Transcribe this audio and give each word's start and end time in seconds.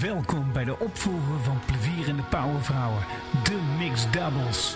Welkom 0.00 0.52
bij 0.52 0.64
de 0.64 0.78
opvolger 0.78 1.40
van 1.42 1.60
Plevierende 1.66 2.22
Powervrouwen, 2.22 3.04
de 3.44 3.58
Mixed 3.78 4.12
Doubles. 4.12 4.74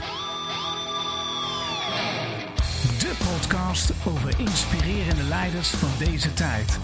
De 2.98 3.16
podcast 3.24 3.92
over 4.06 4.40
inspirerende 4.40 5.22
leiders 5.22 5.68
van 5.68 5.90
deze 5.98 6.34
tijd. 6.34 6.78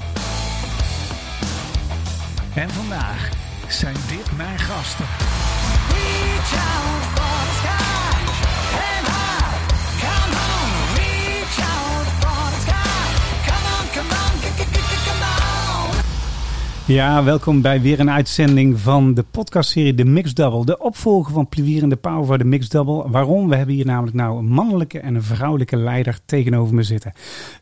En 2.54 2.70
vandaag 2.70 3.28
zijn 3.68 3.96
dit 4.08 4.36
mijn 4.36 4.58
gasten. 4.58 5.06
Ja, 16.86 17.24
welkom 17.24 17.60
bij 17.60 17.80
weer 17.80 18.00
een 18.00 18.10
uitzending 18.10 18.80
van 18.80 19.14
de 19.14 19.24
podcastserie 19.30 19.94
De 19.94 20.04
Mixed 20.04 20.36
Double. 20.36 20.64
De 20.64 20.78
opvolger 20.78 21.32
van 21.32 21.48
Plevierende 21.48 21.96
Power 21.96 22.26
voor 22.26 22.38
de 22.38 22.44
Mixed 22.44 22.70
Double. 22.70 23.10
Waarom? 23.10 23.48
We 23.48 23.56
hebben 23.56 23.74
hier 23.74 23.86
namelijk 23.86 24.16
nou 24.16 24.38
een 24.38 24.48
mannelijke 24.48 25.00
en 25.00 25.14
een 25.14 25.22
vrouwelijke 25.22 25.76
leider 25.76 26.18
tegenover 26.24 26.74
me 26.74 26.82
zitten. 26.82 27.12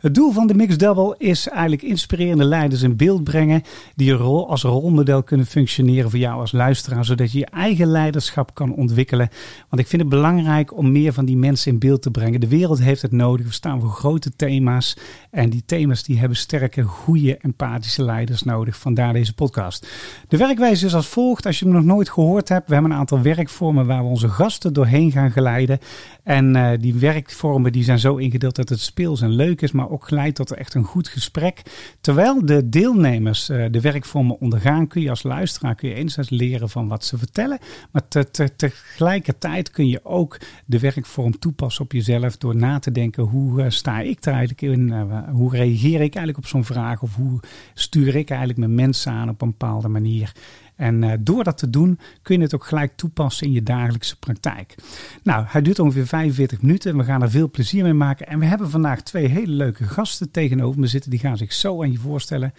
Het 0.01 0.15
doel 0.15 0.33
van 0.33 0.47
de 0.47 0.55
Mixed 0.55 0.79
Double 0.79 1.15
is 1.19 1.49
eigenlijk 1.49 1.83
inspirerende 1.83 2.45
leiders 2.45 2.83
in 2.83 2.97
beeld 2.97 3.25
brengen. 3.25 3.63
Die 3.95 4.13
rol 4.13 4.49
als 4.49 4.63
rolmodel 4.63 5.23
kunnen 5.23 5.47
functioneren 5.47 6.11
voor 6.11 6.19
jou 6.19 6.41
als 6.41 6.53
luisteraar. 6.53 7.05
Zodat 7.05 7.33
je 7.33 7.39
je 7.39 7.47
eigen 7.47 7.87
leiderschap 7.87 8.55
kan 8.55 8.75
ontwikkelen. 8.75 9.29
Want 9.69 9.83
ik 9.83 9.89
vind 9.89 10.03
het 10.03 10.11
belangrijk 10.11 10.77
om 10.77 10.93
meer 10.93 11.13
van 11.13 11.25
die 11.25 11.37
mensen 11.37 11.73
in 11.73 11.79
beeld 11.79 12.03
te 12.03 12.11
brengen. 12.11 12.41
De 12.41 12.49
wereld 12.49 12.81
heeft 12.81 13.03
het 13.03 13.13
nodig. 13.13 13.47
We 13.47 13.53
staan 13.53 13.81
voor 13.81 13.91
grote 13.91 14.37
thema's. 14.37 14.97
En 15.31 15.51
die 15.51 15.63
thema's 15.67 16.03
die 16.03 16.19
hebben 16.19 16.37
sterke, 16.37 16.83
goede, 16.83 17.37
empathische 17.37 18.03
leiders 18.03 18.43
nodig. 18.43 18.77
Vandaar 18.77 19.09
deze 19.13 19.35
podcast. 19.35 19.87
De 20.29 20.37
werkwijze 20.37 20.87
is 20.87 20.95
als 20.95 21.07
volgt. 21.09 21.47
Als 21.47 21.59
je 21.59 21.65
hem 21.65 21.75
nog 21.75 21.85
nooit 21.85 22.11
gehoord 22.11 22.49
hebt. 22.49 22.67
We 22.69 22.73
hebben 22.73 22.91
een 22.91 22.99
aantal 22.99 23.23
werkvormen 23.23 23.87
waar 23.87 24.03
we 24.03 24.09
onze 24.09 24.29
gasten 24.29 24.73
doorheen 24.73 25.13
gaan 25.13 25.31
geleiden. 25.31 25.79
En 26.23 26.57
eh, 26.57 26.79
die 26.81 26.95
werkvormen 26.95 27.73
die 27.73 27.85
zijn 27.85 27.99
zo 27.99 28.17
ingedeeld 28.17 28.57
dat 28.57 28.69
het 28.69 28.81
speels 28.81 29.21
en 29.21 29.31
leuk 29.31 29.61
is. 29.63 29.73
Maar 29.73 29.91
ook 29.91 30.09
geleid 30.09 30.35
tot 30.35 30.53
echt 30.53 30.75
een 30.75 30.85
goed 30.85 31.09
gesprek. 31.09 31.63
Terwijl 32.01 32.47
de 32.47 32.69
deelnemers 32.69 33.49
eh, 33.49 33.65
de 33.71 33.81
werkvormen 33.81 34.41
ondergaan. 34.41 34.87
Kun 34.87 35.03
je 35.03 35.11
als 35.11 35.23
luisteraar 35.23 35.75
kun 35.75 35.89
je 35.89 35.95
enerzijds 35.95 36.31
leren 36.31 36.69
van 36.69 36.89
wat 36.89 37.05
ze 37.05 37.19
vertellen. 37.19 37.59
Maar 37.93 38.09
te- 38.09 38.31
te- 38.31 38.57
tegelijkertijd 38.57 39.71
kun 39.71 39.89
je 39.89 40.05
ook 40.05 40.39
de 40.67 40.79
werkvorm 40.79 41.39
toepassen 41.39 41.85
op 41.85 41.93
jezelf. 41.93 42.37
Door 42.37 42.57
na 42.57 42.79
te 42.79 42.93
denken 42.93 43.23
hoe 43.23 43.63
eh, 43.63 43.71
sta 43.71 44.01
ik 44.01 44.25
er 44.25 44.33
eigenlijk 44.33 44.63
in. 44.63 44.93
hoe 45.33 45.51
reageer 45.57 45.95
ik 46.01 46.15
eigenlijk 46.15 46.39
op 46.39 46.47
zo'n 46.47 46.65
vraag. 46.65 47.03
Of 47.03 47.15
hoe 47.17 47.41
stuur 47.75 48.17
ik 48.17 48.29
eigenlijk 48.31 48.59
mijn 48.59 48.75
mensen 48.75 49.00
aan 49.07 49.29
op 49.29 49.43
een 49.43 49.51
bepaalde 49.51 49.89
manier. 49.89 50.33
En 50.81 51.05
eh, 51.05 51.13
door 51.21 51.45
dat 51.45 51.59
te 51.59 51.71
doen 51.71 51.99
kun 52.23 52.37
je 52.37 52.43
het 52.43 52.55
ook 52.55 52.65
gelijk 52.65 52.97
toepassen 52.97 53.47
in 53.47 53.53
je 53.53 53.63
dagelijkse 53.63 54.19
praktijk. 54.19 54.75
Nou, 55.23 55.45
hij 55.49 55.63
duurt 55.63 55.79
ongeveer 55.79 56.07
45 56.07 56.63
minuten. 56.63 56.97
We 56.97 57.05
gaan 57.05 57.23
er 57.23 57.31
veel 57.31 57.51
plezier 57.51 57.83
mee 57.83 57.93
maken. 57.93 58.27
En 58.27 58.39
we 58.39 58.45
hebben 58.45 58.71
vandaag 58.71 59.03
twee 59.03 59.27
hele 59.27 59.53
leuke 59.53 59.85
gasten 59.85 60.31
tegenover 60.31 60.81
me 60.81 60.87
zitten. 60.87 61.11
Die 61.11 61.21
gaan 61.21 61.37
zich 61.37 61.53
zo 61.53 61.83
aan 61.83 61.93
je 61.93 61.99
voorstellen. 61.99 62.55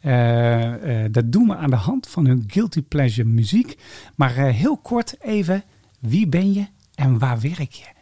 Eh, 0.00 1.04
eh, 1.04 1.12
dat 1.12 1.32
doen 1.32 1.46
we 1.46 1.56
aan 1.56 1.70
de 1.70 1.76
hand 1.76 2.08
van 2.08 2.26
hun 2.26 2.44
guilty 2.46 2.82
pleasure 2.82 3.28
muziek. 3.28 3.78
Maar 4.14 4.34
heel 4.34 4.76
kort 4.76 5.16
even, 5.20 5.62
wie 6.00 6.28
ben 6.28 6.52
je 6.52 6.66
en 6.94 7.18
waar 7.18 7.40
werk 7.40 7.72
je? 7.72 7.93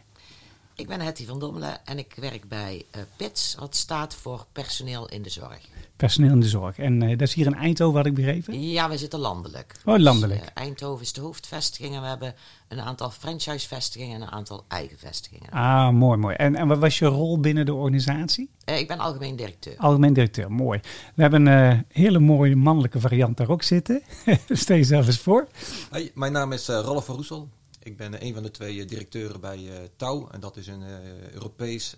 Ik 0.75 0.87
ben 0.87 1.01
Hetty 1.01 1.25
van 1.25 1.39
Dommelen 1.39 1.85
en 1.85 1.97
ik 1.97 2.13
werk 2.19 2.47
bij 2.47 2.85
eh 2.91 3.01
PITS, 3.15 3.55
wat 3.59 3.75
staat 3.75 4.13
voor 4.15 4.45
personeel 4.51 5.09
in 5.09 5.21
de 5.21 5.29
zorg. 5.29 5.59
Personeel 5.95 6.31
in 6.31 6.39
de 6.39 6.47
zorg. 6.47 6.77
En 6.77 7.01
eh, 7.01 7.09
dat 7.09 7.27
is 7.27 7.33
hier 7.33 7.45
in 7.45 7.55
Eindhoven, 7.55 7.97
had 7.97 8.05
ik 8.05 8.13
begrepen. 8.13 8.69
Ja, 8.69 8.89
we 8.89 8.97
zitten 8.97 9.19
landelijk. 9.19 9.75
Oh, 9.85 9.97
landelijk. 9.97 10.39
Dus, 10.39 10.49
eh, 10.53 10.63
Eindhoven 10.63 11.03
is 11.03 11.13
de 11.13 11.21
hoofdvestiging 11.21 11.95
en 11.95 12.01
we 12.01 12.07
hebben 12.07 12.35
een 12.67 12.81
aantal 12.81 13.09
franchise-vestigingen 13.09 14.15
en 14.15 14.21
een 14.21 14.31
aantal 14.31 14.65
eigen 14.67 14.97
vestigingen. 14.97 15.49
Ah, 15.49 15.89
mooi, 15.89 16.17
mooi. 16.17 16.35
En, 16.35 16.55
en 16.55 16.67
wat 16.67 16.77
was 16.77 16.99
je 16.99 17.05
rol 17.05 17.39
binnen 17.39 17.65
de 17.65 17.73
organisatie? 17.73 18.49
Eh, 18.65 18.79
ik 18.79 18.87
ben 18.87 18.99
algemeen 18.99 19.35
directeur. 19.35 19.77
Algemeen 19.77 20.13
directeur, 20.13 20.51
mooi. 20.51 20.79
We 21.15 21.21
hebben 21.21 21.45
een 21.45 21.71
eh, 21.71 21.79
hele 21.87 22.19
mooie 22.19 22.55
mannelijke 22.55 22.99
variant 22.99 23.37
daar 23.37 23.49
ook 23.49 23.63
zitten. 23.63 24.01
Stel 24.49 24.75
jezelf 24.75 25.05
eens 25.05 25.19
voor. 25.19 25.47
Hoi, 25.89 26.11
mijn 26.13 26.31
naam 26.31 26.51
is 26.51 26.67
Ralf 26.67 27.05
van 27.05 27.15
Roesel. 27.15 27.49
Ik 27.83 27.97
ben 27.97 28.25
een 28.25 28.33
van 28.33 28.43
de 28.43 28.51
twee 28.51 28.81
eh, 28.81 28.87
directeuren 28.87 29.41
bij 29.41 29.57
eh 29.57 29.73
Touw. 29.95 30.27
En 30.31 30.39
dat 30.39 30.57
is 30.57 30.67
een 30.67 30.81
eh, 30.81 31.33
Europees 31.33 31.95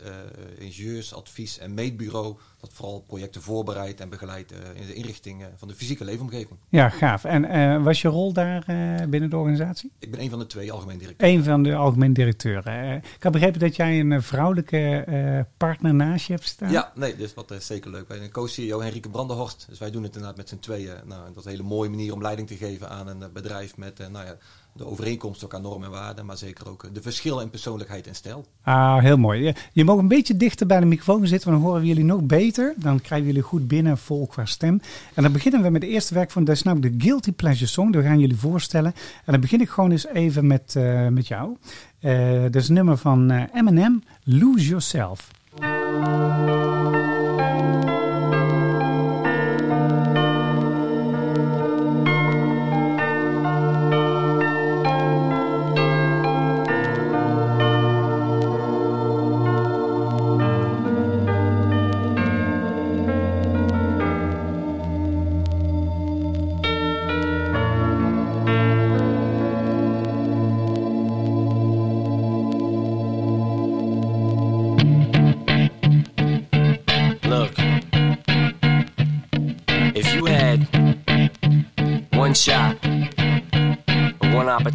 ingenieurs-, 0.57 1.13
advies- 1.13 1.57
en 1.57 1.73
meetbureau. 1.73 2.35
Dat 2.59 2.73
vooral 2.73 3.03
projecten 3.07 3.41
voorbereidt 3.41 3.99
en 3.99 4.09
begeleidt 4.09 4.51
in 4.51 4.85
de 4.87 4.93
inrichting 4.93 5.45
van 5.55 5.67
de 5.67 5.73
fysieke 5.73 6.03
leefomgeving. 6.03 6.59
Ja, 6.69 6.89
gaaf. 6.89 7.23
En 7.23 7.83
was 7.83 8.01
je 8.01 8.07
rol 8.07 8.33
daar 8.33 8.65
binnen 9.09 9.29
de 9.29 9.37
organisatie? 9.37 9.91
Ik 9.99 10.11
ben 10.11 10.21
een 10.21 10.29
van 10.29 10.39
de 10.39 10.47
twee 10.47 10.71
algemeen 10.71 10.97
directeuren. 10.97 11.37
Een 11.37 11.43
van 11.43 11.63
de 11.63 11.75
algemeen 11.75 12.13
directeuren. 12.13 12.95
Ik 12.97 13.23
had 13.23 13.31
begrepen 13.31 13.59
dat 13.59 13.75
jij 13.75 13.99
een 13.99 14.21
vrouwelijke 14.23 15.45
partner 15.57 15.93
naast 15.93 16.27
je 16.27 16.33
hebt 16.33 16.45
staan. 16.45 16.71
Ja, 16.71 16.91
nee, 16.95 17.15
dus 17.15 17.33
wat 17.33 17.53
zeker 17.59 17.91
leuk. 17.91 18.07
Wij 18.07 18.17
zijn 18.17 18.31
co-CEO 18.31 18.81
Henrike 18.81 19.09
Brandenhorst. 19.09 19.65
Dus 19.69 19.79
wij 19.79 19.91
doen 19.91 20.03
het 20.03 20.13
inderdaad 20.13 20.37
met 20.37 20.49
z'n 20.49 20.59
tweeën. 20.59 20.95
Nou, 21.05 21.27
dat 21.27 21.37
is 21.37 21.45
een 21.45 21.51
hele 21.51 21.63
mooie 21.63 21.89
manier 21.89 22.13
om 22.13 22.21
leiding 22.21 22.47
te 22.47 22.57
geven 22.57 22.89
aan 22.89 23.07
een 23.07 23.31
bedrijf 23.33 23.77
met 23.77 23.97
nou 23.97 24.25
ja, 24.25 24.37
de 24.75 24.85
overeenkomst 24.85 25.43
ook 25.43 25.53
aan 25.53 25.61
normen 25.61 25.87
en 25.87 25.93
waarden. 25.93 26.25
Maar 26.25 26.37
zeker 26.37 26.69
ook 26.69 26.83
eh, 26.83 26.89
de 26.93 27.01
verschillen 27.01 27.43
in 27.43 27.49
persoonlijkheid 27.49 28.07
en 28.07 28.15
stijl. 28.15 28.45
Ah, 28.61 28.97
heel 28.97 29.17
mooi. 29.17 29.53
Je, 29.73 29.83
mag 29.83 29.97
een 29.97 30.07
beetje 30.07 30.37
dichter 30.37 30.67
bij 30.67 30.79
de 30.79 30.85
microfoon 30.85 31.27
zitten, 31.27 31.49
want 31.49 31.61
dan 31.61 31.69
horen 31.69 31.81
we 31.81 31.87
jullie 31.87 32.03
nog 32.03 32.21
beter. 32.21 32.73
Dan 32.77 33.01
krijgen 33.01 33.27
jullie 33.27 33.41
goed 33.41 33.67
binnen, 33.67 33.97
vol 33.97 34.27
qua 34.27 34.45
stem. 34.45 34.81
En 35.13 35.23
dan 35.23 35.31
beginnen 35.31 35.61
we 35.61 35.69
met 35.69 35.81
de 35.81 35.87
eerste 35.87 36.13
werk 36.13 36.31
van, 36.31 36.43
dat 36.43 36.55
is 36.55 36.63
namelijk 36.63 36.99
de 36.99 37.05
Guilty 37.05 37.31
Pleasure 37.31 37.69
Song. 37.69 37.91
Dat 37.91 38.03
gaan 38.03 38.19
jullie 38.19 38.37
voorstellen. 38.37 38.93
En 39.25 39.31
dan 39.31 39.41
begin 39.41 39.61
ik 39.61 39.69
gewoon 39.69 39.91
eens 39.91 40.07
even 40.07 40.47
met, 40.47 40.75
eh, 40.75 41.07
met 41.07 41.27
jou. 41.27 41.57
Eh 41.99 42.41
dat 42.41 42.55
is 42.55 42.67
een 42.67 42.73
nummer 42.73 42.97
van 42.97 43.31
Eminem, 43.31 44.03
Lose 44.23 44.67
Yourself. 44.67 45.31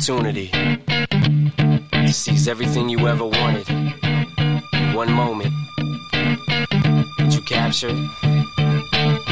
Opportunity. 0.00 0.48
To 1.92 2.12
seize 2.12 2.48
everything 2.48 2.88
you 2.88 3.06
ever 3.06 3.26
wanted, 3.26 3.68
one 4.94 5.12
moment, 5.12 5.52
would 7.18 7.34
you 7.34 7.42
capture 7.42 7.88
it? 7.90 8.24
Or 8.24 8.29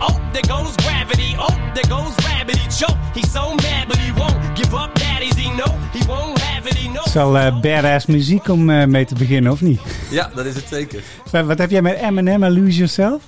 Oh, 0.00 0.32
there 0.32 0.56
goes 0.56 0.74
gravity. 0.76 1.34
Oh, 1.38 1.72
there 1.74 1.96
goes 1.96 2.14
rabbit. 2.24 2.56
He 2.56 2.68
choke. 2.68 2.96
He's 3.14 3.32
so 3.32 3.54
mad, 3.54 3.88
but 3.88 3.96
he 3.96 4.12
won't 4.12 4.56
give 4.56 4.74
up. 4.74 4.94
Daddies, 4.94 5.36
he 5.36 5.48
know 5.48 5.72
he 5.92 6.06
won't 6.06 6.38
have 6.38 6.68
it. 6.68 6.74
He 6.74 6.88
knows. 6.88 6.98
Het 6.98 7.06
is 7.06 7.12
wel 7.12 7.38
eh, 7.38 7.60
badass 7.60 8.06
muziek 8.06 8.48
om 8.48 8.70
eh, 8.70 8.86
mee 8.86 9.04
te 9.04 9.14
beginnen, 9.14 9.52
of 9.52 9.60
niet? 9.60 9.80
Ja, 10.10 10.30
dat 10.34 10.46
is 10.46 10.54
het 10.54 10.68
zeker. 10.68 11.02
Wat 11.30 11.58
heb 11.58 11.70
jij 11.70 11.82
met 11.82 11.96
Eminem 11.96 12.42
en 12.42 12.52
Lose 12.52 12.76
Yourself? 12.76 13.22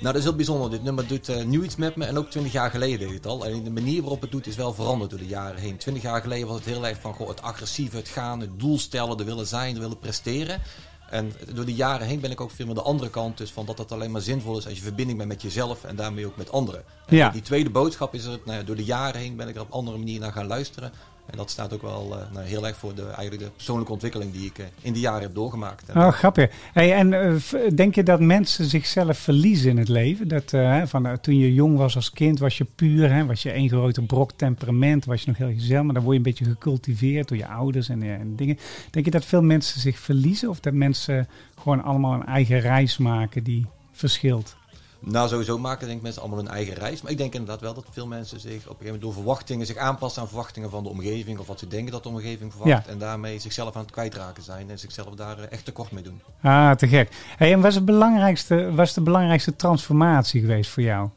Nou, 0.00 0.12
dat 0.12 0.16
is 0.16 0.24
heel 0.24 0.36
bijzonder. 0.36 0.70
Dit 0.70 0.82
nummer 0.82 1.06
doet 1.06 1.28
eh, 1.28 1.44
nu 1.44 1.64
iets 1.64 1.76
met 1.76 1.96
me 1.96 2.04
en 2.04 2.18
ook 2.18 2.30
20 2.30 2.52
jaar 2.52 2.70
geleden 2.70 2.98
deed 2.98 3.14
het 3.16 3.26
al. 3.26 3.46
En 3.46 3.64
de 3.64 3.70
manier 3.70 4.00
waarop 4.00 4.20
het 4.20 4.30
doet 4.30 4.46
is 4.46 4.56
wel 4.56 4.72
veranderd 4.72 5.10
door 5.10 5.18
de 5.18 5.26
jaren 5.26 5.60
heen. 5.60 5.76
20 5.76 6.02
jaar 6.02 6.20
geleden 6.20 6.46
was 6.46 6.56
het 6.56 6.64
heel 6.64 6.86
erg 6.86 7.00
van 7.00 7.14
goh, 7.14 7.28
het 7.28 7.42
agressieve, 7.42 7.96
het 7.96 8.08
gaan, 8.08 8.40
het 8.40 8.60
doel 8.60 8.78
stellen, 8.78 9.16
de 9.16 9.24
willen 9.24 9.46
zijn, 9.46 9.74
de 9.74 9.80
willen 9.80 9.98
presteren. 9.98 10.60
En 11.10 11.32
door 11.54 11.64
de 11.64 11.74
jaren 11.74 12.06
heen 12.06 12.20
ben 12.20 12.30
ik 12.30 12.40
ook 12.40 12.50
veel 12.50 12.66
meer 12.66 12.74
de 12.74 12.82
andere 12.82 13.10
kant. 13.10 13.38
Dus 13.38 13.50
van 13.50 13.66
dat 13.66 13.78
het 13.78 13.92
alleen 13.92 14.10
maar 14.10 14.20
zinvol 14.20 14.58
is 14.58 14.66
als 14.66 14.74
je 14.74 14.82
verbinding 14.82 15.18
bent 15.18 15.30
met 15.30 15.42
jezelf 15.42 15.84
en 15.84 15.96
daarmee 15.96 16.26
ook 16.26 16.36
met 16.36 16.52
anderen. 16.52 16.84
En 17.06 17.16
Ja. 17.16 17.30
Die 17.30 17.42
tweede 17.42 17.70
boodschap 17.70 18.14
is 18.14 18.24
er, 18.24 18.38
nou 18.44 18.58
ja, 18.58 18.64
door 18.64 18.76
de 18.76 18.84
jaren 18.84 19.20
heen 19.20 19.36
ben 19.36 19.48
ik 19.48 19.54
er 19.54 19.60
op 19.60 19.66
een 19.66 19.72
andere 19.72 19.98
manier 19.98 20.20
naar 20.20 20.32
gaan 20.32 20.46
luisteren. 20.46 20.92
En 21.30 21.36
dat 21.36 21.50
staat 21.50 21.72
ook 21.72 21.82
wel 21.82 22.18
eh, 22.18 22.32
nou, 22.32 22.46
heel 22.46 22.66
erg 22.66 22.76
voor 22.76 22.94
de, 22.94 23.06
eigenlijk 23.06 23.54
persoonlijke 23.56 23.92
ontwikkeling 23.92 24.32
die 24.32 24.46
ik 24.46 24.58
eh, 24.58 24.64
in 24.80 24.92
die 24.92 25.02
jaren 25.02 25.22
heb 25.22 25.34
doorgemaakt. 25.34 25.90
Oh, 25.94 26.08
grappig. 26.08 26.50
En 26.74 27.12
eh, 27.12 27.34
denk 27.74 27.94
je 27.94 28.02
dat 28.02 28.20
mensen 28.20 28.64
zichzelf 28.64 29.18
verliezen 29.18 29.70
in 29.70 29.76
het 29.76 29.88
leven? 29.88 30.28
Dat, 30.28 30.50
van, 30.84 31.20
toen 31.20 31.38
je 31.38 31.54
jong 31.54 31.76
was 31.76 31.96
als 31.96 32.10
kind, 32.10 32.38
was 32.38 32.58
je 32.58 32.66
puur, 32.74 33.12
hè, 33.12 33.26
was 33.26 33.42
je 33.42 33.50
één 33.50 33.68
grote 33.68 34.02
brok 34.02 34.32
temperament, 34.32 35.04
was 35.04 35.20
je 35.20 35.26
nog 35.26 35.36
heel 35.36 35.52
gezellig, 35.52 35.82
maar 35.82 35.94
dan 35.94 36.02
word 36.02 36.16
je 36.16 36.24
een 36.24 36.34
beetje 36.34 36.44
gecultiveerd 36.44 37.28
door 37.28 37.38
je 37.38 37.48
ouders 37.48 37.88
en, 37.88 38.02
en 38.02 38.36
dingen. 38.36 38.58
Denk 38.90 39.04
je 39.04 39.10
dat 39.10 39.24
veel 39.24 39.42
mensen 39.42 39.80
zich 39.80 39.98
verliezen 39.98 40.48
of 40.48 40.60
dat 40.60 40.72
mensen 40.72 41.28
gewoon 41.60 41.82
allemaal 41.82 42.12
een 42.14 42.26
eigen 42.26 42.60
reis 42.60 42.98
maken 42.98 43.42
die 43.42 43.66
verschilt? 43.92 44.56
Nou, 45.00 45.28
sowieso 45.28 45.58
maken 45.58 45.86
denk 45.86 45.98
ik 45.98 46.02
mensen 46.02 46.22
allemaal 46.22 46.40
hun 46.40 46.48
eigen 46.48 46.74
reis. 46.74 47.02
Maar 47.02 47.10
ik 47.10 47.18
denk 47.18 47.32
inderdaad 47.32 47.60
wel 47.60 47.74
dat 47.74 47.84
veel 47.90 48.06
mensen 48.06 48.40
zich 48.40 48.50
op 48.50 48.54
een 48.54 48.62
gegeven 48.62 48.84
moment 48.84 49.02
door 49.02 49.12
verwachtingen 49.12 49.66
zich 49.66 49.76
aanpassen 49.76 50.22
aan 50.22 50.28
verwachtingen 50.28 50.70
van 50.70 50.82
de 50.82 50.88
omgeving. 50.88 51.38
Of 51.38 51.46
wat 51.46 51.58
ze 51.58 51.68
denken 51.68 51.92
dat 51.92 52.02
de 52.02 52.08
omgeving 52.08 52.52
verwacht. 52.52 52.84
Ja. 52.86 52.90
En 52.92 52.98
daarmee 52.98 53.38
zichzelf 53.38 53.76
aan 53.76 53.82
het 53.82 53.90
kwijtraken 53.90 54.42
zijn. 54.42 54.70
En 54.70 54.78
zichzelf 54.78 55.14
daar 55.14 55.38
eh, 55.38 55.52
echt 55.52 55.64
tekort 55.64 55.90
mee 55.90 56.02
doen. 56.02 56.20
Ah, 56.42 56.70
te 56.70 56.88
gek. 56.88 57.12
Hey, 57.36 57.52
en 57.52 57.60
was, 57.60 57.74
het 57.74 57.84
belangrijkste, 57.84 58.74
was 58.74 58.94
de 58.94 59.00
belangrijkste 59.00 59.56
transformatie 59.56 60.40
geweest 60.40 60.70
voor 60.70 60.82
jou? 60.82 61.08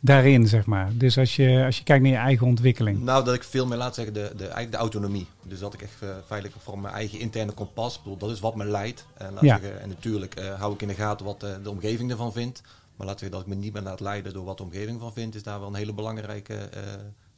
Daarin, 0.00 0.46
zeg 0.48 0.66
maar. 0.66 0.90
Dus 0.94 1.18
als 1.18 1.36
je, 1.36 1.62
als 1.64 1.78
je 1.78 1.84
kijkt 1.84 2.02
naar 2.02 2.12
je 2.12 2.18
eigen 2.18 2.46
ontwikkeling. 2.46 3.02
Nou, 3.02 3.24
dat 3.24 3.34
ik 3.34 3.42
veel 3.42 3.66
meer 3.66 3.78
laat 3.78 3.94
zeggen, 3.94 4.14
de, 4.14 4.32
de, 4.36 4.66
de 4.70 4.76
autonomie. 4.76 5.26
Dus 5.42 5.58
dat 5.58 5.74
ik 5.74 5.82
echt 5.82 6.02
eh, 6.02 6.08
feitelijk 6.26 6.60
voor 6.62 6.78
mijn 6.78 6.94
eigen 6.94 7.18
interne 7.18 7.52
kompas. 7.52 8.02
Bedoel, 8.02 8.16
dat 8.18 8.30
is 8.30 8.40
wat 8.40 8.56
me 8.56 8.64
leidt. 8.64 9.06
En, 9.16 9.32
laat 9.32 9.42
Ja. 9.44 9.58
zeggen, 9.60 9.80
en 9.80 9.88
natuurlijk 9.88 10.34
eh, 10.34 10.54
hou 10.60 10.74
ik 10.74 10.82
in 10.82 10.88
de 10.88 10.94
gaten 10.94 11.26
wat 11.26 11.42
eh, 11.42 11.50
de 11.62 11.70
omgeving 11.70 12.10
ervan 12.10 12.32
vindt. 12.32 12.62
Maar 12.96 13.06
laten 13.06 13.24
we 13.24 13.30
dat 13.30 13.40
ik 13.40 13.46
me 13.46 13.54
niet 13.54 13.72
meer 13.72 13.82
laat 13.82 14.00
leiden 14.00 14.32
door 14.32 14.44
wat 14.44 14.56
de 14.56 14.62
omgeving 14.62 14.94
ervan 14.96 15.12
vindt. 15.12 15.34
Is 15.34 15.42
daar 15.42 15.58
wel 15.58 15.68
een 15.68 15.74
hele 15.74 15.92
belangrijke 15.94 16.54
eh, 16.54 16.82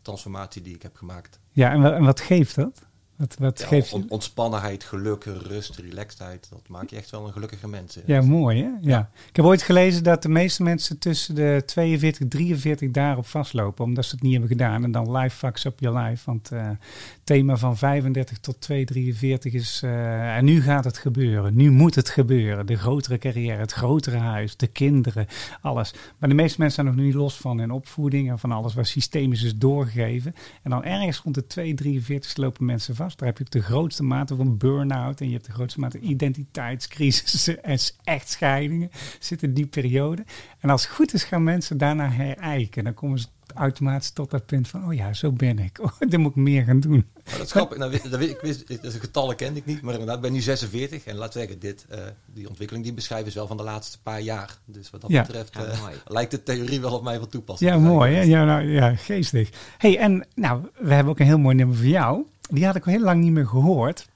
transformatie 0.02 0.62
die 0.62 0.74
ik 0.74 0.82
heb 0.82 0.96
gemaakt. 0.96 1.38
Ja, 1.50 1.72
en, 1.72 1.94
en 1.94 2.04
wat 2.04 2.20
geeft 2.20 2.54
dat? 2.54 2.82
Wat, 3.20 3.36
wat 3.38 3.58
Ja, 3.60 3.66
geeft 3.66 3.88
je? 3.90 3.94
on- 3.96 4.06
ontspannenheid, 4.08 4.84
geluk, 4.84 5.24
rust, 5.24 5.76
relaxedheid. 5.76 6.46
Dat 6.50 6.68
maakt 6.68 6.90
je 6.90 6.96
echt 6.96 7.10
wel 7.10 7.26
een 7.26 7.32
gelukkige 7.32 7.68
mens. 7.68 7.98
Ja, 8.06 8.22
mooi 8.22 8.62
hè? 8.62 8.70
Ja. 8.80 9.10
Ik 9.28 9.36
heb 9.36 9.44
ooit 9.44 9.62
gelezen 9.62 10.02
dat 10.02 10.22
de 10.22 10.28
meeste 10.28 10.62
mensen 10.62 10.98
tussen 10.98 11.34
de 11.34 11.62
42 11.66 12.20
en 12.20 12.28
43 12.28 12.90
daarop 12.90 13.26
vastlopen, 13.26 13.84
omdat 13.84 14.04
ze 14.04 14.10
het 14.14 14.22
niet 14.22 14.32
hebben 14.32 14.50
gedaan. 14.50 14.84
En 14.84 14.90
dan 14.92 15.16
life 15.16 15.36
fucks 15.36 15.64
up 15.64 15.80
your 15.80 15.98
life. 15.98 16.22
Want 16.26 16.50
eh, 16.52 16.68
het 16.68 16.78
thema 17.24 17.56
van 17.56 17.76
35 17.76 18.38
tot 18.38 18.60
243 18.60 19.52
is, 19.52 19.80
eh, 19.84 20.36
en 20.36 20.44
nu 20.44 20.62
gaat 20.62 20.84
het 20.84 20.98
gebeuren. 20.98 21.56
Nu 21.56 21.70
moet 21.70 21.94
het 21.94 22.08
gebeuren. 22.08 22.66
De 22.66 22.76
grotere 22.76 23.18
carrière, 23.18 23.60
het 23.60 23.72
grotere 23.72 24.16
huis, 24.18 24.56
de 24.56 24.66
kinderen, 24.66 25.26
alles. 25.60 25.94
Maar 26.18 26.28
de 26.28 26.34
meeste 26.34 26.60
mensen 26.60 26.84
zijn 26.84 26.96
nog 26.96 27.04
niet 27.04 27.14
los 27.14 27.36
van 27.36 27.58
hun 27.58 27.70
opvoeding 27.70 28.30
en 28.30 28.38
van 28.38 28.52
alles 28.52 28.74
wat 28.74 28.86
systemisch 28.86 29.42
is 29.42 29.56
doorgegeven. 29.56 30.34
En 30.62 30.70
dan 30.70 30.84
ergens 30.84 31.18
rond 31.18 31.34
de 31.34 31.46
243 31.46 32.36
lopen 32.36 32.64
mensen 32.64 32.94
vast. 32.94 33.08
Daar 33.16 33.28
heb 33.28 33.38
je 33.38 33.44
de 33.48 33.62
grootste 33.62 34.02
mate 34.02 34.36
van 34.36 34.56
burn-out 34.56 35.20
en 35.20 35.26
je 35.26 35.32
hebt 35.32 35.46
de 35.46 35.52
grootste 35.52 35.80
mate 35.80 35.98
identiteitscrisis 35.98 37.48
en 37.62 37.78
echtscheidingen. 38.04 38.90
Zit 39.18 39.42
in 39.42 39.54
die 39.54 39.66
periode. 39.66 40.24
En 40.60 40.70
als 40.70 40.82
het 40.82 40.92
goed 40.92 41.14
is 41.14 41.24
gaan 41.24 41.44
mensen 41.44 41.78
daarna 41.78 42.10
herijken. 42.10 42.84
Dan 42.84 42.94
komen 42.94 43.18
ze 43.18 43.26
automatisch 43.54 44.10
tot 44.10 44.30
dat 44.30 44.46
punt 44.46 44.68
van, 44.68 44.86
oh 44.86 44.94
ja, 44.94 45.12
zo 45.12 45.32
ben 45.32 45.58
ik. 45.58 45.78
Oh, 45.82 46.08
dan 46.08 46.20
moet 46.20 46.30
ik 46.30 46.36
meer 46.36 46.64
gaan 46.64 46.80
doen. 46.80 47.06
Maar 47.24 47.36
dat 47.38 47.46
is 47.46 47.50
grappig. 47.50 47.78
Nou, 47.78 47.90
dat 47.90 48.18
weet, 48.18 48.28
ik 48.30 48.40
wist, 48.40 48.68
dat 48.68 48.84
is 48.84 48.94
een 48.94 49.00
getallen 49.00 49.36
kende 49.36 49.58
ik 49.58 49.66
niet. 49.66 49.82
Maar 49.82 49.92
inderdaad, 49.92 50.16
ik 50.16 50.22
ben 50.22 50.32
nu 50.32 50.40
46. 50.40 51.04
En 51.04 51.16
laat 51.16 51.32
zeggen, 51.32 51.58
dit, 51.58 51.86
eh, 51.88 51.98
die 52.26 52.48
ontwikkeling 52.48 52.84
die 52.84 52.92
ik 52.94 52.98
beschrijf 52.98 53.26
is 53.26 53.34
wel 53.34 53.46
van 53.46 53.56
de 53.56 53.62
laatste 53.62 54.00
paar 54.02 54.20
jaar. 54.20 54.58
Dus 54.64 54.90
wat 54.90 55.00
dat 55.00 55.10
Ja. 55.10 55.22
betreft 55.22 55.54
Ja, 55.54 55.60
eh, 55.64 55.86
lijkt 56.06 56.30
de 56.30 56.42
theorie 56.42 56.80
wel 56.80 56.92
op 56.92 57.02
mij 57.02 57.18
van 57.18 57.28
toepassing. 57.28 57.70
Ja, 57.70 57.78
mooi 57.78 58.14
hè? 58.14 58.20
Ja, 58.22 58.44
nou, 58.44 58.62
ja, 58.68 58.94
geestig. 58.96 59.50
hey, 59.78 59.98
en 59.98 60.26
nou, 60.34 60.62
we 60.78 60.94
hebben 60.94 61.12
ook 61.12 61.18
een 61.18 61.26
heel 61.26 61.38
mooi 61.38 61.54
nummer 61.54 61.76
voor 61.76 61.86
jou. 61.86 62.26
Die 62.50 62.66
had 62.66 62.76
ik 62.76 62.86
al 62.86 62.92
heel 62.92 63.00
lang 63.02 63.22
niet 63.22 63.32
meer 63.32 63.46
gehoord. 63.46 64.08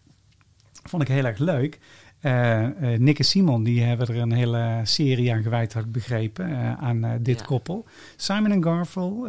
Vond 0.83 1.03
ik 1.03 1.09
heel 1.09 1.25
erg 1.25 1.39
leuk. 1.39 1.79
Eh, 2.21 2.67
Nick 2.99 3.19
en 3.19 3.25
Simon, 3.25 3.63
die 3.65 3.83
hebben 3.83 4.07
er 4.07 4.17
een 4.17 4.33
hele 4.33 4.81
serie 4.83 5.33
aan 5.33 5.43
gewijd, 5.43 5.73
had 5.73 5.85
ik 5.85 5.93
begrepen, 5.93 6.51
eh, 6.51 6.73
aan 6.83 7.19
dit 7.23 7.39
Ja. 7.39 7.45
koppel. 7.45 7.85
Simon 8.17 8.51
en 8.51 8.63
Garfunkel, 8.65 9.29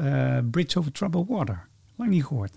Bridge 0.51 0.79
over 0.79 0.91
Troubled 0.91 1.27
Water. 1.27 1.67
Lang 1.95 2.09
niet 2.09 2.25
gehoord. 2.25 2.51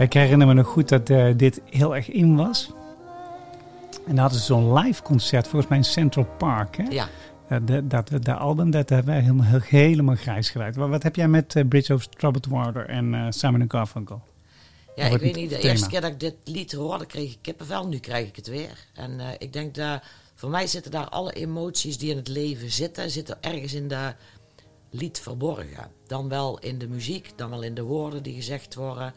Ik 0.00 0.12
herinner 0.12 0.46
me 0.46 0.52
nog 0.54 0.66
goed 0.66 0.88
dat 0.88 1.10
eh, 1.10 1.26
dit 1.36 1.60
heel 1.70 1.94
erg 1.96 2.10
in 2.10 2.36
was. 2.36 2.70
En 4.06 4.14
dan 4.14 4.18
hadden 4.18 4.38
ze 4.38 4.44
zo'n 4.44 4.72
live 4.72 5.02
concert, 5.02 5.46
volgens 5.48 5.70
mij 5.70 5.78
in 5.78 5.84
Central 5.84 6.26
Park. 6.38 6.76
Hè? 6.76 6.84
Ja, 6.90 7.08
Eh, 7.48 7.58
de- 7.64 7.86
dat, 7.86 8.08
dat, 8.08 8.24
dat 8.24 8.38
album, 8.38 8.70
dat 8.70 8.88
hebben 8.88 9.12
wij 9.12 9.20
helemaal, 9.22 9.60
helemaal 9.64 10.14
grijs 10.14 10.50
geluid. 10.50 10.76
Wat, 10.76 10.88
wat 10.88 11.02
heb 11.02 11.16
jij 11.16 11.28
met 11.28 11.56
eh, 11.56 11.64
Bridge 11.68 11.92
over 11.92 12.08
Troubled 12.08 12.46
Water 12.46 12.88
en 12.88 13.14
eh 13.14 13.26
Simon 13.30 13.64
Garfunkel? 13.70 14.22
ja 14.96 15.04
ik 15.04 15.20
weet 15.20 15.34
niet. 15.34 15.50
De 15.50 15.56
thema. 15.56 15.70
eerste 15.70 15.88
keer 15.88 16.00
dat 16.00 16.10
ik 16.10 16.20
dit 16.20 16.34
lied 16.44 16.72
hoorde, 16.72 17.06
kreeg 17.06 17.32
ik 17.32 17.38
kippenvel. 17.40 17.86
Nu 17.88 17.98
krijg 17.98 18.26
ik 18.28 18.36
het 18.36 18.46
weer. 18.48 18.86
En 18.94 19.20
ik 19.38 19.52
denk 19.52 19.74
dat 19.74 20.02
voor 20.34 20.50
mij 20.50 20.66
zitten 20.66 20.90
daar 20.90 21.08
alle 21.08 21.32
emoties 21.32 21.98
die 21.98 22.10
in 22.10 22.16
het 22.16 22.28
leven 22.28 22.70
zitten, 22.70 23.10
zitten 23.10 23.36
ergens 23.40 23.74
in 23.74 23.88
de 23.88 24.14
lied 24.90 25.20
verborgen. 25.20 25.88
Dan 26.06 26.28
wel 26.28 26.58
in 26.58 26.78
de 26.78 26.88
muziek, 26.88 27.32
dan 27.36 27.50
wel 27.50 27.62
in 27.62 27.74
de 27.74 27.82
woorden 27.82 28.22
die 28.22 28.34
gezegd 28.34 28.74
worden. 28.74 29.12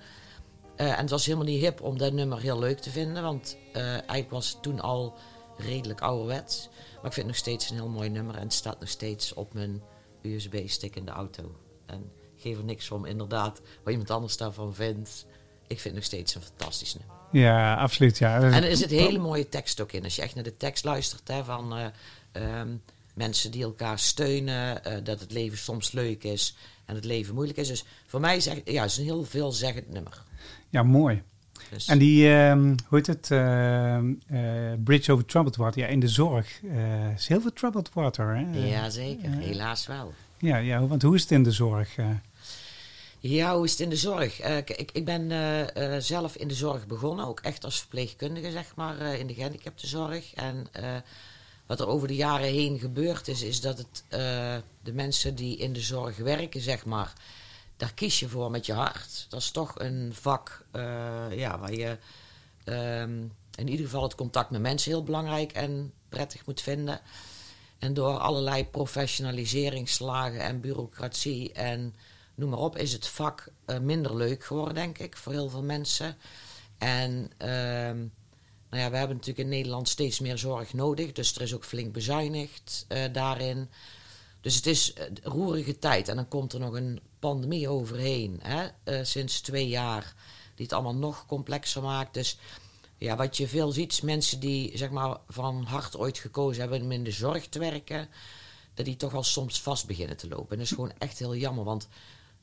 Eh, 0.75 0.91
en 0.91 0.97
het 0.97 1.09
was 1.09 1.25
helemaal 1.25 1.47
niet 1.47 1.61
hip 1.61 1.81
om 1.81 1.97
dat 1.97 2.13
nummer 2.13 2.39
heel 2.39 2.59
leuk 2.59 2.79
te 2.79 2.89
vinden, 2.89 3.23
want 3.23 3.57
eh, 3.73 3.83
eigenlijk 3.91 4.29
was 4.29 4.49
het 4.49 4.61
toen 4.61 4.79
al 4.79 5.13
redelijk 5.57 6.01
ouderwets. 6.01 6.69
Maar 6.95 7.05
ik 7.05 7.13
vind 7.13 7.15
het 7.15 7.25
nog 7.25 7.35
steeds 7.35 7.69
een 7.69 7.75
heel 7.75 7.89
mooi 7.89 8.09
nummer 8.09 8.35
en 8.35 8.41
het 8.41 8.53
staat 8.53 8.79
nog 8.79 8.89
steeds 8.89 9.33
op 9.33 9.53
mijn 9.53 9.81
USB-stick 10.21 10.95
in 10.95 11.05
de 11.05 11.11
auto. 11.11 11.55
En 11.85 12.11
ik 12.35 12.41
geef 12.41 12.57
er 12.57 12.63
niks 12.63 12.91
om, 12.91 13.05
inderdaad, 13.05 13.61
wat 13.83 13.91
iemand 13.91 14.11
anders 14.11 14.37
daarvan 14.37 14.73
vindt. 14.73 15.25
Ik 15.67 15.79
vind 15.79 15.83
het 15.83 15.93
nog 15.93 16.03
steeds 16.03 16.35
een 16.35 16.41
fantastisch 16.41 16.95
nummer. 16.95 17.15
Ja, 17.31 17.75
absoluut. 17.75 18.17
Ja. 18.17 18.41
En 18.41 18.63
er 18.63 18.77
zit 18.77 18.89
hele 18.89 19.19
mooie 19.19 19.49
tekst 19.49 19.81
ook 19.81 19.91
in. 19.91 20.03
Als 20.03 20.15
je 20.15 20.21
echt 20.21 20.35
naar 20.35 20.43
de 20.43 20.57
tekst 20.57 20.83
luistert 20.83 21.27
hè, 21.27 21.43
van 21.43 21.77
eh, 21.77 21.85
ehm, 22.31 22.75
mensen 23.13 23.51
die 23.51 23.63
elkaar 23.63 23.99
steunen, 23.99 24.81
dat 25.03 25.19
het 25.19 25.31
leven 25.31 25.57
soms 25.57 25.91
leuk 25.91 26.23
is 26.23 26.55
en 26.85 26.95
het 26.95 27.05
leven 27.05 27.33
moeilijk 27.33 27.57
is. 27.57 27.67
Dus 27.67 27.83
voor 28.05 28.19
mij 28.19 28.39
zeg, 28.39 28.61
ja, 28.65 28.81
het 28.81 28.91
is 28.91 28.97
een 28.97 29.03
heel 29.03 29.23
veelzeggend 29.23 29.89
nummer. 29.89 30.23
Ja, 30.73 30.83
mooi. 30.83 31.21
Dus, 31.69 31.87
En 31.87 31.97
die, 31.97 32.33
ehm, 32.33 32.75
hoe 32.87 32.97
heet 32.97 33.07
het, 33.07 33.31
ehm, 33.31 34.13
eh, 34.27 34.73
Bridge 34.83 35.11
over 35.11 35.25
Troubled 35.25 35.55
Water. 35.55 35.81
Ja, 35.81 35.87
in 35.87 35.99
de 35.99 36.07
zorg 36.07 36.59
eh, 36.63 37.11
is 37.13 37.27
heel 37.27 37.41
veel 37.41 37.53
troubled 37.53 37.89
water. 37.93 38.35
Hè? 38.35 38.65
ja, 38.67 38.89
zeker. 38.89 39.29
Helaas 39.31 39.87
wel. 39.87 40.13
Ja, 40.37 40.57
ja, 40.57 40.85
want 40.87 41.01
hoe 41.01 41.15
is 41.15 41.21
het 41.21 41.31
in 41.31 41.43
de 41.43 41.51
zorg? 41.51 41.97
eh? 41.97 42.05
Ja, 43.19 43.55
hoe 43.55 43.65
is 43.65 43.71
het 43.71 43.79
in 43.79 43.89
de 43.89 43.95
zorg? 43.95 44.41
Ik, 44.41 44.91
ik 44.93 45.05
ben 45.05 45.31
zelf 46.01 46.35
in 46.35 46.47
de 46.47 46.53
zorg 46.53 46.87
begonnen, 46.87 47.25
ook 47.27 47.39
echt 47.39 47.63
als 47.65 47.79
verpleegkundige, 47.79 48.51
zeg 48.51 48.75
maar, 48.75 49.01
in 49.01 49.27
de 49.27 49.33
gehandicaptenzorg. 49.33 50.33
En 50.33 50.67
wat 51.65 51.79
er 51.79 51.87
over 51.87 52.07
de 52.07 52.15
jaren 52.15 52.47
heen 52.47 52.79
gebeurd 52.79 53.27
is, 53.27 53.41
is 53.41 53.61
dat 53.61 53.77
het, 53.77 54.03
de 54.83 54.93
mensen 54.93 55.35
die 55.35 55.57
in 55.57 55.73
de 55.73 55.81
zorg 55.81 56.17
werken, 56.17 56.61
zeg 56.61 56.85
maar, 56.85 57.13
daar 57.83 57.93
kies 57.93 58.19
je 58.19 58.29
voor 58.29 58.51
met 58.51 58.65
je 58.65 58.73
hart. 58.73 59.25
Dat 59.29 59.41
is 59.41 59.51
toch 59.51 59.79
een 59.79 60.11
vak 60.13 60.65
eh, 60.71 61.25
ja, 61.31 61.59
waar 61.59 61.73
je 61.73 61.97
ehm, 62.63 63.21
in 63.55 63.67
ieder 63.67 63.85
geval 63.85 64.03
het 64.03 64.15
contact 64.15 64.49
met 64.49 64.61
mensen 64.61 64.91
heel 64.91 65.03
belangrijk 65.03 65.51
en 65.51 65.93
prettig 66.09 66.45
moet 66.45 66.61
vinden. 66.61 67.01
En 67.79 67.93
door 67.93 68.17
allerlei 68.17 68.65
professionaliseringsslagen 68.65 70.39
en 70.39 70.61
bureaucratie 70.61 71.51
en 71.51 71.95
noem 72.35 72.49
maar 72.49 72.59
op, 72.59 72.77
is 72.77 72.93
het 72.93 73.07
vak 73.07 73.47
eh, 73.65 73.79
minder 73.79 74.15
leuk 74.15 74.43
geworden, 74.43 74.75
denk 74.75 74.97
ik, 74.97 75.17
voor 75.17 75.31
heel 75.33 75.49
veel 75.49 75.63
mensen. 75.63 76.17
En 76.77 77.31
ehm, 77.37 77.97
nou 78.69 78.83
ja, 78.83 78.89
we 78.89 78.97
hebben 78.97 79.15
natuurlijk 79.15 79.47
in 79.47 79.55
Nederland 79.55 79.89
steeds 79.89 80.19
meer 80.19 80.37
zorg 80.37 80.73
nodig, 80.73 81.11
dus 81.11 81.35
er 81.35 81.41
is 81.41 81.53
ook 81.53 81.65
flink 81.65 81.93
bezuinigd 81.93 82.85
eh, 82.87 83.03
daarin. 83.11 83.69
Dus 84.43 84.55
het 84.55 84.65
is 84.65 84.93
eh, 84.93 85.05
roerige 85.23 85.79
tijd. 85.79 86.07
En 86.07 86.15
dan 86.15 86.27
komt 86.27 86.53
er 86.53 86.59
nog 86.59 86.73
een 86.73 86.99
pandemie 87.19 87.69
overheen, 87.69 88.39
hè, 88.41 88.67
eh, 88.83 89.03
sinds 89.03 89.41
twee 89.41 89.67
jaar, 89.67 90.13
die 90.55 90.65
het 90.65 90.73
allemaal 90.73 90.95
nog 90.95 91.25
complexer 91.25 91.81
maakt. 91.81 92.13
Dus 92.13 92.37
ja, 92.97 93.15
wat 93.15 93.37
je 93.37 93.47
veel 93.47 93.71
ziet, 93.71 94.03
mensen 94.03 94.39
die 94.39 94.77
zeg 94.77 94.89
maar, 94.89 95.17
van 95.27 95.63
hart 95.63 95.97
ooit 95.97 96.17
gekozen 96.17 96.61
hebben 96.61 96.81
om 96.81 96.91
in 96.91 97.03
de 97.03 97.11
zorg 97.11 97.47
te 97.47 97.59
werken, 97.59 98.07
dat 98.73 98.85
die 98.85 98.95
toch 98.95 99.11
wel 99.11 99.23
soms 99.23 99.61
vast 99.61 99.87
beginnen 99.87 100.17
te 100.17 100.27
lopen. 100.27 100.49
En 100.49 100.57
dat 100.57 100.65
is 100.65 100.71
gewoon 100.73 100.93
echt 100.97 101.19
heel 101.19 101.35
jammer, 101.35 101.63
want 101.63 101.87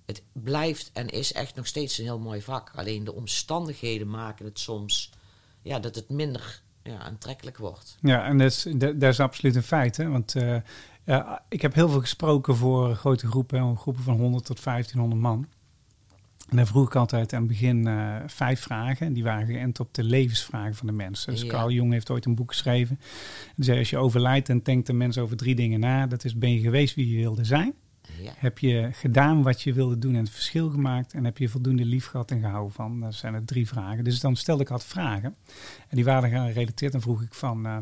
het 0.07 0.23
blijft 0.33 0.91
en 0.93 1.09
is 1.09 1.33
echt 1.33 1.55
nog 1.55 1.67
steeds 1.67 1.99
een 1.99 2.05
heel 2.05 2.19
mooi 2.19 2.43
vak. 2.43 2.71
Alleen 2.75 3.05
de 3.05 3.15
omstandigheden 3.15 4.11
maken 4.11 4.45
het 4.45 4.59
soms 4.59 5.11
ja, 5.63 5.79
dat 5.79 5.95
het 5.95 6.09
minder 6.09 6.63
ja, 6.83 6.99
aantrekkelijk 6.99 7.59
wordt. 7.59 7.97
Ja, 8.01 8.25
en 8.25 8.39
dat 8.39 8.51
is, 8.51 8.67
is 9.01 9.21
absoluut 9.21 9.57
een 9.57 9.63
feit. 9.63 9.97
Hè? 9.97 10.09
Want 10.09 10.35
eh, 10.35 10.57
ik 11.49 11.63
heb 11.63 11.75
heel 11.75 11.89
veel 11.89 12.01
gesproken 12.01 12.57
voor 12.57 12.95
grote 12.95 13.27
groepen, 13.27 13.77
groepen 13.77 14.03
van 14.03 14.17
100 14.17 14.45
tot 14.45 14.63
1500 14.65 15.21
man. 15.21 15.47
En 16.49 16.57
dan 16.57 16.67
vroeg 16.67 16.87
ik 16.87 16.95
altijd 16.95 17.33
aan 17.33 17.39
het 17.39 17.49
begin 17.49 17.87
eh, 17.87 18.17
vijf 18.27 18.61
vragen. 18.61 19.07
En 19.07 19.13
die 19.13 19.23
waren 19.23 19.47
geënt 19.47 19.81
op 19.81 19.95
de 19.95 20.05
levensvragen 20.05 20.75
van 20.75 20.87
de 20.87 20.93
mensen. 20.93 21.33
Dus 21.33 21.43
Ja. 21.43 21.49
Carl 21.49 21.71
Jung 21.71 21.93
heeft 21.93 22.11
ooit 22.11 22.25
een 22.25 22.35
boek 22.35 22.51
geschreven. 22.51 23.01
Die 23.57 23.65
zei, 23.65 23.79
als 23.79 23.91
je 23.91 23.99
overlijdt, 23.99 24.47
dan 24.47 24.61
denkt 24.63 24.87
de 24.87 24.93
mens 24.93 25.19
over 25.19 25.37
drie 25.37 25.55
dingen 25.55 25.81
na. 25.81 26.07
Dat 26.07 26.25
is, 26.25 26.39
ben 26.39 26.53
je 26.53 26.61
geweest 26.61 26.95
wie 26.95 27.09
je 27.09 27.17
wilde 27.17 27.45
zijn? 27.45 27.75
Ja. 28.23 28.33
Heb 28.37 28.59
je 28.59 28.89
gedaan 28.93 29.43
wat 29.43 29.63
je 29.63 29.73
wilde 29.73 29.99
doen 29.99 30.15
en 30.15 30.21
het 30.21 30.31
verschil 30.31 30.71
gemaakt? 30.71 31.15
En 31.15 31.25
heb 31.25 31.39
je 31.39 31.49
voldoende 31.49 31.85
lief 31.85 32.07
gehad 32.07 32.31
en 32.31 32.41
gehouden 32.41 32.73
van? 32.73 33.01
Dat 33.01 33.15
zijn 33.15 33.35
het 33.35 33.47
drie 33.47 33.69
vragen. 33.69 34.05
Dus 34.05 34.21
dan 34.21 34.37
stelde 34.37 34.63
ik 34.63 34.71
altijd 34.71 34.91
vragen. 34.91 35.37
En 35.89 35.97
die 35.97 36.05
waren 36.05 36.31
gerelateerd. 36.53 36.93
Dan 36.93 37.01
vroeg 37.01 37.23
ik 37.23 37.35
van... 37.35 37.67
eh, 37.67 37.77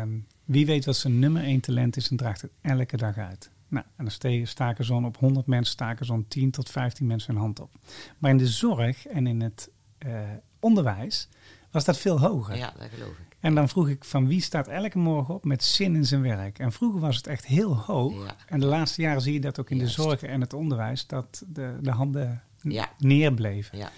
ehm, 0.00 0.10
wie 0.44 0.66
weet 0.66 0.84
wat 0.84 0.96
zijn 0.96 1.18
nummer 1.18 1.42
één 1.42 1.60
talent 1.60 1.96
is 1.96 2.08
en 2.08 2.16
draagt 2.16 2.40
het 2.42 2.50
elke 2.60 2.96
dag 2.96 3.16
uit? 3.18 3.50
Nou, 3.68 3.86
en 3.96 4.04
dan 4.18 4.46
staken 4.46 4.84
zo'n 4.84 5.04
op 5.04 5.16
100 5.16 5.46
mensen 5.46 5.72
staken 5.72 6.06
zo'n 6.06 6.24
10 6.28 6.50
tot 6.50 6.70
15 6.70 7.06
mensen 7.06 7.32
hun 7.32 7.42
hand 7.42 7.60
op. 7.60 7.70
Maar 8.18 8.30
in 8.30 8.38
de 8.38 8.46
zorg 8.46 9.06
en 9.06 9.26
in 9.26 9.40
het 9.40 9.70
eh, 9.98 10.20
onderwijs 10.60 11.28
was 11.70 11.84
dat 11.84 11.98
veel 11.98 12.20
hoger. 12.20 12.56
ja, 12.56 12.72
dat 12.78 12.88
geloof 12.94 13.10
ik. 13.18 13.36
En 13.40 13.54
dan 13.54 13.68
vroeg 13.68 13.88
ik 13.88 14.04
van 14.04 14.26
wie 14.26 14.40
staat 14.40 14.68
elke 14.68 14.98
morgen 14.98 15.34
op 15.34 15.44
met 15.44 15.64
zin 15.64 15.94
in 15.96 16.04
zijn 16.04 16.22
werk. 16.22 16.58
En 16.58 16.72
vroeger 16.72 17.00
was 17.00 17.16
het 17.16 17.26
echt 17.26 17.46
heel 17.46 17.76
hoog. 17.76 18.24
Ja. 18.26 18.36
En 18.46 18.60
de 18.60 18.66
laatste 18.66 19.02
jaren 19.02 19.20
zie 19.22 19.32
je 19.32 19.40
dat 19.40 19.60
ook 19.60 19.70
in 19.70 19.76
Juist. 19.76 19.96
de 19.96 20.02
zorg 20.02 20.22
en 20.22 20.40
het 20.40 20.52
onderwijs, 20.52 21.06
dat 21.06 21.44
de, 21.48 21.78
de 21.82 21.90
handen 21.90 22.42
Ja. 22.62 22.88
neerbleven. 22.98 23.78
Ja. 23.78 23.90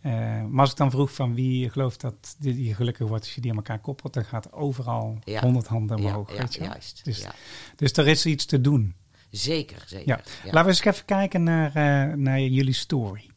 Eh, 0.00 0.12
maar 0.48 0.60
als 0.60 0.70
ik 0.70 0.76
dan 0.76 0.90
vroeg 0.90 1.12
van 1.14 1.34
wie 1.34 1.70
gelooft 1.70 2.00
dat 2.00 2.36
die, 2.38 2.54
die 2.54 2.74
gelukkig 2.74 3.08
wordt 3.08 3.24
als 3.24 3.34
je 3.34 3.40
die 3.40 3.50
aan 3.50 3.56
elkaar 3.56 3.78
koppelt, 3.78 4.12
dan 4.14 4.24
gaat 4.24 4.52
overal 4.52 5.18
Ja. 5.24 5.40
100 5.40 5.66
handen 5.66 5.98
Ja, 6.02 6.06
omhoog. 6.08 6.32
ja, 6.32 6.38
weet 6.38 6.54
je 6.54 6.60
wel. 6.60 6.68
juist. 6.68 7.04
Dus, 7.04 7.20
ja. 7.20 7.32
dus 7.76 7.92
er 7.92 8.08
is 8.08 8.26
iets 8.26 8.44
te 8.46 8.60
doen. 8.60 8.94
Zeker, 9.30 9.82
zeker. 9.86 10.08
Ja. 10.08 10.20
Laten 10.44 10.62
we 10.62 10.68
eens 10.68 10.84
even 10.84 11.04
kijken 11.04 11.42
naar, 11.42 11.68
eh, 11.74 12.14
naar 12.16 12.40
jullie 12.40 12.74
story. 12.74 13.28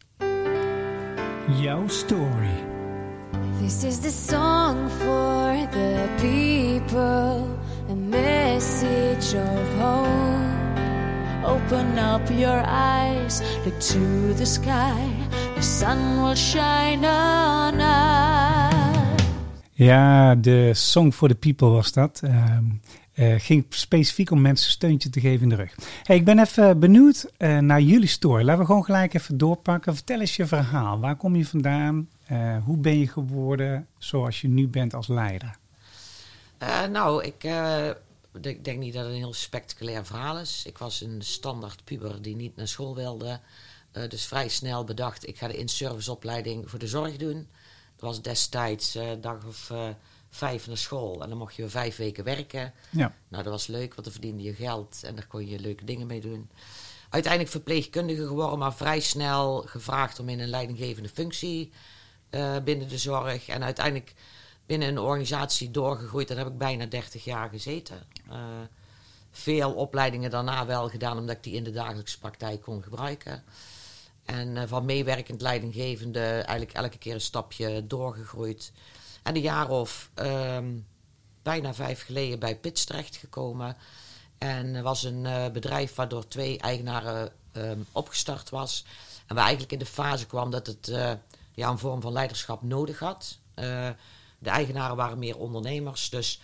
Jouw 1.62 1.88
story. 1.88 2.63
This 3.62 3.84
is 3.84 4.00
the 4.00 4.10
song 4.27 4.89
for 4.89 5.70
the 5.72 6.08
people, 6.15 7.46
a 7.89 7.96
message 7.96 9.38
of 9.38 9.82
hope. 9.82 10.41
Open 11.46 11.98
up 11.98 12.29
your 12.29 12.63
eyes, 12.67 13.41
look 13.65 13.79
to 13.79 14.34
the 14.36 14.46
sky, 14.46 15.01
sun 15.63 16.22
will 16.22 16.36
shine 16.36 17.08
on 17.08 17.79
us. 17.79 19.24
Ja, 19.72 20.36
de 20.36 20.74
Song 20.74 21.12
for 21.12 21.27
the 21.27 21.36
People 21.36 21.67
was 21.67 21.91
dat. 21.91 22.22
Ehm, 22.24 22.63
eh, 23.13 23.36
ging 23.38 23.65
specifiek 23.70 24.32
om 24.32 24.41
mensen 24.41 24.65
een 24.65 24.72
steuntje 24.72 25.10
te 25.10 25.20
geven 25.20 25.41
in 25.41 25.50
de 25.50 25.55
rug. 25.55 25.75
Hey, 26.03 26.15
ik 26.15 26.25
ben 26.25 26.39
even 26.39 26.79
benieuwd 26.79 27.32
eh, 27.38 27.58
naar 27.58 27.82
jullie 27.82 28.08
story. 28.08 28.43
Laten 28.43 28.60
we 28.60 28.65
gewoon 28.65 28.84
gelijk 28.84 29.13
even 29.13 29.38
doorpakken. 29.38 29.96
Vertel 29.96 30.20
eens 30.20 30.36
je 30.36 30.46
verhaal. 30.46 31.00
Waar 31.00 31.15
kom 31.15 31.36
je 31.36 31.46
vandaan? 31.46 32.08
Eh, 32.25 32.58
hoe 32.63 32.77
ben 32.77 33.00
je 33.00 33.08
geworden 33.08 33.88
zoals 33.98 34.41
je 34.41 34.48
nu 34.48 34.67
bent 34.67 34.93
als 34.93 35.08
leider? 35.08 35.55
Eh, 36.58 36.86
nou, 36.86 37.24
ik 37.24 37.43
eh, 37.43 37.89
denk, 38.41 38.65
denk 38.65 38.79
niet 38.79 38.93
dat 38.93 39.03
het 39.03 39.12
een 39.12 39.17
heel 39.17 39.34
spectaculair 39.34 40.05
verhaal 40.05 40.39
is. 40.39 40.63
Ik 40.65 40.77
was 40.77 41.01
een 41.01 41.22
standaard 41.22 41.84
puber 41.84 42.22
die 42.22 42.36
niet 42.36 42.55
naar 42.55 42.67
school 42.67 42.96
wilde. 42.96 43.39
Eh, 43.93 44.09
dus 44.09 44.25
vrij 44.25 44.47
snel 44.47 44.83
bedacht, 44.83 45.27
ik 45.27 45.38
ga 45.38 45.47
de 45.47 45.57
in-serviceopleiding 45.57 46.69
voor 46.69 46.79
de 46.79 46.88
zorg 46.88 47.17
doen. 47.17 47.47
Dat 47.95 48.09
was 48.09 48.21
destijds 48.21 48.95
eh 48.95 49.12
dag 49.21 49.45
of 49.45 49.69
eh, 49.69 49.88
vijf 50.29 50.67
naar 50.67 50.77
school. 50.77 51.23
En 51.23 51.29
dan 51.29 51.38
mocht 51.38 51.55
je 51.55 51.69
vijf 51.69 51.95
weken 51.95 52.23
werken. 52.23 52.73
Ja, 52.89 53.15
Nou, 53.27 53.43
dat 53.43 53.51
was 53.51 53.67
leuk, 53.67 53.93
want 53.93 54.03
dan 54.03 54.12
verdiende 54.12 54.43
je 54.43 54.53
geld 54.53 55.03
en 55.03 55.15
daar 55.15 55.27
kon 55.27 55.47
je 55.47 55.59
leuke 55.59 55.85
dingen 55.85 56.07
mee 56.07 56.21
doen. 56.21 56.50
Uiteindelijk 57.09 57.51
verpleegkundige 57.51 58.27
geworden, 58.27 58.59
maar 58.59 58.73
vrij 58.73 59.00
snel 59.00 59.62
gevraagd 59.62 60.19
om 60.19 60.29
in 60.29 60.39
een 60.39 60.50
leidinggevende 60.50 61.09
functie 61.09 61.71
binnen 62.63 62.88
de 62.88 62.97
zorg. 62.97 63.47
En 63.47 63.63
uiteindelijk 63.63 64.13
binnen 64.65 64.88
een 64.88 65.00
organisatie 65.00 65.71
doorgegroeid. 65.71 66.27
Daar 66.27 66.38
heb 66.38 66.47
ik 66.47 66.57
bijna 66.57 66.85
30 66.85 67.23
jaar 67.23 67.50
gezeten. 67.50 68.07
Veel 69.31 69.73
opleidingen 69.73 70.29
daarna 70.29 70.65
wel 70.65 70.89
gedaan, 70.89 71.17
omdat 71.17 71.35
ik 71.35 71.43
die 71.43 71.53
in 71.53 71.63
de 71.63 71.71
dagelijkse 71.71 72.19
praktijk 72.19 72.62
kon 72.62 72.83
gebruiken. 72.83 73.43
En 74.25 74.58
eh, 74.58 74.63
van 74.68 74.86
meewerkend 74.86 75.42
leidinggevende 75.42 76.20
eigenlijk 76.20 76.74
elke 76.74 76.98
keer 76.98 77.13
een 77.13 77.22
stapje 77.22 77.88
doorgegroeid. 77.88 78.72
En 79.24 79.36
een 79.36 79.42
jaar 79.42 79.70
of 79.70 80.10
ehm, 80.13 80.72
bijna 81.42 81.74
vijf 81.74 82.06
geleden 82.06 82.39
bij 82.39 82.58
Pits 82.58 82.86
terechtgekomen. 82.86 83.77
En 84.38 84.84
was 84.84 85.03
een 85.03 85.25
eh, 85.25 85.51
bedrijf 85.51 85.96
waardoor 85.96 86.27
twee 86.27 86.60
eigenaren 86.60 87.32
ehm, 87.51 87.80
opgestart 87.92 88.50
was. 88.50 88.86
En 89.27 89.36
waar 89.36 89.44
eigenlijk 89.44 89.74
in 89.74 89.80
de 89.80 89.86
fase 89.86 90.25
kwam 90.25 90.51
dat 90.51 90.68
het 90.68 90.88
eh, 90.88 91.12
ja, 91.53 91.70
een 91.70 91.77
vorm 91.77 92.01
van 92.01 92.12
leiderschap 92.12 92.62
nodig 92.62 93.00
had. 93.00 93.38
De 94.39 94.50
eigenaren 94.50 94.96
waren 94.96 95.20
meer 95.20 95.38
ondernemers. 95.38 96.10
Dus 96.10 96.42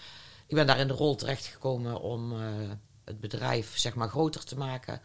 ik 0.48 0.55
ben 0.55 0.67
daar 0.67 0.79
in 0.79 0.88
de 0.88 0.93
rol 0.93 1.15
terechtgekomen 1.15 2.01
om 2.01 2.33
het 3.03 3.19
bedrijf 3.19 3.77
zeg 3.77 3.95
maar, 3.95 4.09
groter 4.09 4.43
te 4.43 4.57
maken. 4.57 5.01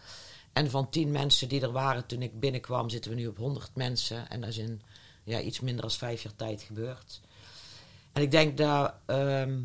En 0.54 0.70
van 0.70 0.90
tien 0.90 1.10
mensen 1.10 1.48
die 1.48 1.60
er 1.60 1.72
waren 1.72 2.06
toen 2.06 2.22
ik 2.22 2.40
binnenkwam, 2.40 2.88
zitten 2.88 3.10
we 3.10 3.16
nu 3.16 3.26
op 3.26 3.36
100 3.36 3.74
mensen. 3.74 4.30
En 4.30 4.40
dat 4.40 4.50
is 4.50 4.58
in 4.58 4.82
ja, 5.24 5.40
iets 5.40 5.60
minder 5.60 5.80
dan 5.82 5.90
vijf 5.90 6.22
jaar 6.22 6.36
tijd 6.36 6.62
gebeurd. 6.62 7.20
En 8.12 8.22
ik 8.22 8.30
denk 8.30 8.56
dat 8.56 8.94
ehm, 9.06 9.62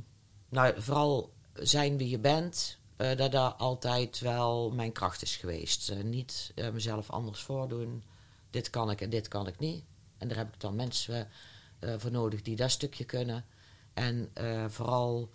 nou, 0.50 0.82
vooral 0.82 1.34
zijn 1.54 1.98
wie 1.98 2.10
je 2.10 2.20
bent, 2.20 2.78
eh, 2.96 3.18
dat 3.18 3.32
dat 3.32 3.58
altijd 3.58 4.20
wel 4.20 4.72
mijn 4.72 4.92
kracht 4.92 5.22
is 5.22 5.36
geweest. 5.36 5.90
Eh, 5.90 6.04
niet 6.04 6.52
eh, 6.56 6.70
mezelf 6.70 7.10
anders 7.10 7.42
voordoen. 7.42 8.04
Dit 8.50 8.70
kan 8.70 8.92
ik 8.92 9.02
en 9.02 9.10
dit 9.10 9.28
kan 9.28 9.48
ik 9.48 9.60
niet. 9.60 9.84
En 10.18 10.28
daar 10.28 10.38
heb 10.38 10.54
ik 10.54 10.60
dan 10.60 10.76
mensen 10.76 11.28
voor 11.98 12.12
nodig 12.12 12.42
die 12.42 12.56
dat 12.56 12.72
stukje 12.72 13.06
kunnen. 13.06 13.46
En 13.94 14.32
vooral 14.68 15.30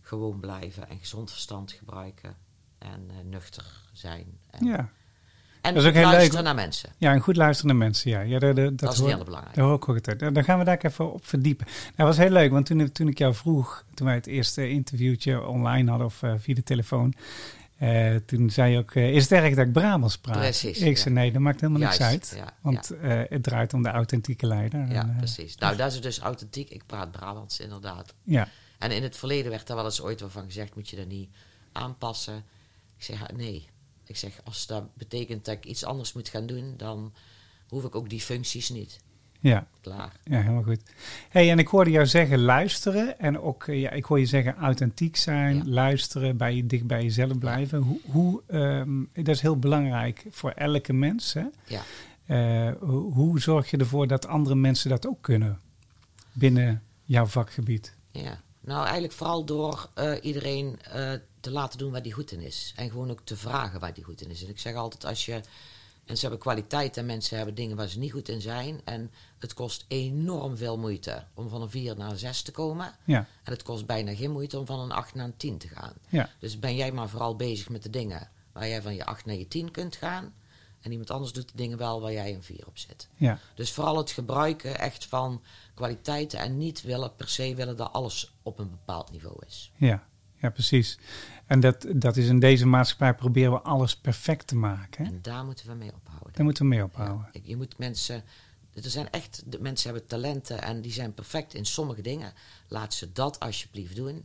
gewoon 0.00 0.40
blijven 0.40 0.88
en 0.88 0.98
gezond 0.98 1.30
verstand 1.30 1.72
gebruiken. 1.72 2.36
En 2.84 3.06
eh, 3.10 3.16
nuchter 3.30 3.64
zijn. 3.92 4.24
En, 4.50 4.66
ja. 4.66 4.88
en 5.60 5.74
Dat 5.74 5.82
is 5.82 5.88
ook 5.88 5.94
heel 5.94 6.02
luisteren 6.04 6.34
leuk. 6.34 6.44
naar 6.44 6.54
mensen. 6.64 6.90
ja 6.98 7.12
en 7.12 7.20
goed 7.20 7.36
luisteren 7.36 7.70
naar 7.76 7.84
mensen. 7.86 8.10
Ja, 8.10 8.20
ja 8.20 8.38
dat, 8.38 8.56
dat, 8.56 8.78
Dat 8.78 8.92
is 8.92 8.98
hoor- 8.98 9.08
heel 9.08 9.24
belangrijk. 9.24 9.54
Daar 9.56 9.64
hoor 9.64 9.74
ik 9.76 9.88
ook 9.88 9.94
het 9.94 10.08
uit. 10.08 10.20
Nou, 10.20 10.32
Dan 10.32 10.44
gaan 10.44 10.58
we 10.58 10.64
daar 10.64 10.78
even 10.78 11.12
op 11.12 11.26
verdiepen. 11.26 11.66
Dat 11.96 12.06
was 12.06 12.16
heel 12.16 12.30
leuk, 12.30 12.50
want 12.50 12.66
toen, 12.66 12.92
toen 12.92 13.08
ik 13.08 13.18
jou 13.18 13.34
vroeg, 13.34 13.84
toen 13.94 14.06
wij 14.06 14.14
het 14.14 14.26
eerste 14.26 14.68
interviewtje 14.68 15.46
online 15.46 15.88
hadden 15.88 16.06
of 16.06 16.22
eh, 16.22 16.34
via 16.38 16.54
de 16.54 16.62
telefoon, 16.62 17.14
eh, 17.76 18.14
toen 18.26 18.50
zei 18.50 18.72
je 18.72 18.78
ook, 18.78 18.94
is 18.94 19.22
het 19.22 19.32
erg 19.32 19.54
dat 19.54 19.66
ik 19.66 19.72
Brabants 19.72 20.18
praat? 20.18 20.36
Precies, 20.38 20.78
Ik 20.78 20.96
ja. 20.96 21.02
zei, 21.02 21.14
nee, 21.14 21.32
dat 21.32 21.40
maakt 21.42 21.60
helemaal 21.60 21.82
niks 21.82 21.96
Juist, 21.96 22.12
uit. 22.14 22.34
ja, 22.44 22.52
want 22.60 22.90
het 23.28 23.42
draait 23.42 23.74
om 23.74 23.82
de 23.82 23.88
authentieke 23.88 24.46
leider. 24.46 24.86
Ja, 24.88 25.00
En, 25.02 25.14
precies. 25.16 25.56
Nou, 25.56 25.76
dat 25.76 25.92
is 25.92 26.00
dus 26.00 26.18
authentiek. 26.18 26.70
Ik 26.70 26.82
praat 26.86 27.10
Brabants, 27.12 27.60
inderdaad. 27.60 28.14
ja. 28.22 28.48
En 28.78 28.90
in 28.90 29.02
het 29.02 29.16
verleden 29.16 29.50
werd 29.50 29.66
daar 29.66 29.76
wel 29.76 29.84
eens 29.84 30.00
ooit 30.02 30.20
wel 30.20 30.30
van 30.30 30.44
gezegd: 30.44 30.74
moet 30.74 30.88
je 30.88 30.96
dat 30.96 31.06
niet 31.06 31.28
aanpassen? 31.72 32.44
Ik 32.96 33.04
zeg 33.04 33.32
nee. 33.36 33.66
Ik 34.06 34.16
zeg, 34.16 34.40
als 34.44 34.66
dat 34.66 34.94
betekent 34.96 35.44
dat 35.44 35.54
ik 35.54 35.64
iets 35.64 35.84
anders 35.84 36.12
moet 36.12 36.28
gaan 36.28 36.46
doen, 36.46 36.74
dan 36.76 37.12
hoef 37.68 37.84
ik 37.84 37.94
ook 37.94 38.08
die 38.10 38.20
functies 38.20 38.68
niet. 38.70 39.00
Ja, 39.40 39.66
Klaar. 39.80 40.16
ja, 40.24 40.40
helemaal 40.40 40.62
goed. 40.62 40.80
Hey, 41.28 41.50
en 41.50 41.58
ik 41.58 41.68
hoorde 41.68 41.90
jou 41.90 42.06
zeggen 42.06 42.38
luisteren. 42.40 43.18
En 43.18 43.40
ook, 43.40 43.66
eh, 43.66 43.80
ja, 43.80 43.90
ik 43.90 44.04
hoor 44.04 44.18
je 44.18 44.26
zeggen 44.26 44.56
authentiek 44.56 45.16
zijn, 45.16 45.56
Ja. 45.56 45.62
luisteren, 45.66 46.36
bij, 46.36 46.54
je- 46.54 46.66
dicht 46.66 46.86
bij 46.86 47.02
jezelf 47.02 47.38
blijven. 47.38 47.78
Hoe, 47.78 48.00
hoe, 48.10 48.42
ehm, 48.46 49.02
dat 49.12 49.28
is 49.34 49.40
heel 49.40 49.58
belangrijk 49.58 50.24
voor 50.30 50.50
elke 50.50 50.92
mens. 50.92 51.32
Hè? 51.32 51.44
Ja. 51.66 51.82
Eh, 52.26 52.72
hoe, 52.80 53.12
hoe 53.12 53.40
zorg 53.40 53.70
je 53.70 53.76
ervoor 53.76 54.06
dat 54.06 54.26
andere 54.26 54.54
mensen 54.54 54.90
dat 54.90 55.06
ook 55.06 55.22
kunnen 55.22 55.60
binnen 56.32 56.82
jouw 57.04 57.26
vakgebied? 57.26 57.94
Ja, 58.10 58.40
nou 58.60 58.82
eigenlijk 58.82 59.12
vooral 59.12 59.44
door 59.44 59.90
eh, 59.94 60.12
iedereen 60.22 60.78
te 61.44 61.50
laten 61.50 61.78
doen 61.78 61.92
waar 61.92 62.02
die 62.02 62.12
goed 62.12 62.32
in 62.32 62.40
is. 62.40 62.72
En 62.76 62.90
gewoon 62.90 63.10
ook 63.10 63.20
te 63.24 63.36
vragen 63.36 63.80
waar 63.80 63.94
die 63.94 64.04
goed 64.04 64.20
in 64.20 64.30
is. 64.30 64.42
En 64.42 64.48
ik 64.48 64.58
zeg 64.58 64.74
altijd, 64.74 65.04
als 65.04 65.24
je... 65.26 65.40
Mensen 66.06 66.28
hebben 66.28 66.46
kwaliteit 66.46 66.96
en 66.96 67.06
mensen 67.06 67.36
hebben 67.36 67.54
dingen 67.54 67.76
waar 67.76 67.88
ze 67.88 67.98
niet 67.98 68.12
goed 68.12 68.28
in 68.28 68.40
zijn. 68.40 68.80
En 68.84 69.10
het 69.38 69.54
kost 69.54 69.84
enorm 69.88 70.56
veel 70.56 70.78
moeite 70.78 71.24
om 71.34 71.48
van 71.48 71.62
een 71.62 71.70
4 71.70 71.96
naar 71.96 72.10
een 72.10 72.18
6 72.18 72.42
te 72.42 72.52
komen. 72.52 72.94
Ja, 73.04 73.26
En 73.42 73.52
het 73.52 73.62
kost 73.62 73.86
bijna 73.86 74.14
geen 74.14 74.30
moeite 74.30 74.58
om 74.58 74.66
van 74.66 74.80
een 74.80 74.92
8 74.92 75.14
naar 75.14 75.24
een 75.24 75.36
10 75.36 75.58
te 75.58 75.68
gaan. 75.68 75.92
ja, 76.08 76.30
Dus 76.38 76.58
ben 76.58 76.74
jij 76.76 76.92
maar 76.92 77.08
vooral 77.08 77.36
bezig 77.36 77.68
met 77.68 77.82
de 77.82 77.90
dingen 77.90 78.28
waar 78.52 78.68
jij 78.68 78.82
van 78.82 78.94
je 78.94 79.04
8 79.04 79.24
naar 79.24 79.34
je 79.36 79.48
10 79.48 79.70
kunt 79.70 79.96
gaan. 79.96 80.34
En 80.80 80.90
iemand 80.90 81.10
anders 81.10 81.32
doet 81.32 81.48
de 81.48 81.56
dingen 81.56 81.78
wel 81.78 82.00
waar 82.00 82.12
jij 82.12 82.34
een 82.34 82.42
4 82.42 82.66
op 82.66 82.78
zit. 82.78 83.08
ja, 83.16 83.38
Dus 83.54 83.72
vooral 83.72 83.96
het 83.96 84.10
gebruiken 84.10 84.78
echt 84.78 85.04
van 85.06 85.42
kwaliteiten 85.74 86.38
en 86.38 86.58
niet 86.58 86.82
willen 86.82 87.14
per 87.16 87.28
se 87.28 87.54
willen 87.54 87.76
dat 87.76 87.92
alles 87.92 88.32
op 88.42 88.58
een 88.58 88.70
bepaald 88.70 89.10
niveau 89.10 89.36
is. 89.46 89.70
ja, 89.76 90.06
ja, 90.36 90.50
precies. 90.50 90.98
En 91.46 91.60
dat, 91.60 91.86
dat 91.94 92.16
is 92.16 92.28
in 92.28 92.38
deze 92.38 92.66
maatschappij 92.66 93.14
proberen 93.14 93.52
we 93.52 93.60
alles 93.60 93.96
perfect 93.96 94.46
te 94.46 94.56
maken. 94.56 95.04
Hè? 95.04 95.10
En 95.10 95.18
daar 95.22 95.44
moeten 95.44 95.66
we 95.66 95.74
mee 95.74 95.92
ophouden. 95.94 96.32
Daar 96.32 96.44
moeten 96.44 96.62
we 96.62 96.68
mee 96.68 96.84
ophouden. 96.84 97.28
Ja, 97.32 97.40
je 97.42 97.56
moet 97.56 97.78
mensen, 97.78 98.22
er 98.74 98.90
zijn 98.90 99.10
echt, 99.10 99.42
de 99.46 99.60
mensen 99.60 99.90
hebben 99.90 100.08
talenten 100.08 100.62
en 100.62 100.80
die 100.80 100.92
zijn 100.92 101.14
perfect 101.14 101.54
in 101.54 101.64
sommige 101.66 102.02
dingen. 102.02 102.32
Laat 102.68 102.94
ze 102.94 103.12
dat 103.12 103.40
alsjeblieft 103.40 103.96
doen. 103.96 104.24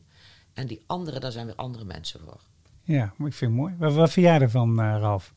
En 0.54 0.68
die 0.68 0.82
andere, 0.86 1.20
daar 1.20 1.32
zijn 1.32 1.46
weer 1.46 1.56
andere 1.56 1.86
mensen 1.86 2.20
voor. 2.20 2.40
Ja, 2.84 3.14
maar 3.18 3.28
ik 3.28 3.34
vind 3.34 3.52
het 3.52 3.60
mooi. 3.60 3.76
Wat, 3.78 3.94
wat 3.94 4.12
vind 4.12 4.26
jij 4.26 4.40
ervan, 4.40 4.80
eh, 4.82 4.98
Ralf? 5.00 5.34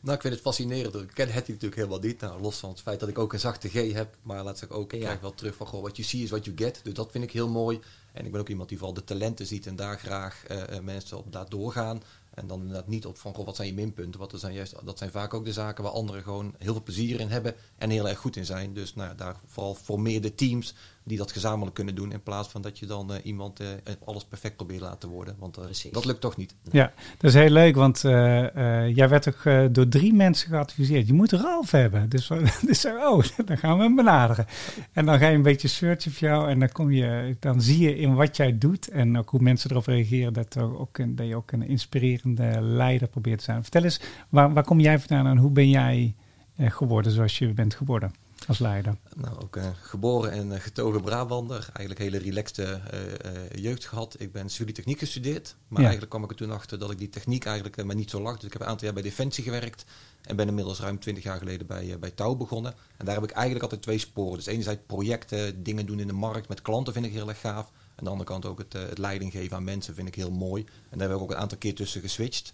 Nou, 0.00 0.16
ik 0.16 0.22
vind 0.22 0.34
het 0.34 0.42
fascinerend. 0.42 0.94
Ik 0.94 1.10
ken 1.14 1.32
het 1.32 1.48
natuurlijk 1.48 1.74
helemaal 1.74 1.98
niet. 1.98 2.20
Nou, 2.20 2.40
los 2.40 2.58
van 2.58 2.70
het 2.70 2.80
feit 2.80 3.00
dat 3.00 3.08
ik 3.08 3.18
ook 3.18 3.32
een 3.32 3.40
zachte 3.40 3.68
G 3.68 3.92
heb. 3.92 4.16
Maar 4.22 4.44
laat 4.44 4.62
ik 4.62 4.72
ook, 4.72 4.92
ik 4.92 4.98
Ja. 4.98 5.04
krijg 5.04 5.20
wel 5.20 5.34
terug 5.34 5.54
van, 5.54 5.66
goh, 5.66 5.82
wat 5.82 5.96
you 5.96 6.08
see 6.08 6.22
is 6.22 6.30
what 6.30 6.44
you 6.44 6.56
get. 6.56 6.80
Dus 6.82 6.94
dat 6.94 7.10
vind 7.10 7.24
ik 7.24 7.30
heel 7.32 7.48
mooi. 7.48 7.80
En 8.14 8.24
ik 8.24 8.32
ben 8.32 8.40
ook 8.40 8.48
iemand 8.48 8.68
die 8.68 8.78
vooral 8.78 8.96
de 8.96 9.04
talenten 9.04 9.46
ziet 9.46 9.66
en 9.66 9.76
daar 9.76 9.98
graag 9.98 10.44
eh, 10.46 10.76
eh, 10.76 10.82
mensen 10.82 11.18
op 11.18 11.26
laat 11.30 11.50
doorgaan. 11.50 12.02
En 12.34 12.46
dan 12.46 12.60
inderdaad 12.60 12.88
niet 12.88 13.06
op 13.06 13.18
van, 13.18 13.34
goh, 13.34 13.44
wat 13.44 13.56
zijn 13.56 13.68
je 13.68 13.74
minpunten? 13.74 14.18
Want 14.18 14.30
dat 14.30 14.40
zijn, 14.40 14.54
juist, 14.54 14.74
dat 14.84 14.98
zijn 14.98 15.10
vaak 15.10 15.34
ook 15.34 15.44
de 15.44 15.52
zaken 15.52 15.84
waar 15.84 15.92
anderen 15.92 16.22
gewoon 16.22 16.54
heel 16.58 16.72
veel 16.72 16.82
plezier 16.82 17.20
in 17.20 17.28
hebben 17.28 17.54
en 17.76 17.90
heel 17.90 18.08
erg 18.08 18.18
goed 18.18 18.36
in 18.36 18.44
zijn. 18.44 18.74
Dus 18.74 18.94
nou, 18.94 19.16
daar 19.16 19.36
vooral 19.46 19.74
formeer 19.74 20.20
de 20.20 20.34
teams 20.34 20.74
die 21.04 21.18
dat 21.18 21.32
gezamenlijk 21.32 21.74
kunnen 21.74 21.94
doen. 21.94 22.12
In 22.12 22.22
plaats 22.22 22.48
van 22.48 22.62
dat 22.62 22.78
je 22.78 22.86
dan 22.86 23.12
eh, 23.12 23.18
iemand 23.24 23.60
eh, 23.60 23.66
alles 24.04 24.24
perfect 24.24 24.56
probeert 24.56 24.78
te 24.78 24.84
laten 24.84 25.08
worden. 25.08 25.36
Want 25.38 25.56
eh, 25.56 25.92
dat 25.92 26.04
lukt 26.04 26.20
toch 26.20 26.36
niet. 26.36 26.54
Ja, 26.70 26.92
dat 27.18 27.30
is 27.30 27.34
heel 27.34 27.50
leuk, 27.50 27.74
want 27.74 28.04
eh, 28.04 28.84
eh, 28.84 28.96
jij 28.96 29.08
werd 29.08 29.28
ook 29.28 29.44
eh, 29.44 29.64
door 29.70 29.88
drie 29.88 30.14
mensen 30.14 30.48
geadviseerd. 30.48 31.06
Je 31.06 31.12
moet 31.12 31.32
Ralf 31.32 31.70
hebben. 31.70 32.08
Dus, 32.08 32.30
dus 32.66 32.86
oh, 32.86 33.22
dan 33.46 33.58
gaan 33.58 33.76
we 33.76 33.82
hem 33.82 33.94
benaderen. 33.94 34.46
En 34.92 35.06
dan 35.06 35.18
ga 35.18 35.28
je 35.28 35.34
een 35.34 35.42
beetje 35.42 35.68
searchen 35.68 36.12
voor 36.12 36.28
jou 36.28 36.48
en 36.48 36.58
dan, 36.58 36.72
kom 36.72 36.90
je, 36.90 37.36
dan 37.40 37.60
zie 37.60 37.80
je 37.80 37.96
in 37.96 38.14
wat 38.14 38.36
jij 38.36 38.58
doet 38.58 38.88
en 38.88 39.18
ook 39.18 39.30
hoe 39.30 39.40
mensen 39.40 39.70
erop 39.70 39.86
reageren, 39.86 40.32
dat, 40.32 40.54
er 40.54 40.78
ook 40.78 40.98
een, 40.98 41.16
dat 41.16 41.26
je 41.26 41.36
ook 41.36 41.52
een 41.52 41.68
inspirerende 41.68 42.60
leider 42.60 43.08
probeert 43.08 43.38
te 43.38 43.44
zijn. 43.44 43.62
Vertel 43.62 43.82
eens, 43.82 44.00
waar, 44.28 44.52
waar 44.52 44.64
kom 44.64 44.80
jij 44.80 44.98
vandaan 44.98 45.26
en 45.26 45.38
hoe 45.38 45.50
ben 45.50 45.70
jij 45.70 46.14
eh, 46.56 46.70
geworden 46.70 47.12
zoals 47.12 47.38
je 47.38 47.52
bent 47.52 47.74
geworden 47.74 48.23
als 48.48 48.58
leider? 48.58 48.96
Nou, 49.16 49.42
ook 49.42 49.56
eh, 49.56 49.68
geboren 49.82 50.30
en 50.30 50.52
eh, 50.52 50.60
getogen 50.60 51.02
Brabander. 51.02 51.68
Eigenlijk 51.72 51.98
hele 51.98 52.18
relaxte 52.18 52.64
eh, 52.64 53.62
jeugd 53.62 53.84
gehad. 53.84 54.16
Ik 54.18 54.32
ben 54.32 54.48
civiele 54.50 54.72
techniek 54.72 54.98
gestudeerd. 54.98 55.56
Maar 55.68 55.78
Ja. 55.80 55.86
eigenlijk 55.88 56.10
kwam 56.10 56.24
ik 56.24 56.30
er 56.30 56.36
toen 56.36 56.50
achter 56.50 56.78
dat 56.78 56.90
ik 56.90 56.98
die 56.98 57.08
techniek 57.08 57.44
eigenlijk 57.44 57.84
maar 57.84 57.94
niet 57.94 58.10
zo 58.10 58.20
lag. 58.20 58.34
Dus 58.34 58.44
ik 58.44 58.52
heb 58.52 58.62
een 58.62 58.68
aantal 58.68 58.84
jaar 58.84 58.94
bij 58.94 59.02
Defensie 59.02 59.44
gewerkt. 59.44 59.84
En 60.22 60.36
ben 60.36 60.48
inmiddels 60.48 60.80
ruim 60.80 60.98
20 60.98 61.24
jaar 61.24 61.38
geleden 61.38 61.66
bij, 61.66 61.98
bij 61.98 62.10
Touw 62.10 62.34
begonnen. 62.34 62.74
En 62.96 63.04
daar 63.04 63.14
heb 63.14 63.24
ik 63.24 63.30
eigenlijk 63.30 63.62
altijd 63.62 63.82
twee 63.82 63.98
sporen. 63.98 64.36
Dus 64.36 64.46
enerzijds 64.46 64.80
projecten, 64.86 65.62
dingen 65.62 65.86
doen 65.86 66.00
in 66.00 66.06
de 66.06 66.12
markt 66.12 66.48
met 66.48 66.62
klanten 66.62 66.92
vind 66.92 67.06
ik 67.06 67.12
heel 67.12 67.28
erg 67.28 67.40
gaaf. 67.40 67.70
Aan 67.96 68.04
de 68.04 68.10
andere 68.10 68.30
kant 68.30 68.46
ook 68.46 68.58
het, 68.58 68.72
het 68.72 68.98
leiding 68.98 69.32
geven 69.32 69.56
aan 69.56 69.64
mensen 69.64 69.94
vind 69.94 70.08
ik 70.08 70.14
heel 70.14 70.30
mooi. 70.30 70.64
En 70.90 70.98
daar 70.98 71.08
heb 71.08 71.16
ik 71.16 71.22
ook 71.22 71.30
een 71.30 71.36
aantal 71.36 71.58
keer 71.58 71.74
tussen 71.74 72.00
geswitcht. 72.00 72.52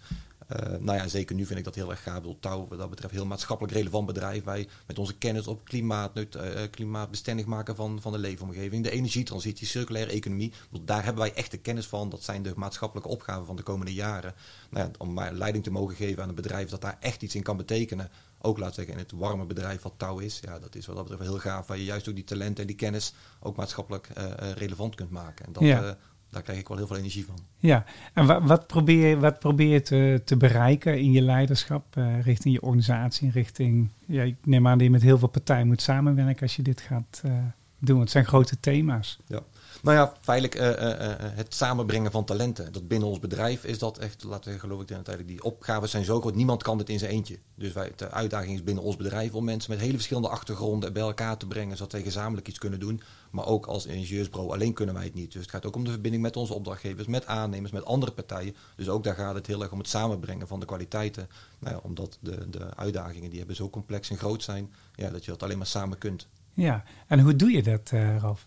Eh, 0.51 0.79
nou 0.79 0.99
ja, 0.99 1.09
zeker 1.09 1.35
nu 1.37 1.47
vind 1.47 1.59
ik 1.59 1.65
dat 1.65 1.75
heel 1.75 1.91
erg 1.91 2.03
gaaf. 2.03 2.17
Ik 2.17 2.23
bedoel, 2.23 2.39
Touw, 2.41 2.67
wat 2.69 2.79
dat 2.79 2.91
betreft, 2.91 3.15
heel 3.15 3.27
maatschappelijk 3.27 3.75
relevant 3.75 4.07
bedrijf. 4.07 4.45
Wij 4.45 4.69
met 4.87 4.99
onze 4.99 5.17
kennis 5.19 5.47
op 5.47 5.65
klimaat, 5.65 6.17
eh, 6.17 6.71
klimaatbestendig 6.71 7.47
maken 7.47 7.77
van, 7.77 8.01
van 8.01 8.13
de 8.13 8.19
leefomgeving, 8.19 8.85
de 8.85 8.91
energietransitie, 8.91 9.67
circulaire 9.67 10.13
economie. 10.13 10.53
Bedoel, 10.71 10.87
daar 10.87 11.05
hebben 11.05 11.23
wij 11.23 11.35
echt 11.35 11.51
de 11.51 11.59
kennis 11.59 11.87
van. 11.87 12.09
Dat 12.09 12.23
zijn 12.23 12.43
de 12.43 12.53
maatschappelijke 12.57 13.11
opgaven 13.11 13.47
van 13.47 13.57
de 13.57 13.63
komende 13.63 13.95
jaren. 13.95 14.35
Nou 14.71 14.85
ja, 14.87 14.91
om 14.99 15.13
maar 15.13 15.33
leiding 15.33 15.65
te 15.65 15.71
mogen 15.71 15.97
geven 15.97 16.23
aan 16.23 16.29
een 16.29 16.35
bedrijf 16.35 16.69
dat 16.69 16.81
daar 16.81 16.97
echt 17.01 17.23
iets 17.23 17.35
in 17.35 17.43
kan 17.43 17.57
betekenen. 17.57 18.11
Ook 18.41 18.59
laat 18.59 18.75
zeggen 18.75 18.95
in 18.95 19.01
het 19.01 19.13
warme 19.13 19.45
bedrijf 19.45 19.83
wat 19.83 19.95
Touw 19.97 20.19
is. 20.19 20.41
Ja, 20.43 20.59
dat 20.59 20.75
is 20.75 20.87
wat 20.87 20.97
dat 20.97 21.05
betreft 21.05 21.31
heel 21.31 21.41
gaaf. 21.41 21.67
Waar 21.67 21.77
je 21.77 21.85
juist 21.85 22.09
ook 22.09 22.15
die 22.15 22.25
talenten 22.25 22.61
en 22.61 22.67
die 22.67 22.77
kennis 22.77 23.15
ook 23.41 23.57
maatschappelijk 23.57 24.09
relevant 24.55 24.95
kunt 24.95 25.11
maken. 25.11 25.47
En 25.47 25.53
dat, 25.53 25.63
Ja. 25.63 25.97
Daar 26.31 26.43
krijg 26.43 26.59
ik 26.59 26.69
wel 26.69 26.77
heel 26.77 26.87
veel 26.87 26.97
energie 26.97 27.25
van. 27.25 27.39
Ja, 27.59 27.85
en 28.15 28.27
wa- 28.27 28.43
wat 28.43 28.67
probeer, 28.67 29.09
je- 29.09 29.19
wat 29.19 29.39
probeer 29.39 29.69
je 29.69 29.83
te, 29.83 30.23
te 30.25 30.37
bereiken 30.37 30.99
in 30.99 31.13
je 31.13 31.21
leiderschap 31.23 31.97
eh, 31.97 32.23
richting 32.23 32.55
je 32.55 32.63
organisatie, 32.63 33.31
richting, 33.31 33.89
ja, 34.07 34.23
ik 34.23 34.37
neem 34.45 34.67
aan 34.67 34.75
dat 34.79 34.87
je 34.87 34.93
met 34.93 35.03
heel 35.03 35.19
veel 35.19 35.29
partijen 35.29 35.67
moet 35.67 35.83
samenwerken 35.83 36.43
als 36.43 36.57
je 36.57 36.63
dit 36.63 36.81
gaat 36.81 37.21
eh, 37.25 37.33
doen. 37.79 38.01
Het 38.01 38.11
zijn 38.11 38.25
grote 38.25 38.61
thema's. 38.61 39.19
Ja. 39.27 39.41
Nou 39.83 39.97
ja, 39.97 40.13
feitelijk 40.21 40.55
eh, 40.55 40.71
eh, 40.71 41.11
eh, 41.11 41.17
het 41.19 41.55
samenbrengen 41.55 42.11
van 42.11 42.25
talenten. 42.25 42.73
Dat 42.73 42.89
binnen 42.89 43.09
ons 43.09 43.19
bedrijf 43.19 43.65
is 43.65 43.79
dat 43.79 43.99
echt, 43.99 44.25
laten 44.25 44.53
we 44.53 44.59
geloof 44.59 44.83
ik 44.83 44.91
uiteindelijk, 44.91 45.35
die 45.35 45.45
opgaven 45.45 45.89
zijn 45.89 46.05
zo 46.05 46.21
groot. 46.21 46.35
Niemand 46.35 46.63
kan 46.63 46.79
dit 46.79 46.89
in 46.89 46.99
zijn 46.99 47.11
eentje. 47.11 47.39
Dus 47.55 47.73
wij, 47.73 47.93
de 47.97 48.11
uitdaging 48.11 48.55
is 48.55 48.65
binnen 48.65 48.85
ons 48.85 48.97
bedrijf 48.97 49.35
om 49.35 49.45
mensen 49.45 49.71
met 49.71 49.81
hele 49.81 49.93
verschillende 49.93 50.29
achtergronden 50.29 50.93
bij 50.93 51.03
elkaar 51.03 51.37
te 51.37 51.47
brengen, 51.47 51.77
zodat 51.77 51.93
wij 51.93 52.03
gezamenlijk 52.03 52.49
iets 52.49 52.59
kunnen 52.59 52.81
doen. 52.81 53.03
Maar 53.31 53.47
ook 53.47 53.67
als 53.67 53.87
ingenieursbureau 53.87 54.53
alleen 54.53 54.73
kunnen 54.73 54.95
wij 54.95 55.05
het 55.05 55.15
niet. 55.15 55.33
Dus 55.33 55.43
het 55.43 55.51
gaat 55.51 55.67
ook 55.67 55.77
om 55.77 55.85
de 55.85 55.91
verbinding 55.91 56.23
met 56.23 56.37
onze 56.37 56.55
opdrachtgevers, 56.55 57.07
met 57.07 57.27
aannemers, 57.27 57.73
met 57.73 57.85
andere 57.85 58.13
partijen. 58.13 58.57
Dus 58.77 58.89
ook 58.89 59.05
daar 59.05 59.15
gaat 59.15 59.35
het 59.35 59.47
heel 59.47 59.63
erg 59.63 59.73
om 59.73 59.79
het 59.79 59.89
samenbrengen 59.89 60.47
van 60.47 60.61
de 60.61 60.67
kwaliteiten. 60.67 61.29
Nou 61.59 61.75
ja, 61.75 61.81
omdat 61.83 62.19
de, 62.21 62.51
de 62.51 62.77
uitdagingen 62.77 63.29
die 63.29 63.39
hebben 63.39 63.57
zo 63.57 63.71
complex 63.71 64.11
en 64.11 64.19
groot 64.19 64.43
zijn, 64.43 64.73
ja, 64.95 65.11
dat 65.11 65.25
je 65.25 65.31
dat 65.31 65.43
alleen 65.43 65.59
maar 65.59 65.67
samen 65.67 65.99
kunt. 65.99 66.27
Ja, 66.55 66.85
en 67.07 67.21
hoe 67.21 67.37
doe 67.37 67.51
je 67.51 67.63
dat, 67.63 67.91
Ralf? 68.21 68.47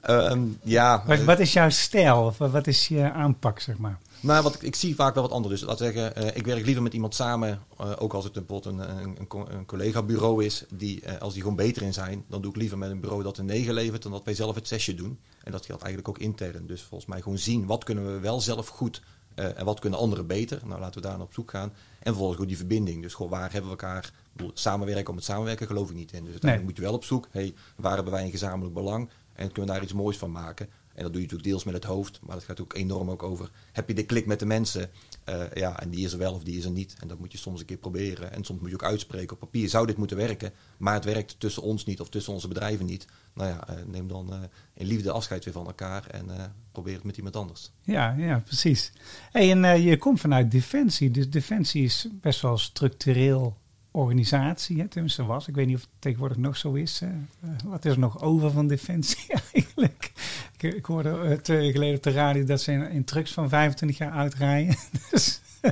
Ehm, 0.00 0.42
ja, 0.62 1.02
Wat, 1.06 1.18
eh, 1.18 1.24
wat 1.24 1.38
is 1.38 1.52
jouw 1.52 1.70
stijl 1.70 2.24
of 2.24 2.38
wat 2.38 2.66
is 2.66 2.88
je 2.88 3.12
aanpak, 3.12 3.60
zeg 3.60 3.78
maar? 3.78 3.98
Nou, 4.20 4.42
wat 4.42 4.54
ik, 4.54 4.62
ik 4.62 4.74
zie 4.74 4.94
vaak 4.94 5.14
wel 5.14 5.22
wat 5.22 5.32
anders. 5.32 5.60
Dus 5.60 5.68
laat 5.68 5.78
zeggen, 5.78 6.16
eh, 6.16 6.36
ik 6.36 6.46
werk 6.46 6.64
liever 6.64 6.82
met 6.82 6.94
iemand 6.94 7.14
samen, 7.14 7.62
eh, 7.78 7.92
ook 7.98 8.12
als 8.12 8.24
het 8.24 8.36
een, 8.36 8.46
een, 8.66 8.78
een, 9.18 9.54
een 9.54 9.66
collega-bureau 9.66 10.44
is, 10.44 10.64
die, 10.74 11.00
eh, 11.00 11.20
als 11.20 11.32
die 11.32 11.42
gewoon 11.42 11.56
beter 11.56 11.82
in 11.82 11.92
zijn, 11.92 12.24
dan 12.28 12.40
doe 12.42 12.50
ik 12.50 12.56
liever 12.56 12.78
met 12.78 12.90
een 12.90 13.00
bureau 13.00 13.22
dat 13.22 13.38
een 13.38 13.44
9 13.44 13.74
levert, 13.74 14.02
dan 14.02 14.12
dat 14.12 14.24
wij 14.24 14.34
zelf 14.34 14.54
het 14.54 14.68
zesje 14.68 14.94
doen. 14.94 15.18
En 15.44 15.52
dat 15.52 15.66
geldt 15.66 15.82
eigenlijk 15.82 16.16
ook 16.16 16.24
intern. 16.24 16.66
Dus 16.66 16.82
volgens 16.82 17.10
mij 17.10 17.20
gewoon 17.20 17.38
zien, 17.38 17.66
wat 17.66 17.84
kunnen 17.84 18.12
we 18.12 18.18
wel 18.18 18.40
zelf 18.40 18.68
goed 18.68 19.02
eh, 19.34 19.58
en 19.58 19.64
wat 19.64 19.80
kunnen 19.80 19.98
anderen 19.98 20.26
beter. 20.26 20.60
Nou, 20.64 20.80
laten 20.80 21.00
we 21.00 21.08
daar 21.08 21.16
naar 21.16 21.26
op 21.26 21.32
zoek 21.32 21.50
gaan. 21.50 21.72
En 21.98 22.04
vervolgens 22.04 22.38
goed 22.38 22.48
die 22.48 22.56
verbinding. 22.56 23.02
Dus 23.02 23.14
gewoon, 23.14 23.30
waar 23.30 23.52
hebben 23.52 23.70
we 23.70 23.76
elkaar, 23.76 24.12
bedoel, 24.32 24.50
samenwerken 24.54 25.10
om 25.10 25.16
het 25.16 25.24
samenwerken 25.24 25.66
geloof 25.66 25.90
ik 25.90 25.96
niet 25.96 26.12
in. 26.12 26.22
Dus 26.22 26.30
uiteindelijk 26.30 26.70
moet 26.70 26.76
je 26.76 26.82
wel 26.82 26.94
op 26.94 27.04
zoek, 27.04 27.28
hey, 27.30 27.54
waar 27.76 27.94
hebben 27.94 28.12
wij 28.12 28.24
een 28.24 28.30
gezamenlijk 28.30 28.74
belang 28.74 29.08
en 29.32 29.46
kunnen 29.52 29.66
we 29.66 29.72
daar 29.72 29.82
iets 29.82 29.92
moois 29.92 30.16
van 30.16 30.30
maken. 30.30 30.68
En 30.94 31.02
dat 31.02 31.12
doe 31.12 31.22
je 31.22 31.26
natuurlijk 31.26 31.48
deels 31.48 31.64
met 31.64 31.74
het 31.74 31.84
hoofd, 31.84 32.20
maar 32.22 32.34
dat 32.34 32.44
gaat 32.44 32.60
ook 32.60 32.74
enorm 32.74 33.10
ook 33.10 33.22
over. 33.22 33.50
Heb 33.72 33.88
je 33.88 33.94
de 33.94 34.04
klik 34.04 34.26
met 34.26 34.38
de 34.38 34.46
mensen? 34.46 34.90
Eh, 35.24 35.42
ja, 35.54 35.80
en 35.80 35.90
die 35.90 36.04
is 36.04 36.12
er 36.12 36.18
wel 36.18 36.34
of 36.34 36.42
die 36.42 36.56
is 36.56 36.64
er 36.64 36.70
niet. 36.70 36.96
En 37.00 37.08
dat 37.08 37.18
moet 37.18 37.32
je 37.32 37.38
soms 37.38 37.60
een 37.60 37.66
keer 37.66 37.76
proberen. 37.76 38.32
En 38.32 38.44
soms 38.44 38.60
moet 38.60 38.68
je 38.68 38.74
ook 38.74 38.84
uitspreken. 38.84 39.32
Op 39.32 39.38
papier 39.38 39.68
zou 39.68 39.86
dit 39.86 39.96
moeten 39.96 40.16
werken, 40.16 40.52
maar 40.76 40.94
het 40.94 41.04
werkt 41.04 41.40
tussen 41.40 41.62
ons 41.62 41.84
niet 41.84 42.00
of 42.00 42.08
tussen 42.08 42.32
onze 42.32 42.48
bedrijven 42.48 42.86
niet. 42.86 43.06
Nou 43.34 43.48
ja, 43.48 43.68
eh, 43.68 43.74
neem 43.86 44.08
dan 44.08 44.32
eh, 44.32 44.38
in 44.74 44.86
liefde 44.86 45.10
afscheid 45.10 45.44
weer 45.44 45.54
van 45.54 45.66
elkaar 45.66 46.06
en 46.06 46.54
probeer 46.72 46.94
het 46.94 47.04
met 47.04 47.16
iemand 47.16 47.36
anders. 47.36 47.70
Ja, 47.82 48.14
ja, 48.18 48.38
precies. 48.38 48.92
En 49.32 49.82
je 49.82 49.96
komt 49.96 50.20
vanuit 50.20 50.50
Defensie, 50.50 51.10
dus 51.10 51.30
Defensie 51.30 51.84
is 51.84 52.08
best 52.12 52.40
wel 52.40 52.58
structureel 52.58 53.56
organisatie, 53.90 54.80
hè? 54.80 54.88
tenminste 54.88 55.24
was. 55.24 55.48
Ik 55.48 55.54
weet 55.54 55.66
niet 55.66 55.76
of 55.76 55.80
het 55.80 55.90
tegenwoordig 55.98 56.36
nog 56.36 56.56
zo 56.56 56.72
is. 56.72 57.00
Eh, 57.02 57.50
wat 57.64 57.84
is 57.84 57.92
er 57.92 57.98
nog 57.98 58.22
over 58.22 58.50
van 58.50 58.68
Defensie 58.68 59.26
eigenlijk? 59.52 60.12
Ik, 60.58 60.74
ik 60.74 60.84
hoorde 60.84 61.10
eh, 61.10 61.32
twee 61.32 61.58
weken 61.58 61.72
geleden 61.72 61.96
op 61.96 62.02
de 62.02 62.10
radio 62.10 62.44
dat 62.44 62.60
ze 62.60 62.72
in, 62.72 63.04
trucks 63.04 63.32
van 63.32 63.48
25 63.48 63.98
jaar 63.98 64.12
uitrijden. 64.12 64.76
dus, 65.10 65.40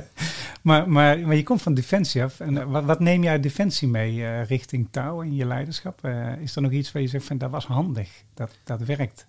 maar, 0.61 0.89
maar, 0.89 1.19
maar 1.19 1.35
je 1.35 1.43
komt 1.43 1.61
van 1.61 1.73
Defensie 1.73 2.23
af. 2.23 2.39
En 2.39 2.57
eh, 2.57 2.85
wat, 2.85 2.99
neem 2.99 3.23
je 3.23 3.29
uit 3.29 3.43
Defensie 3.43 3.87
mee 3.87 4.41
richting 4.41 4.87
touw 4.91 5.21
in 5.21 5.35
je 5.35 5.45
leiderschap? 5.45 6.05
Is 6.39 6.55
er 6.55 6.61
nog 6.61 6.71
iets 6.71 6.91
waar 6.91 7.01
je 7.01 7.07
zegt 7.07 7.25
van 7.25 7.37
dat 7.37 7.51
was 7.51 7.65
handig, 7.65 8.23
dat, 8.33 8.51
dat 8.63 8.81
werkt? 8.81 9.27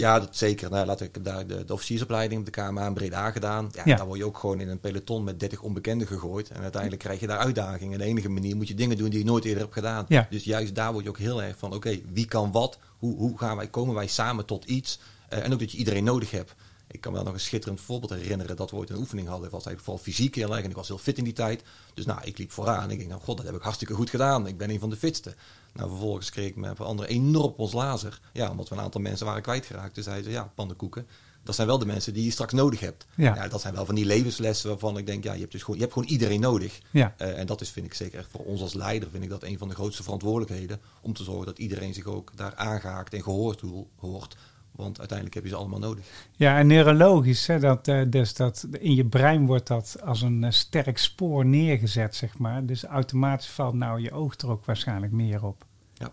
Ja, 0.00 0.20
dat 0.20 0.36
zeker. 0.36 0.70
Nou, 0.70 0.86
laat 0.86 1.00
ik 1.00 1.24
daar 1.24 1.46
de, 1.46 1.64
de 1.64 1.72
officiersopleiding 1.72 2.40
op 2.40 2.54
de 2.54 2.62
KMA 2.62 2.86
in 2.86 2.94
Breda 2.94 3.30
gedaan. 3.30 3.68
Ja, 3.72 3.82
Ja. 3.84 3.96
Daar 3.96 4.06
word 4.06 4.18
je 4.18 4.24
ook 4.24 4.38
gewoon 4.38 4.60
in 4.60 4.68
een 4.68 4.80
peloton 4.80 5.24
met 5.24 5.40
30 5.40 5.60
onbekenden 5.62 6.06
gegooid. 6.06 6.50
En 6.50 6.60
uiteindelijk 6.60 7.02
krijg 7.02 7.20
je 7.20 7.26
daar 7.26 7.38
uitdagingen. 7.38 7.92
En 7.92 7.98
de 7.98 8.04
enige 8.04 8.28
manier 8.28 8.56
moet 8.56 8.68
je 8.68 8.74
dingen 8.74 8.96
doen 8.96 9.10
die 9.10 9.18
je 9.18 9.24
nooit 9.24 9.44
eerder 9.44 9.62
hebt 9.62 9.74
gedaan. 9.74 10.04
Ja. 10.08 10.26
Dus 10.30 10.44
juist 10.44 10.74
daar 10.74 10.92
word 10.92 11.04
je 11.04 11.10
ook 11.10 11.18
heel 11.18 11.42
erg 11.42 11.58
van, 11.58 11.74
oké, 11.74 12.00
wie 12.12 12.26
kan 12.26 12.52
wat? 12.52 12.78
Hoe, 12.98 13.16
hoe 13.16 13.38
gaan 13.38 13.56
wij, 13.56 13.68
komen 13.68 13.94
wij 13.94 14.06
samen 14.06 14.44
tot 14.44 14.64
iets? 14.64 14.98
Eh, 15.28 15.44
en 15.44 15.52
ook 15.52 15.58
dat 15.58 15.72
je 15.72 15.78
iedereen 15.78 16.04
nodig 16.04 16.30
hebt. 16.30 16.54
Ik 16.90 17.00
kan 17.00 17.12
me 17.12 17.16
wel 17.16 17.26
nog 17.26 17.36
een 17.36 17.40
schitterend 17.40 17.80
voorbeeld 17.80 18.12
herinneren 18.12 18.56
dat 18.56 18.70
we 18.70 18.76
ooit 18.76 18.90
een 18.90 18.96
oefening 18.96 19.28
hadden. 19.28 19.50
Was 19.50 19.66
eigenlijk 19.66 19.84
vooral 19.84 20.02
fysiek 20.04 20.34
heel 20.34 20.54
erg 20.54 20.64
en 20.64 20.70
ik 20.70 20.76
was 20.76 20.88
heel 20.88 20.98
fit 20.98 21.18
in 21.18 21.24
die 21.24 21.32
tijd. 21.32 21.62
Dus 21.94 22.06
nou, 22.06 22.20
ik 22.22 22.38
liep 22.38 22.52
vooraan. 22.52 22.90
Ik 22.90 22.98
denk, 22.98 23.10
nou 23.10 23.22
god, 23.22 23.36
dat 23.36 23.46
heb 23.46 23.54
ik 23.54 23.62
hartstikke 23.62 23.94
goed 23.94 24.10
gedaan. 24.10 24.46
Ik 24.46 24.58
ben 24.58 24.70
een 24.70 24.78
van 24.78 24.90
de 24.90 24.96
fitste. 24.96 25.34
Nou, 25.72 25.88
vervolgens 25.88 26.30
kreeg 26.30 26.48
ik 26.48 26.56
me 26.56 26.76
van 26.76 26.86
anderen 26.86 27.10
enorm 27.10 27.44
op 27.44 27.58
ons 27.58 27.72
lazer. 27.72 28.20
Ja, 28.32 28.50
omdat 28.50 28.68
we 28.68 28.74
een 28.74 28.80
aantal 28.80 29.00
mensen 29.00 29.26
waren 29.26 29.42
kwijtgeraakt. 29.42 29.94
Dus 29.94 30.04
zeiden 30.04 30.24
ze, 30.24 30.30
ja, 30.30 30.52
pannenkoeken. 30.54 31.06
Dat 31.44 31.54
zijn 31.54 31.66
wel 31.66 31.78
de 31.78 31.86
mensen 31.86 32.14
die 32.14 32.24
je 32.24 32.30
straks 32.30 32.52
nodig 32.52 32.80
hebt. 32.80 33.06
Ja. 33.14 33.34
Ja. 33.34 33.48
dat 33.48 33.60
zijn 33.60 33.74
wel 33.74 33.84
van 33.86 33.94
die 33.94 34.04
levenslessen 34.04 34.68
waarvan 34.68 34.98
ik 34.98 35.06
denk, 35.06 35.24
ja, 35.24 35.32
je 35.32 35.40
hebt, 35.40 35.52
dus 35.52 35.60
gewoon, 35.60 35.76
je 35.76 35.82
hebt 35.82 35.94
gewoon 35.94 36.08
iedereen 36.08 36.40
nodig. 36.40 36.80
Ja. 36.90 37.14
Eh, 37.16 37.38
en 37.38 37.46
dat 37.46 37.60
is, 37.60 37.70
vind 37.70 37.86
ik 37.86 37.94
zeker 37.94 38.18
echt 38.18 38.30
voor 38.30 38.44
ons 38.44 38.60
als 38.60 38.74
leider, 38.74 39.10
vind 39.10 39.22
ik 39.24 39.28
dat 39.30 39.42
een 39.42 39.58
van 39.58 39.68
de 39.68 39.74
grootste 39.74 40.02
verantwoordelijkheden. 40.02 40.80
Om 41.00 41.12
te 41.12 41.24
zorgen 41.24 41.46
dat 41.46 41.58
iedereen 41.58 41.94
zich 41.94 42.04
ook 42.04 42.36
daar 42.36 42.54
aangehaakt 42.54 43.14
en 43.14 43.22
gehoord 43.22 43.60
ho- 43.60 43.88
hoort. 43.96 44.36
Want 44.80 44.98
uiteindelijk 44.98 45.34
heb 45.34 45.44
je 45.44 45.50
ze 45.50 45.56
allemaal 45.56 45.78
nodig. 45.78 46.04
Ja, 46.36 46.58
en 46.58 46.66
neurologisch, 46.66 47.46
hè, 47.46 47.58
dat, 47.58 47.88
eh, 47.88 48.00
dus 48.08 48.34
dat 48.34 48.66
in 48.78 48.94
je 48.94 49.04
brein 49.04 49.46
wordt 49.46 49.66
dat 49.66 49.96
als 50.04 50.22
een 50.22 50.44
eh, 50.44 50.50
sterk 50.50 50.98
spoor 50.98 51.46
neergezet, 51.46 52.14
zeg 52.14 52.38
maar. 52.38 52.66
Dus 52.66 52.84
automatisch 52.84 53.48
valt 53.48 53.74
nou 53.74 54.00
je 54.00 54.12
oog 54.12 54.34
er 54.36 54.50
ook 54.50 54.64
waarschijnlijk 54.64 55.12
meer 55.12 55.44
op. 55.44 55.64
Ja. 55.94 56.10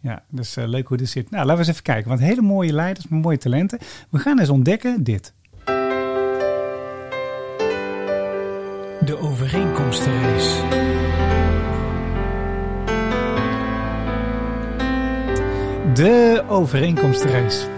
Ja, 0.00 0.22
dus 0.28 0.56
eh, 0.56 0.66
leuk 0.66 0.88
hoe 0.88 0.96
dit 0.96 1.08
zit. 1.08 1.30
Nou, 1.30 1.44
laten 1.44 1.52
we 1.52 1.58
eens 1.58 1.68
even 1.68 1.82
kijken. 1.82 2.08
Want 2.08 2.20
hele 2.20 2.42
mooie 2.42 2.72
leiders 2.72 3.08
met 3.08 3.22
mooie 3.22 3.38
talenten. 3.38 3.78
We 4.10 4.18
gaan 4.18 4.38
eens 4.38 4.48
ontdekken 4.48 5.02
dit. 5.04 5.34
De 9.04 9.18
overeenkomstenrace. 9.18 10.84
De 15.94 16.44
overeenkomstenrace. 16.48 17.75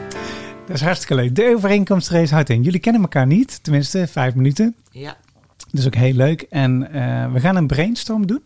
Dat 0.69 0.77
is 0.77 0.83
hartstikke 0.83 1.15
leuk. 1.15 1.35
De 1.35 1.53
overeenkomstenrace 1.57 2.35
houdt 2.35 2.49
in. 2.51 2.63
Jullie 2.63 2.81
kennen 2.81 3.03
elkaar 3.03 3.27
niet, 3.27 3.63
tenminste 3.63 4.07
vijf 4.07 4.35
minuten. 4.35 4.75
Ja, 4.91 5.17
Dat 5.57 5.81
is 5.81 5.87
ook 5.87 5.95
heel 5.95 6.13
leuk. 6.15 6.43
En 6.43 6.93
eh, 6.93 7.33
we 7.33 7.41
gaan 7.41 7.57
een 7.57 7.67
brainstorm 7.67 8.27
doen. 8.27 8.43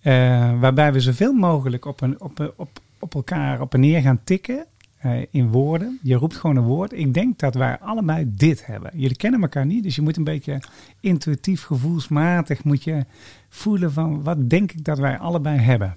eh, 0.00 0.60
waarbij 0.60 0.92
we 0.92 1.00
zoveel 1.00 1.32
mogelijk 1.32 1.84
op, 1.84 2.00
een, 2.00 2.20
op, 2.20 2.52
op, 2.56 2.80
op 2.98 3.14
elkaar 3.14 3.60
op 3.60 3.74
en 3.74 3.80
neer 3.80 4.00
gaan 4.00 4.20
tikken. 4.24 4.64
eh, 4.98 5.10
in 5.30 5.48
woorden. 5.50 5.98
Je 6.02 6.14
roept 6.14 6.36
gewoon 6.36 6.56
een 6.56 6.62
woord. 6.64 6.92
Ik 6.92 7.14
denk 7.14 7.38
dat 7.38 7.54
wij 7.54 7.78
allebei 7.78 8.24
dit 8.28 8.66
hebben. 8.66 8.90
Jullie 8.94 9.16
kennen 9.16 9.40
elkaar 9.42 9.66
niet. 9.66 9.82
Dus 9.82 9.96
je 9.96 10.02
moet 10.02 10.16
een 10.16 10.24
beetje 10.24 10.60
intuïtief, 11.00 11.62
gevoelsmatig 11.62 12.64
moet 12.64 12.84
je 12.84 13.04
voelen 13.48 13.92
van 13.92 14.22
wat 14.22 14.50
denk 14.50 14.72
ik 14.72 14.84
dat 14.84 14.98
wij 14.98 15.18
allebei 15.18 15.58
hebben. 15.58 15.96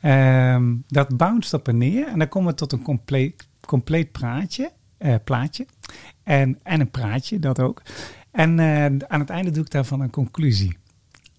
Ehm, 0.00 0.74
dat 0.88 1.16
bounced 1.16 1.54
op 1.54 1.68
en 1.68 1.78
neer. 1.78 2.06
En 2.06 2.18
dan 2.18 2.28
komen 2.28 2.50
we 2.50 2.54
tot 2.56 2.72
een 2.72 2.82
compleet, 2.82 3.46
compleet 3.66 4.12
praatje, 4.12 4.70
plaatje. 5.24 5.66
En, 6.22 6.58
en 6.62 6.80
een 6.80 6.90
praatje, 6.90 7.38
dat 7.38 7.60
ook. 7.60 7.82
En 8.30 8.58
eh, 8.58 8.84
aan 8.84 9.20
het 9.20 9.30
einde 9.30 9.50
doe 9.50 9.64
ik 9.64 9.70
daarvan 9.70 10.00
een 10.00 10.10
conclusie. 10.10 10.76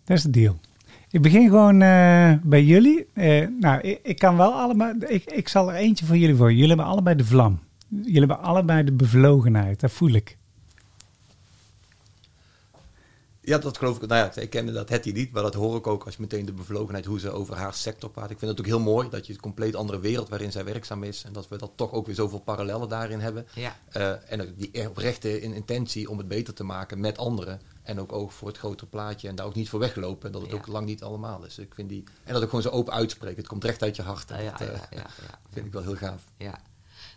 Dat 0.03 0.17
is 0.17 0.23
de 0.23 0.29
deal. 0.29 0.59
Ik 1.09 1.21
begin 1.21 1.49
gewoon 1.49 1.81
eh, 1.81 2.33
bij 2.43 2.63
jullie. 2.63 3.05
Eh, 3.13 3.47
nou, 3.59 3.81
ik, 4.03 4.17
kan 4.17 4.37
wel 4.37 4.53
allebei. 4.53 4.93
Ik, 5.07 5.31
ik 5.31 5.47
zal 5.47 5.71
er 5.71 5.75
eentje 5.75 6.05
voor 6.05 6.17
jullie 6.17 6.35
voor. 6.35 6.51
Jullie 6.51 6.67
hebben 6.67 6.85
allebei 6.85 7.15
de 7.15 7.25
vlam. 7.25 7.59
Jullie 7.87 8.19
hebben 8.19 8.41
allebei 8.41 8.83
de 8.83 8.91
bevlogenheid. 8.91 9.79
Dat 9.79 9.91
voel 9.91 10.11
ik. 10.11 10.37
Ja, 13.43 13.57
dat 13.57 13.77
geloof 13.77 14.01
ik. 14.01 14.07
Nou 14.09 14.31
ja, 14.35 14.41
ik 14.41 14.49
kende 14.49 14.71
dat 14.71 14.89
Hetty 14.89 15.11
niet, 15.11 15.31
maar 15.31 15.43
dat 15.43 15.53
hoor 15.53 15.75
ik 15.77 15.87
ook 15.87 16.03
als 16.03 16.15
je 16.15 16.21
meteen 16.21 16.45
de 16.45 16.51
bevlogenheid, 16.53 17.05
hoe 17.05 17.19
ze 17.19 17.29
over 17.31 17.55
haar 17.55 17.73
sector 17.73 18.09
praat. 18.09 18.29
Ik 18.29 18.39
vind 18.39 18.51
het 18.51 18.59
ook 18.59 18.65
heel 18.65 18.79
mooi 18.79 19.09
dat 19.09 19.27
je 19.27 19.33
een 19.33 19.39
compleet 19.39 19.75
andere 19.75 19.99
wereld 19.99 20.29
waarin 20.29 20.51
zij 20.51 20.63
werkzaam 20.65 21.03
is. 21.03 21.23
En 21.23 21.33
dat 21.33 21.47
we 21.47 21.57
dat 21.57 21.71
toch 21.75 21.91
ook 21.91 22.05
weer 22.05 22.15
zoveel 22.15 22.39
parallellen 22.39 22.89
daarin 22.89 23.19
hebben. 23.19 23.47
ja. 23.53 23.75
Eh, 23.89 24.31
en 24.31 24.53
die 24.57 24.87
oprechte 24.89 25.41
in- 25.41 25.53
intentie 25.53 26.09
om 26.09 26.17
het 26.17 26.27
beter 26.27 26.53
te 26.53 26.63
maken 26.63 26.99
met 26.99 27.17
anderen. 27.17 27.61
En 27.83 27.99
ook 27.99 28.11
oog 28.13 28.33
voor 28.33 28.47
het 28.47 28.57
grotere 28.57 28.89
plaatje. 28.89 29.27
En 29.27 29.35
daar 29.35 29.45
ook 29.45 29.55
niet 29.55 29.69
voor 29.69 29.79
weglopen. 29.79 30.25
En 30.25 30.31
dat 30.31 30.41
het 30.41 30.51
Ja. 30.51 30.57
ook 30.57 30.67
lang 30.67 30.85
niet 30.85 31.03
allemaal 31.03 31.45
is. 31.45 31.57
Ik 31.57 31.73
vind 31.75 31.89
die, 31.89 32.03
en 32.23 32.33
dat 32.33 32.41
ook 32.43 32.49
gewoon 32.49 32.63
zo 32.63 32.69
open 32.69 32.93
uitspreken. 32.93 33.37
Het 33.37 33.47
komt 33.47 33.63
recht 33.63 33.81
uit 33.83 33.95
je 33.95 34.01
hart. 34.01 34.31
En 34.31 34.43
Ja, 34.43 34.51
dat 34.51 34.59
ja, 34.67 34.87
eh, 34.97 35.03
vind 35.53 35.65
ik 35.65 35.71
wel 35.73 35.81
heel 35.83 35.95
gaaf. 35.95 36.23
Ja. 36.37 36.59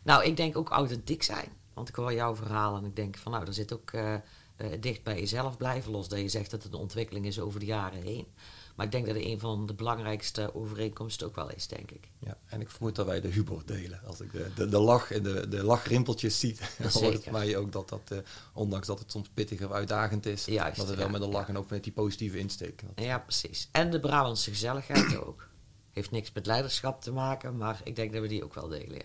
Nou, 0.02 0.24
ik 0.24 0.37
denk 0.37 0.56
ook 0.56 0.68
authentiek 0.68 1.22
zijn. 1.22 1.48
Want 1.74 1.88
ik 1.88 1.94
hoor 1.94 2.12
jouw 2.12 2.37
verhaal 2.37 2.76
en 2.76 2.84
ik 2.84 2.96
denk 2.96 3.16
van 3.18 3.32
nou, 3.32 3.46
er 3.46 3.54
zit 3.54 3.72
ook 3.72 3.90
eh, 3.90 4.14
eh, 4.56 4.68
dicht 4.80 5.02
bij 5.02 5.18
jezelf 5.18 5.56
blijven. 5.56 5.90
Los 5.90 6.08
dat 6.08 6.20
je 6.20 6.28
zegt 6.28 6.50
dat 6.50 6.62
het 6.62 6.72
een 6.72 6.78
ontwikkeling 6.78 7.26
is 7.26 7.40
over 7.40 7.60
de 7.60 7.66
jaren 7.66 8.02
heen. 8.02 8.26
Maar 8.74 8.86
ik 8.86 8.92
denk 8.92 9.06
dat 9.06 9.14
het 9.14 9.24
een 9.24 9.38
van 9.38 9.66
de 9.66 9.74
belangrijkste 9.74 10.54
overeenkomsten 10.54 11.26
ook 11.26 11.34
wel 11.34 11.50
is, 11.50 11.66
denk 11.66 11.90
ik. 11.90 12.08
Ja, 12.18 12.38
en 12.46 12.60
ik 12.60 12.70
vermoed 12.70 12.94
dat 12.94 13.06
wij 13.06 13.20
de 13.20 13.28
humor 13.28 13.62
delen. 13.66 14.00
Als 14.06 14.20
ik 14.20 14.32
de, 14.32 14.50
de, 14.54 14.68
de 14.68 14.78
lach 14.78 15.10
en 15.10 15.22
de, 15.22 15.48
de 15.48 15.62
lachrimpeltjes 15.62 16.40
zie, 16.40 16.56
hoort 16.92 17.30
mij 17.30 17.56
ook 17.56 17.72
dat 17.72 17.88
dat, 17.88 18.10
eh, 18.10 18.18
ondanks 18.52 18.86
dat 18.86 18.98
het 18.98 19.10
soms 19.10 19.28
pittig 19.34 19.62
of 19.62 19.70
uitdagend 19.70 20.26
is, 20.26 20.44
Juist, 20.44 20.76
dat 20.76 20.88
het 20.88 20.96
wel 20.96 21.06
ja, 21.06 21.12
met 21.12 21.22
een 21.22 21.28
lach 21.28 21.46
ja. 21.46 21.48
en 21.48 21.58
ook 21.58 21.70
met 21.70 21.84
die 21.84 21.92
positieve 21.92 22.38
insteek. 22.38 22.82
Ja, 22.94 23.18
precies. 23.18 23.68
En 23.72 23.90
de 23.90 24.00
Brabantse 24.00 24.50
gezelligheid 24.50 25.16
ook. 25.16 25.48
Heeft 25.90 26.10
niks 26.10 26.32
met 26.32 26.46
leiderschap 26.46 27.02
te 27.02 27.12
maken, 27.12 27.56
maar 27.56 27.80
ik 27.84 27.96
denk 27.96 28.12
dat 28.12 28.22
we 28.22 28.28
die 28.28 28.44
ook 28.44 28.54
wel 28.54 28.68
delen. 28.68 28.94
Ja, 28.94 29.04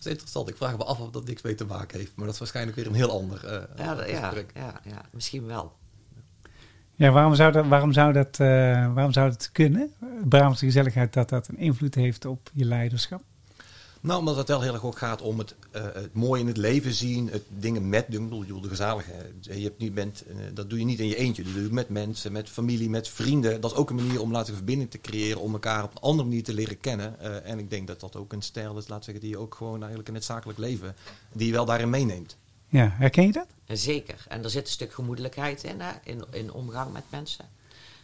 Dat 0.00 0.06
is 0.06 0.12
interessant. 0.12 0.48
Ik 0.48 0.56
vraag 0.56 0.76
me 0.76 0.84
af 0.84 0.98
of 1.00 1.10
dat 1.10 1.26
niks 1.26 1.42
mee 1.42 1.54
te 1.54 1.64
maken 1.64 1.98
heeft. 1.98 2.12
Maar 2.16 2.24
dat 2.24 2.34
is 2.34 2.40
waarschijnlijk 2.40 2.76
weer 2.76 2.86
een 2.86 2.94
heel 2.94 3.10
ander 3.10 3.46
eh, 3.46 3.62
ja, 3.76 3.94
dat- 3.94 4.08
ja, 4.08 4.32
ja, 4.54 4.80
ja, 4.84 5.02
misschien 5.10 5.46
wel. 5.46 5.72
Ja, 6.94 7.10
waarom 7.10 7.34
zou 7.34 7.52
dat, 7.52 7.66
waarom 7.66 7.92
zou 7.92 8.12
dat, 8.12 8.40
eh, 8.40 8.92
waarom 8.94 9.12
zou 9.12 9.30
dat 9.30 9.52
kunnen? 9.52 9.92
Brabantse 10.28 10.64
gezelligheid 10.64 11.12
dat 11.12 11.28
dat 11.28 11.48
een 11.48 11.58
invloed 11.58 11.94
heeft 11.94 12.24
op 12.24 12.50
je 12.52 12.64
leiderschap. 12.64 13.22
Nou, 14.02 14.18
omdat 14.18 14.36
het 14.36 14.48
wel 14.48 14.60
heel 14.60 14.72
erg 14.72 14.84
ook 14.84 14.98
gaat 14.98 15.22
om 15.22 15.38
het, 15.38 15.54
eh, 15.70 15.82
het 15.82 16.14
mooie 16.14 16.40
in 16.40 16.46
het 16.46 16.56
leven 16.56 16.92
zien, 16.92 17.28
het 17.28 17.42
dingen 17.48 17.88
met 17.88 18.10
doen. 18.10 18.22
Ik 18.22 18.28
bedoel, 18.28 18.60
de 18.60 18.68
gezelligheid. 18.68 19.32
Je 19.40 19.62
hebt 19.62 19.78
niet 19.78 19.94
bent, 19.94 20.24
eh, 20.26 20.36
dat 20.54 20.70
doe 20.70 20.78
je 20.78 20.84
niet 20.84 20.98
in 21.00 21.06
je 21.06 21.16
eentje. 21.16 21.42
Dat 21.42 21.52
doe 21.52 21.62
je 21.62 21.72
met 21.72 21.88
mensen, 21.88 22.32
met 22.32 22.48
familie, 22.48 22.90
met 22.90 23.08
vrienden. 23.08 23.60
Dat 23.60 23.70
is 23.70 23.76
ook 23.76 23.90
een 23.90 23.96
manier 23.96 24.20
om 24.20 24.32
laten 24.32 24.54
verbinding 24.54 24.90
te 24.90 25.00
creëren, 25.00 25.40
om 25.40 25.52
elkaar 25.52 25.84
op 25.84 25.90
een 25.90 26.00
andere 26.00 26.28
manier 26.28 26.44
te 26.44 26.54
leren 26.54 26.80
kennen. 26.80 27.20
Eh, 27.20 27.50
en 27.50 27.58
ik 27.58 27.70
denk 27.70 27.86
dat 27.86 28.00
dat 28.00 28.16
ook 28.16 28.32
een 28.32 28.42
stijl 28.42 28.78
is, 28.78 28.88
laat 28.88 29.04
zeggen, 29.04 29.22
die 29.22 29.32
je 29.32 29.38
ook 29.38 29.54
gewoon 29.54 29.78
eigenlijk 29.78 30.08
in 30.08 30.14
het 30.14 30.24
zakelijk 30.24 30.58
leven, 30.58 30.96
die 31.32 31.46
je 31.46 31.52
wel 31.52 31.64
daarin 31.64 31.90
meeneemt. 31.90 32.36
Ja, 32.68 32.94
herken 32.98 33.26
je 33.26 33.32
dat? 33.32 33.46
Zeker. 33.66 34.24
En 34.28 34.44
er 34.44 34.50
zit 34.50 34.62
een 34.62 34.72
stuk 34.72 34.92
gemoedelijkheid 34.92 35.64
in, 35.64 35.80
hè, 35.80 35.92
in, 36.04 36.24
in 36.30 36.52
omgang 36.52 36.92
met 36.92 37.04
mensen. 37.08 37.44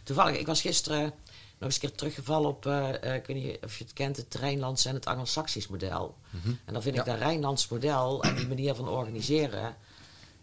Toevallig, 0.03 0.37
ik 0.37 0.45
was 0.45 0.61
gisteren 0.61 1.13
nog 1.59 1.69
eens 1.69 1.73
een 1.75 1.89
keer 1.89 1.97
teruggevallen 1.97 2.49
op, 2.49 2.65
eh, 2.65 3.03
eh, 3.03 3.15
ik 3.15 3.25
weet 3.25 3.43
niet 3.43 3.57
of 3.63 3.77
je 3.77 3.83
het 3.83 3.93
kent, 3.93 4.17
het 4.17 4.35
Rijnlands 4.35 4.85
en 4.85 4.93
het 4.93 5.05
Anglo-Saxisch 5.05 5.67
model. 5.67 6.17
En 6.65 6.73
dan 6.73 6.81
vind 6.81 6.97
ik 6.97 7.05
dat 7.05 7.17
Rijnlands 7.17 7.67
model 7.67 8.23
en 8.23 8.35
die 8.35 8.47
manier 8.47 8.75
van 8.75 8.89
organiseren, 8.89 9.75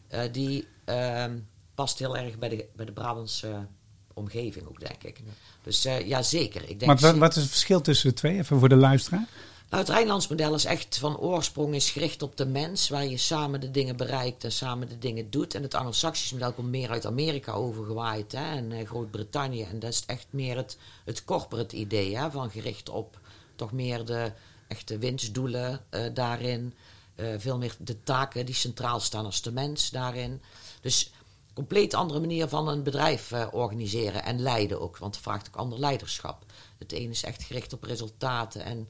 eh, 0.09 0.33
die 0.33 0.68
ehm, 0.85 1.38
past 1.74 1.98
heel 1.98 2.16
erg 2.16 2.38
bij 2.38 2.48
de, 2.48 2.68
bij 2.77 2.87
de 2.87 2.92
Brabantse 2.92 3.66
omgeving 4.14 4.68
ook, 4.68 4.81
denk 4.81 5.03
ik. 5.03 5.20
Dus 5.62 5.85
eh, 5.85 6.07
ja, 6.07 6.22
zeker. 6.22 6.62
Ik 6.62 6.79
denk 6.79 6.85
Want 6.85 7.00
wat, 7.00 7.16
wat 7.16 7.37
is 7.37 7.42
het 7.42 7.50
verschil 7.50 7.81
tussen 7.81 8.09
de 8.09 8.14
twee? 8.14 8.38
Even 8.38 8.59
voor 8.59 8.68
de 8.68 8.77
luisteraar. 8.77 9.27
Nou, 9.70 9.83
het 9.83 9.88
Rijnlands 9.88 10.29
model 10.29 10.55
is 10.55 10.64
echt 10.64 10.98
van 10.98 11.18
oorsprong 11.18 11.74
is 11.74 11.90
gericht 11.90 12.22
op 12.22 12.37
de 12.37 12.46
mens, 12.46 12.88
waar 12.88 13.07
je 13.07 13.16
samen 13.16 13.61
de 13.61 13.70
dingen 13.70 13.96
bereikt 13.96 14.44
en 14.44 14.53
samen 14.53 14.88
de 14.88 14.98
dingen 14.98 15.31
doet. 15.31 15.55
En 15.55 15.62
het 15.62 15.74
Anglo-Saxisch 15.74 16.33
model 16.33 16.53
komt 16.53 16.68
meer 16.68 16.90
uit 16.90 17.07
Amerika 17.07 17.53
overgewaaid 17.53 18.33
hè, 18.33 18.57
en 18.57 18.72
eh, 18.72 18.87
Groot-Brittannië. 18.87 19.62
En 19.62 19.79
dat 19.79 19.90
is 19.90 20.03
echt 20.07 20.27
meer 20.31 20.57
het, 20.57 20.77
het 21.05 21.24
corporate 21.24 21.77
idee, 21.77 22.16
hè, 22.16 22.31
van 22.31 22.50
gericht 22.50 22.88
op 22.88 23.18
toch 23.55 23.72
meer 23.72 24.05
de 24.05 24.33
echte 24.68 24.98
winstdoelen 24.98 25.81
eh, 25.88 26.03
daarin. 26.14 26.74
Eh, 27.14 27.27
veel 27.38 27.59
meer 27.59 27.74
de 27.79 28.03
taken 28.03 28.46
die 28.46 28.55
centraal 28.55 29.00
staan 29.00 29.24
als 29.24 29.42
de 29.42 29.53
mens 29.53 29.90
daarin. 29.90 30.42
Dus 30.81 31.12
compleet 31.55 31.94
andere 31.94 32.20
manier 32.20 32.48
van 32.48 32.68
een 32.68 32.83
bedrijf 32.83 33.33
organiseren 33.50 34.24
en 34.24 34.40
leiden 34.40 34.81
ook, 34.81 34.98
want 34.98 35.14
het 35.14 35.24
vraagt 35.24 35.48
ook 35.48 35.57
ander 35.57 35.79
leiderschap. 35.79 36.44
Het 36.79 36.92
ene 36.92 37.11
is 37.11 37.24
echt 37.24 37.42
gericht 37.42 37.72
op 37.72 37.83
resultaten 37.83 38.64
en 38.64 38.88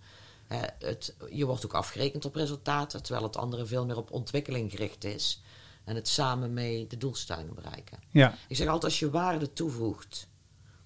het, 0.49 1.15
je 1.31 1.47
wordt 1.47 1.65
ook 1.65 1.75
afgerekend 1.75 2.25
op 2.25 2.35
resultaten, 2.35 3.03
terwijl 3.03 3.25
het 3.25 3.37
andere 3.37 3.67
veel 3.67 3.87
meer 3.87 3.97
op 3.97 4.11
ontwikkeling 4.11 4.71
gericht 4.71 5.05
is. 5.05 5.43
En 5.85 5.95
het 5.95 6.09
samen 6.09 6.53
mee 6.53 6.87
de 6.87 6.97
doelstellingen 6.97 7.55
bereiken. 7.55 7.99
Ja, 8.11 8.35
Ik 8.49 8.57
zeg 8.57 8.67
altijd, 8.67 8.85
als 8.85 8.99
je 8.99 9.11
waarde 9.11 9.53
toevoegt, 9.53 10.29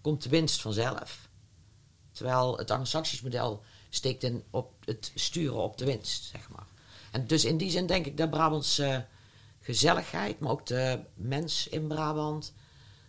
komt 0.01 0.23
de 0.23 0.29
winst 0.29 0.61
vanzelf. 0.61 1.29
Terwijl 2.13 2.59
het 2.59 2.71
Anglo-Saxisch 2.71 3.23
model 3.23 3.63
steekt 3.89 4.23
in 4.23 4.45
op 4.51 4.73
het 4.85 5.13
sturen 5.15 5.59
op 5.59 5.79
de 5.79 5.85
winst, 5.85 6.25
zeg 6.25 6.49
maar. 6.49 6.67
En 7.11 7.27
dus 7.27 7.45
in 7.45 7.57
die 7.57 7.71
zin 7.71 7.87
denk 7.87 8.07
ik 8.07 8.17
dat 8.17 8.31
Brabantse 8.31 9.07
gezelligheid, 9.61 10.41
maar 10.41 10.51
ook 10.51 10.67
de 10.67 11.01
mens 11.15 11.69
in 11.69 11.87
Brabant, 11.87 12.53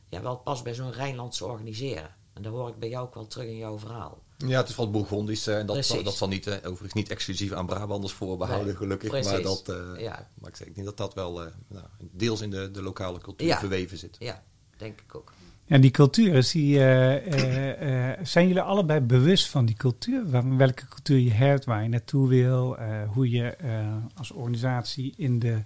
ja, 0.10 0.22
wel 0.22 0.38
past 0.38 0.64
bij 0.64 0.74
zo'n 0.74 0.92
Rijnlandse 0.92 1.46
organiseren. 1.46 2.16
En 2.34 2.42
dat 2.42 2.54
hoor 2.54 2.70
ik 2.70 2.80
bij 2.80 2.90
jou 2.90 3.06
ook 3.08 3.14
wel 3.14 3.28
terug 3.28 3.48
in 3.48 3.58
jouw 3.58 3.80
verhaal. 3.80 4.24
Ja, 4.47 4.60
het 4.60 4.69
is 4.69 4.75
wat 4.75 4.91
Bourgondisch. 4.91 5.47
en 5.47 5.65
dat, 5.65 5.75
Precies. 5.75 6.04
dat 6.04 6.15
zal 6.15 6.28
niet, 6.28 6.49
overigens 6.49 6.93
niet 6.93 7.10
exclusief 7.10 7.52
aan 7.52 7.65
Brabanders 7.65 8.13
voorbehouden, 8.13 8.67
Nee, 8.67 8.75
gelukkig. 8.75 9.10
precies. 9.10 9.32
Maar, 9.32 9.41
dat, 9.41 9.69
eh, 9.69 10.02
Ja. 10.02 10.28
maar 10.39 10.49
ik, 10.49 10.56
zeg, 10.56 10.67
ik 10.67 10.75
denk 10.75 10.88
dat 10.88 10.97
dat 10.97 11.13
wel 11.13 11.43
eh, 11.45 11.52
nou, 11.67 11.86
deels 12.12 12.41
in 12.41 12.49
de, 12.49 12.71
de 12.71 12.82
lokale 12.82 13.19
cultuur 13.19 13.47
Ja. 13.47 13.60
verweven 13.60 13.97
zit. 13.97 14.15
Ja, 14.19 14.43
denk 14.78 15.02
ik 15.02 15.15
ook. 15.15 15.34
Ja, 15.65 15.78
die 15.78 15.91
cultuur, 15.91 16.36
is 16.36 16.52
die, 16.52 16.78
eh, 16.78 17.15
eh, 17.34 18.12
eh, 18.12 18.19
zijn 18.25 18.47
jullie 18.47 18.62
allebei 18.62 18.99
bewust 18.99 19.47
van 19.47 19.65
die 19.65 19.75
cultuur? 19.75 20.30
Waar- 20.30 20.58
Welke 20.58 20.88
cultuur 20.88 21.17
je 21.19 21.32
hebt, 21.32 21.65
waar 21.65 21.84
je 21.84 21.89
naartoe 21.89 22.28
wil, 22.28 22.78
eh, 22.78 23.10
hoe 23.13 23.30
je 23.30 23.43
eh, 23.49 23.95
als 24.15 24.32
organisatie 24.32 25.13
in 25.17 25.39
de, 25.39 25.63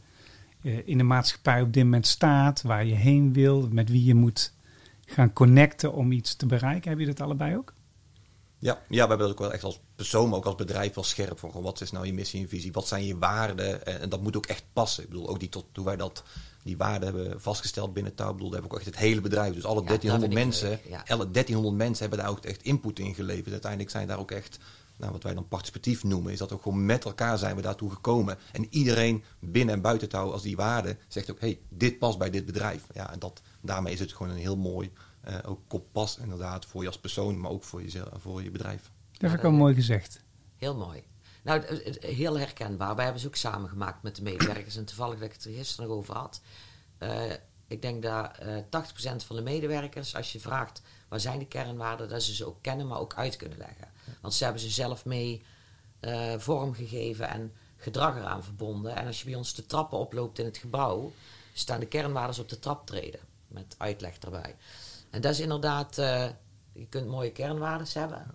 eh, 0.61 0.87
in 0.87 0.97
de 0.97 1.03
maatschappij 1.03 1.61
op 1.61 1.73
dit 1.73 1.83
moment 1.83 2.07
staat, 2.07 2.61
waar 2.61 2.85
je 2.85 2.93
heen 2.95 3.33
wil, 3.33 3.67
met 3.71 3.89
wie 3.89 4.03
je 4.05 4.15
moet 4.15 4.53
gaan 5.05 5.33
connecten 5.33 5.93
om 5.93 6.11
iets 6.11 6.35
te 6.35 6.45
bereiken. 6.45 6.89
Heb 6.89 6.99
je 6.99 7.05
dat 7.05 7.21
allebei 7.21 7.55
ook? 7.57 7.73
Ja, 8.63 8.81
ja, 8.89 9.03
we 9.03 9.09
hebben 9.09 9.17
dat 9.17 9.29
ook 9.29 9.39
wel 9.39 9.53
echt 9.53 9.63
als 9.63 9.79
persoon, 9.95 10.29
maar 10.29 10.37
ook 10.37 10.45
als 10.45 10.55
bedrijf 10.55 10.93
wel 10.93 11.03
scherp 11.03 11.39
van 11.39 11.49
gewoon, 11.49 11.65
wat 11.65 11.81
is 11.81 11.91
nou 11.91 12.05
je 12.05 12.13
missie 12.13 12.41
en 12.41 12.49
visie, 12.49 12.71
wat 12.71 12.87
zijn 12.87 13.05
je 13.05 13.17
waarden 13.17 13.85
en, 13.85 13.99
en 13.99 14.09
dat 14.09 14.21
moet 14.21 14.37
ook 14.37 14.45
echt 14.45 14.63
passen. 14.73 15.03
Ik 15.03 15.09
bedoel, 15.09 15.29
ook 15.29 15.39
die 15.39 15.49
tot, 15.49 15.65
toen 15.71 15.85
wij 15.85 15.95
dat, 15.95 16.23
die 16.63 16.77
waarden 16.77 17.13
hebben 17.13 17.41
vastgesteld 17.41 17.93
binnen 17.93 18.15
touw, 18.15 18.33
bedoel, 18.33 18.49
daar 18.49 18.59
hebben 18.61 18.69
we 18.69 18.75
ook 18.75 18.87
echt 18.87 18.95
het 18.95 19.05
hele 19.07 19.21
bedrijf, 19.21 19.53
dus 19.53 19.65
alle 19.65 19.81
Ja, 19.81 19.87
1300 19.87 20.31
dat 20.31 20.41
vind 20.41 20.63
ik 20.63 20.67
mensen, 20.69 20.89
leuk, 20.91 21.05
ja. 21.07 21.13
alle 21.15 21.31
1300 21.31 21.75
mensen 21.75 22.01
hebben 22.01 22.25
daar 22.25 22.29
ook 22.29 22.45
echt 22.45 22.63
input 22.63 22.99
in 22.99 23.15
geleverd. 23.15 23.51
Uiteindelijk 23.51 23.91
zijn 23.91 24.07
daar 24.07 24.19
ook 24.19 24.31
echt, 24.31 24.59
nou, 24.95 25.11
wat 25.11 25.23
wij 25.23 25.33
dan 25.33 25.47
participatief 25.47 26.03
noemen, 26.03 26.31
is 26.31 26.39
dat 26.39 26.51
ook 26.51 26.61
gewoon 26.61 26.85
met 26.85 27.05
elkaar 27.05 27.37
zijn 27.37 27.55
we 27.55 27.61
daartoe 27.61 27.91
gekomen. 27.91 28.37
En 28.51 28.67
iedereen 28.69 29.23
binnen 29.39 29.75
en 29.75 29.81
buiten 29.81 30.09
touw, 30.09 30.31
als 30.31 30.41
die 30.41 30.55
waarde 30.55 30.97
zegt 31.07 31.31
ook, 31.31 31.39
hey, 31.39 31.59
dit 31.69 31.99
past 31.99 32.17
bij 32.17 32.29
dit 32.29 32.45
bedrijf. 32.45 32.83
Ja, 32.93 33.11
en 33.11 33.19
dat, 33.19 33.41
daarmee 33.61 33.93
is 33.93 33.99
het 33.99 34.13
gewoon 34.13 34.31
een 34.31 34.37
heel 34.37 34.57
mooi, 34.57 34.91
eh, 35.23 35.37
ook 35.45 35.59
kompas 35.67 36.17
inderdaad, 36.17 36.65
voor 36.65 36.81
je 36.81 36.87
als 36.87 36.99
persoon, 36.99 37.39
maar 37.39 37.51
ook 37.51 37.63
voor, 37.63 37.81
jezelf, 37.81 38.09
voor 38.15 38.43
je 38.43 38.51
bedrijf. 38.51 38.91
Dat 39.11 39.29
heb 39.29 39.39
ik 39.39 39.45
al 39.45 39.51
mooi 39.51 39.75
gezegd. 39.75 40.19
Heel 40.55 40.75
mooi. 40.75 41.03
Nou, 41.43 41.61
heel 41.99 42.37
herkenbaar. 42.39 42.95
Wij 42.95 43.03
hebben 43.03 43.21
ze 43.21 43.27
ook 43.27 43.35
samen 43.35 43.69
gemaakt 43.69 44.03
met 44.03 44.15
de 44.15 44.21
medewerkers. 44.21 44.75
En 44.75 44.85
toevallig 44.85 45.19
dat 45.19 45.27
ik 45.27 45.33
het 45.33 45.45
er 45.45 45.53
gisteren 45.53 45.89
nog 45.89 45.97
over 45.97 46.15
had. 46.15 46.41
Eh, 46.97 47.31
ik 47.67 47.81
denk 47.81 48.03
dat 48.03 48.37
eh 48.37 48.57
80% 48.69 49.23
van 49.23 49.35
de 49.35 49.41
medewerkers, 49.41 50.15
als 50.15 50.31
je 50.31 50.39
vraagt 50.39 50.81
waar 51.07 51.19
zijn 51.19 51.39
de 51.39 51.47
kernwaarden, 51.47 52.09
dat 52.09 52.23
ze 52.23 52.35
ze 52.35 52.45
ook 52.45 52.61
kennen, 52.61 52.87
maar 52.87 52.99
ook 52.99 53.13
uit 53.13 53.35
kunnen 53.35 53.57
leggen. 53.57 53.91
Want 54.21 54.33
ze 54.33 54.43
hebben 54.43 54.61
ze 54.61 54.69
zelf 54.69 55.05
mee 55.05 55.43
eh, 55.99 56.33
vormgegeven 56.37 57.29
en 57.29 57.53
gedrag 57.77 58.15
eraan 58.15 58.43
verbonden. 58.43 58.95
En 58.95 59.07
als 59.07 59.19
je 59.19 59.25
bij 59.25 59.35
ons 59.35 59.53
de 59.53 59.65
trappen 59.65 59.97
oploopt 59.97 60.39
in 60.39 60.45
het 60.45 60.57
gebouw, 60.57 61.11
staan 61.53 61.79
de 61.79 61.85
kernwaarden 61.85 62.41
op 62.41 62.49
de 62.49 62.59
traptreden. 62.59 63.19
Met 63.47 63.75
uitleg 63.77 64.17
erbij. 64.17 64.55
En 65.13 65.21
dat 65.21 65.31
is 65.31 65.39
inderdaad, 65.39 65.97
eh, 65.97 66.25
je 66.71 66.85
kunt 66.89 67.07
mooie 67.07 67.31
kernwaarden 67.31 67.87
hebben. 67.93 68.25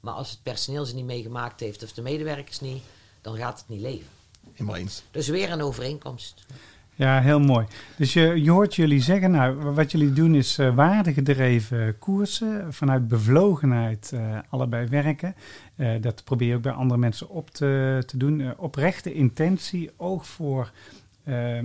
Maar 0.00 0.14
als 0.14 0.30
het 0.30 0.42
personeel 0.42 0.84
ze 0.84 0.94
niet 0.94 1.04
meegemaakt 1.04 1.60
heeft 1.60 1.82
of 1.82 1.92
de 1.92 2.02
medewerkers 2.02 2.60
niet, 2.60 2.82
dan 3.20 3.36
gaat 3.36 3.58
het 3.58 3.68
niet 3.68 3.80
leven. 3.80 4.06
Helemaal 4.52 4.76
eens. 4.76 5.02
Dus 5.10 5.28
weer 5.28 5.50
een 5.50 5.62
overeenkomst. 5.62 6.46
Ja, 6.94 7.20
heel 7.20 7.40
mooi. 7.40 7.66
Dus 7.96 8.12
je, 8.12 8.42
je 8.42 8.50
hoort 8.50 8.74
jullie 8.74 9.00
zeggen, 9.00 9.30
nou, 9.30 9.56
wat 9.56 9.92
jullie 9.92 10.12
doen 10.12 10.34
is 10.34 10.58
eh 10.58 10.74
waardegedreven 10.74 11.98
koersen, 11.98 12.72
vanuit 12.72 13.08
bevlogenheid 13.08 14.12
eh, 14.12 14.38
allebei 14.48 14.86
werken. 14.86 15.34
Eh, 15.76 15.92
dat 16.00 16.24
probeer 16.24 16.48
je 16.48 16.54
ook 16.54 16.62
bij 16.62 16.72
andere 16.72 17.00
mensen 17.00 17.28
op 17.28 17.50
te, 17.50 18.02
te 18.06 18.16
doen. 18.16 18.56
Oprechte 18.56 19.12
intentie, 19.12 19.90
oog 19.96 20.26
voor, 20.26 20.70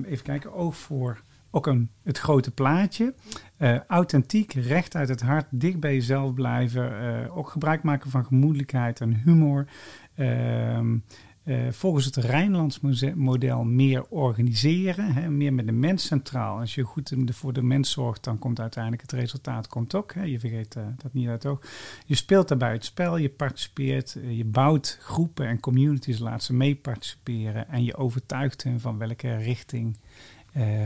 even 0.05 0.23
kijken, 0.23 0.53
oog 0.53 0.77
voor 0.77 1.21
ook 1.55 1.67
een, 1.67 1.89
het 2.03 2.17
grote 2.17 2.51
plaatje. 2.51 3.13
Eh, 3.57 3.79
authentiek, 3.87 4.53
recht 4.53 4.95
uit 4.95 5.09
het 5.09 5.21
hart, 5.21 5.45
dicht 5.49 5.79
bij 5.79 5.93
jezelf 5.93 6.33
blijven. 6.33 6.99
eh, 6.99 7.37
ook 7.37 7.49
gebruik 7.49 7.83
maken 7.83 8.09
van 8.09 8.25
gemoedelijkheid 8.25 9.01
en 9.01 9.21
humor. 9.23 9.67
Ehm, 10.15 10.97
eh, 11.43 11.57
volgens 11.69 12.05
het 12.05 12.15
Rijnlands 12.15 12.79
model 13.15 13.63
meer 13.63 14.05
organiseren, 14.09 15.13
hè, 15.13 15.29
meer 15.29 15.53
met 15.53 15.65
de 15.65 15.71
mens 15.71 16.05
centraal. 16.05 16.59
Als 16.59 16.75
je 16.75 16.83
goed 16.83 17.13
voor 17.25 17.53
de 17.53 17.63
mens 17.63 17.91
zorgt, 17.91 18.23
dan 18.23 18.39
komt 18.39 18.59
uiteindelijk 18.59 19.01
het 19.01 19.11
resultaat 19.11 19.67
komt 19.67 19.95
ook. 19.95 20.13
Hè. 20.13 20.23
Je 20.23 20.39
vergeet 20.39 20.73
dat 20.73 21.13
niet 21.13 21.27
uit 21.27 21.45
oog. 21.45 21.61
Je 22.05 22.15
speelt 22.15 22.47
daarbij 22.47 22.71
het 22.71 22.85
spel, 22.85 23.17
je 23.17 23.29
participeert, 23.29 24.17
je 24.27 24.45
bouwt 24.45 24.97
groepen 25.01 25.47
en 25.47 25.59
communities, 25.59 26.19
laat 26.19 26.43
ze 26.43 26.53
mee 26.53 26.75
participeren 26.75 27.69
en 27.69 27.83
je 27.83 27.95
overtuigt 27.95 28.63
hen 28.63 28.79
van 28.79 28.97
welke 28.97 29.35
richting 29.35 29.97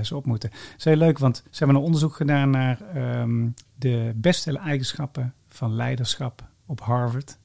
ze 0.03 0.15
op 0.15 0.25
moeten. 0.25 0.49
Dat 0.49 0.77
is 0.77 0.84
heel 0.84 0.95
leuk, 0.95 1.17
want 1.17 1.36
ze 1.38 1.58
hebben 1.58 1.75
een 1.75 1.84
onderzoek 1.84 2.15
gedaan 2.15 2.49
naar 2.49 2.82
ehm, 2.93 3.47
de 3.75 4.12
beste 4.15 4.58
eigenschappen 4.58 5.34
van 5.47 5.75
leiderschap 5.75 6.43
op 6.65 6.82
Harvard. 6.82 7.38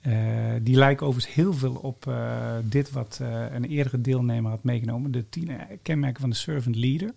Eh, 0.00 0.14
die 0.62 0.76
lijken 0.76 1.06
overigens 1.06 1.34
heel 1.34 1.52
veel 1.52 1.74
op 1.74 2.06
eh, 2.06 2.56
dit 2.62 2.90
wat 2.90 3.18
eh, 3.22 3.44
een 3.52 3.64
eerdere 3.64 4.00
deelnemer 4.00 4.50
had 4.50 4.64
meegenomen. 4.64 5.10
De 5.10 5.28
tien 5.28 5.48
eh, 5.48 5.76
kenmerken 5.82 6.20
van 6.20 6.30
de 6.30 6.36
servant 6.36 6.76
leader. 6.76 7.12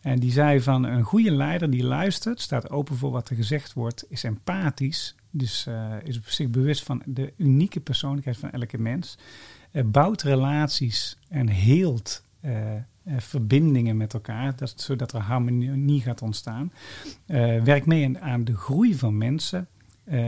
En 0.00 0.18
die 0.18 0.32
zei 0.32 0.60
van 0.60 0.84
een 0.84 1.02
goede 1.02 1.30
leider 1.30 1.70
die 1.70 1.84
luistert, 1.84 2.40
staat 2.40 2.70
open 2.70 2.96
voor 2.96 3.10
wat 3.10 3.28
er 3.28 3.36
gezegd 3.36 3.72
wordt, 3.72 4.04
is 4.08 4.24
empathisch. 4.24 5.14
Dus 5.30 5.66
eh, 5.66 5.92
is 6.02 6.20
zich 6.24 6.48
bewust 6.48 6.82
van 6.82 7.02
de 7.06 7.32
unieke 7.36 7.80
persoonlijkheid 7.80 8.36
van 8.36 8.50
elke 8.50 8.78
mens. 8.78 9.18
Eh, 9.70 9.84
bouwt 9.84 10.22
relaties 10.22 11.18
en 11.28 11.48
heelt 11.48 12.22
eh, 13.04 13.14
verbindingen 13.18 13.96
met 13.96 14.14
elkaar, 14.14 14.56
dat, 14.56 14.74
zodat 14.76 15.12
er 15.12 15.20
harmonie 15.20 16.00
gaat 16.00 16.22
ontstaan. 16.22 16.72
Eh, 17.26 17.62
werkt 17.62 17.86
mee 17.86 18.18
aan- 18.18 18.44
de 18.44 18.56
groei 18.56 18.94
van 18.94 19.18
mensen. 19.18 19.66
eh, 20.04 20.20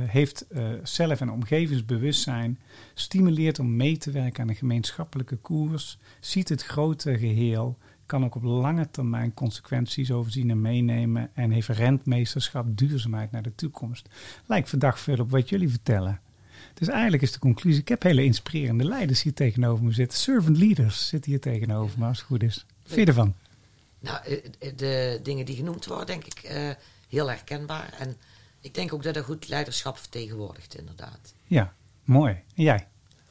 heeft 0.00 0.46
zelf- 0.82 1.20
en 1.20 1.30
omgevingsbewustzijn, 1.30 2.58
stimuleert 2.94 3.58
om 3.58 3.76
mee 3.76 3.96
te 3.96 4.10
werken 4.10 4.42
aan 4.42 4.48
een 4.48 4.54
gemeenschappelijke 4.54 5.36
koers, 5.36 5.98
ziet 6.20 6.48
het 6.48 6.64
grote 6.64 7.18
geheel, 7.18 7.78
kan 8.06 8.24
ook 8.24 8.34
op 8.34 8.42
lange 8.42 8.90
termijn 8.90 9.34
consequenties 9.34 10.10
overzien 10.10 10.50
en 10.50 10.60
meenemen 10.60 11.30
en 11.34 11.50
heeft 11.50 11.68
rentmeesterschap, 11.68 12.66
duurzaamheid 12.76 13.30
naar 13.30 13.42
de 13.42 13.54
toekomst. 13.54 14.08
Lijkt 14.46 14.68
verdacht 14.68 15.00
veel 15.00 15.18
op 15.18 15.30
wat 15.30 15.48
jullie 15.48 15.68
vertellen. 15.68 16.20
Dus 16.74 16.88
eigenlijk 16.88 17.22
is 17.22 17.32
de 17.32 17.38
conclusie, 17.38 17.80
ik 17.80 17.88
heb 17.88 18.02
hele 18.02 18.24
inspirerende 18.24 18.84
leiders 18.84 19.22
hier 19.22 19.34
tegenover 19.34 19.84
me 19.84 19.92
zitten. 19.92 20.18
Servant 20.18 20.56
leaders 20.58 21.08
zitten 21.08 21.30
hier 21.30 21.40
tegenover 21.40 21.98
me, 21.98 22.06
als 22.06 22.18
het 22.18 22.26
goed 22.26 22.42
is. 22.42 22.66
Vind 22.84 23.00
je 23.00 23.06
ervan? 23.06 23.34
Nou, 23.98 24.18
eh, 24.24 24.32
eh, 24.58 24.76
de 24.76 25.20
dingen 25.22 25.44
die 25.46 25.56
genoemd 25.56 25.86
worden, 25.86 26.06
denk 26.06 26.24
ik 26.26 26.38
eh, 26.42 26.70
heel 27.08 27.28
herkenbaar. 27.28 27.94
En 27.98 28.16
ik 28.60 28.74
denk 28.74 28.92
ook 28.92 29.02
dat 29.02 29.16
er 29.16 29.24
goed 29.24 29.48
leiderschap 29.48 29.98
vertegenwoordigt, 29.98 30.78
inderdaad. 30.78 31.34
Ja, 31.44 31.74
mooi. 32.04 32.32
En 32.32 32.62
jij? 32.62 32.86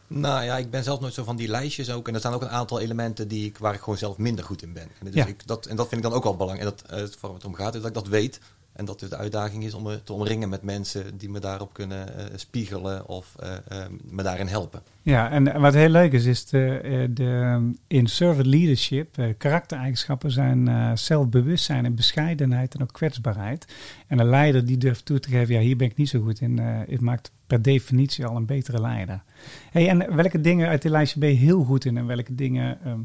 Nou 0.07 0.43
ja, 0.43 0.57
ik 0.57 0.69
ben 0.69 0.83
zelf 0.83 0.99
nooit 0.99 1.13
zo 1.13 1.23
van 1.23 1.35
die 1.35 1.47
lijstjes 1.47 1.91
ook. 1.91 2.07
En 2.07 2.13
er 2.13 2.19
staan 2.19 2.33
ook 2.33 2.41
een 2.41 2.49
aantal 2.49 2.79
elementen 2.79 3.27
die 3.27 3.45
ik, 3.45 3.57
waar 3.57 3.73
ik 3.73 3.79
gewoon 3.79 3.97
zelf 3.97 4.17
minder 4.17 4.45
goed 4.45 4.61
in 4.61 4.73
ben. 4.73 4.89
En, 4.99 5.05
dus 5.05 5.13
Ja. 5.13 5.25
ik, 5.25 5.47
dat, 5.47 5.65
en 5.65 5.75
dat 5.75 5.87
vind 5.87 6.03
ik 6.03 6.09
dan 6.09 6.17
ook 6.17 6.23
wel 6.23 6.35
belangrijk. 6.35 6.69
En 6.69 6.75
dat, 6.77 7.13
eh, 7.13 7.21
waar 7.21 7.33
het 7.33 7.45
om 7.45 7.53
gaat, 7.53 7.75
is 7.75 7.79
dat 7.81 7.89
ik 7.89 7.95
dat 7.95 8.07
weet. 8.07 8.39
En 8.73 8.85
dat 8.85 9.01
het 9.01 9.09
de 9.09 9.17
uitdaging 9.17 9.63
is 9.63 9.73
om 9.73 9.83
me 9.83 10.03
te 10.03 10.13
omringen 10.13 10.49
met 10.49 10.61
mensen 10.61 11.17
die 11.17 11.29
me 11.29 11.39
daarop 11.39 11.73
kunnen 11.73 12.17
eh, 12.17 12.25
spiegelen 12.35 13.07
of 13.07 13.35
eh, 13.39 13.53
eh, 13.53 13.85
me 14.03 14.23
daarin 14.23 14.47
helpen. 14.47 14.81
Ja, 15.01 15.29
en 15.29 15.59
wat 15.59 15.73
heel 15.73 15.89
leuk 15.89 16.11
is, 16.11 16.25
is 16.25 16.45
de, 16.45 17.09
de, 17.13 17.71
in 17.87 18.07
servant 18.07 18.45
leadership, 18.45 19.33
karaktereigenschappen 19.37 20.31
zijn 20.31 20.97
zelfbewustzijn 20.97 21.85
en 21.85 21.95
bescheidenheid 21.95 22.75
en 22.75 22.81
ook 22.81 22.93
kwetsbaarheid. 22.93 23.73
En 24.07 24.19
een 24.19 24.29
leider 24.29 24.65
die 24.65 24.77
durft 24.77 25.05
toe 25.05 25.19
te 25.19 25.29
geven, 25.29 25.53
ja, 25.53 25.61
hier 25.61 25.77
ben 25.77 25.87
ik 25.87 25.97
niet 25.97 26.09
zo 26.09 26.21
goed 26.21 26.41
in, 26.41 26.57
het 26.57 27.01
maakt 27.01 27.31
per 27.47 27.61
definitie 27.61 28.25
al 28.25 28.35
een 28.35 28.45
betere 28.45 28.81
leider. 28.81 29.23
Hey, 29.71 29.87
en 29.87 30.15
welke 30.15 30.41
dingen 30.41 30.67
uit 30.67 30.81
die 30.81 30.91
lijstje 30.91 31.19
ben 31.19 31.29
je 31.29 31.35
heel 31.35 31.63
goed 31.63 31.85
in 31.85 31.97
en 31.97 32.05
welke 32.05 32.35
dingen 32.35 32.77
ehm, 32.83 32.99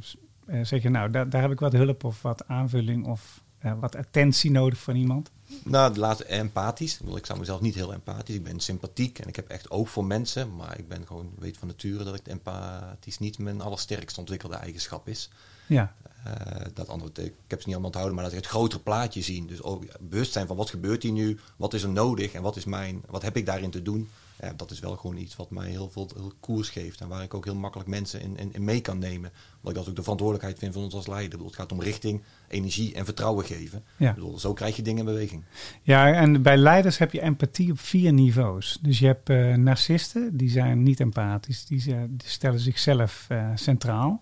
eh, 0.47 0.65
zeg 0.65 0.83
je, 0.83 0.89
nou, 0.89 1.11
daar, 1.11 1.31
daar 1.31 1.43
heb 1.43 1.51
ik 1.51 1.61
wat 1.61 1.73
hulp 1.73 2.05
of 2.05 2.23
wat 2.23 2.49
aanvulling 2.49 3.07
of 3.07 3.45
wat 3.81 3.97
attentie 3.97 4.51
nodig 4.51 4.79
van 4.79 4.97
iemand? 4.97 5.31
Nou, 5.65 5.95
de 5.95 6.01
laatste 6.01 6.25
empathisch. 6.25 7.01
Ik, 7.15 7.27
zou 7.27 7.39
mezelf 7.39 7.61
niet 7.61 7.75
heel 7.75 7.93
empathisch. 7.93 8.35
Ik 8.35 8.43
ben 8.43 8.61
sympathiek 8.61 9.19
en 9.19 9.29
ik 9.29 9.37
heb 9.37 9.49
echt 9.49 9.71
oog 9.71 9.91
voor 9.91 10.05
mensen. 10.05 10.57
Maar 10.57 10.79
ik 10.79 10.89
ben 10.89 11.07
gewoon, 11.07 11.33
weet 11.39 11.57
van 11.57 11.69
nature 11.69 12.05
dat 12.05 12.15
ik 12.15 12.27
empathisch 12.27 13.19
niet 13.19 13.39
mijn 13.39 13.61
allersterkst 13.61 14.19
ontwikkelde 14.19 14.57
eigenschap 14.57 15.09
is. 15.09 15.31
Ja, 15.67 15.95
Eh, 16.25 16.67
dat 16.75 16.89
andere, 16.89 17.11
ik 17.25 17.35
heb 17.47 17.61
ze 17.61 17.67
niet 17.67 17.77
allemaal 17.77 17.85
onthouden, 17.85 18.15
maar 18.15 18.25
dat 18.25 18.33
ik 18.33 18.39
het 18.39 18.49
grotere 18.49 18.83
plaatje 18.83 19.23
zien. 19.23 19.47
Dus 19.47 19.63
ook 19.63 19.85
bewust 20.01 20.33
zijn 20.33 20.47
van 20.47 20.57
wat 20.57 20.71
gebeurt 20.71 21.03
hier 21.03 21.13
nu, 21.13 21.39
wat 21.57 21.75
is 21.75 21.83
er 21.83 21.89
nodig 21.89 22.33
en 22.33 22.43
wat 22.43 22.57
is 22.57 22.65
mijn, 22.65 23.03
wat 23.07 23.23
heb 23.23 23.37
ik 23.37 23.47
daarin 23.47 23.71
te 23.71 23.83
doen. 23.83 24.09
Ja, 24.41 24.53
dat 24.57 24.71
is 24.71 24.81
wel 24.81 24.97
gewoon 24.97 25.17
iets 25.17 25.37
wat 25.37 25.51
mij 25.51 25.69
heel 25.69 25.91
veel 25.91 26.11
heel 26.15 26.33
koers 26.41 26.69
geeft 26.69 27.01
en 27.01 27.09
waar 27.09 27.23
ik 27.23 27.35
ook 27.35 27.45
heel 27.45 27.55
makkelijk 27.55 27.89
mensen 27.89 28.21
in, 28.21 28.37
in, 28.37 28.53
in 28.53 28.65
mee 28.65 28.81
kan 28.81 28.99
nemen. 28.99 29.31
Omdat 29.57 29.71
ik 29.71 29.75
dat 29.75 29.89
ook 29.89 29.97
de 29.97 30.03
verantwoordelijkheid 30.03 30.59
vind 30.59 30.73
van 30.73 30.83
ons 30.83 30.95
als 30.95 31.07
leider. 31.07 31.31
Bedoel, 31.31 31.47
het 31.47 31.57
gaat 31.57 31.73
om 31.73 31.81
richting, 31.81 32.23
energie 32.49 32.95
en 32.95 33.05
vertrouwen 33.05 33.45
geven. 33.45 33.85
Ja. 33.97 34.15
Bedoel, 34.15 34.39
zo 34.39 34.53
krijg 34.53 34.77
je 34.77 34.83
dingen 34.83 34.99
in 34.99 35.13
beweging. 35.13 35.45
Ja, 35.83 36.13
en 36.13 36.43
bij 36.43 36.57
leiders 36.57 36.99
heb 36.99 37.13
je 37.13 37.21
empathie 37.21 37.71
op 37.71 37.81
vier 37.81 38.13
niveaus. 38.13 38.79
Dus 38.81 38.99
je 38.99 39.07
hebt 39.07 39.31
eh, 39.31 39.55
narcisten, 39.55 40.37
die 40.37 40.51
zijn 40.51 40.83
niet 40.83 41.01
empathisch, 41.01 41.65
die, 41.65 41.83
die 42.09 42.29
stellen 42.29 42.61
zichzelf 42.61 43.27
eh, 43.29 43.51
centraal. 43.55 44.21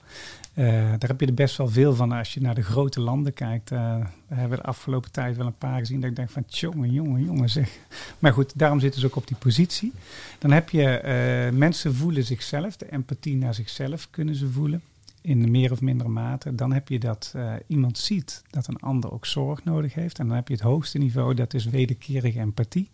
Eh, 0.54 0.66
daar 0.98 1.08
heb 1.08 1.20
je 1.20 1.26
er 1.26 1.34
best 1.34 1.56
wel 1.56 1.68
veel 1.68 1.94
van 1.94 2.12
als 2.12 2.34
je 2.34 2.40
naar 2.40 2.54
de 2.54 2.62
grote 2.62 3.00
landen 3.00 3.32
kijkt. 3.32 3.70
Eh, 3.70 3.78
daar 3.78 4.38
hebben 4.38 4.58
de 4.58 4.64
afgelopen 4.64 5.12
tijd 5.12 5.36
wel 5.36 5.46
een 5.46 5.58
paar 5.58 5.78
gezien. 5.78 6.00
Dat 6.00 6.10
ik 6.10 6.16
denk 6.16 6.30
van, 6.30 6.44
jongen, 6.46 6.92
jongen, 6.92 7.24
jongen 7.24 7.48
zeg. 7.48 7.78
Maar 8.18 8.32
goed, 8.32 8.58
daarom 8.58 8.80
zitten 8.80 9.00
ze 9.00 9.06
ook 9.06 9.16
op 9.16 9.26
die 9.26 9.36
positie. 9.36 9.92
Dan 10.38 10.50
heb 10.50 10.70
je 10.70 10.98
eh, 10.98 11.52
mensen 11.52 11.94
voelen 11.94 12.24
zichzelf. 12.24 12.76
De 12.76 12.92
empathie 12.92 13.36
naar 13.36 13.54
zichzelf 13.54 14.10
kunnen 14.10 14.34
ze 14.34 14.48
voelen. 14.48 14.82
In 15.20 15.50
meer 15.50 15.72
of 15.72 15.80
mindere 15.80 16.08
mate. 16.08 16.54
Dan 16.54 16.72
heb 16.72 16.88
je 16.88 16.98
dat 16.98 17.34
iemand 17.66 17.98
ziet 17.98 18.42
dat 18.50 18.66
een 18.66 18.80
ander 18.80 19.12
ook 19.12 19.26
zorg 19.26 19.64
nodig 19.64 19.94
heeft. 19.94 20.18
En 20.18 20.26
dan 20.26 20.36
heb 20.36 20.48
je 20.48 20.54
het 20.54 20.62
hoogste 20.62 20.98
niveau, 20.98 21.34
dat 21.34 21.54
is 21.54 21.64
wederkerige 21.64 22.40
empathie. 22.40 22.90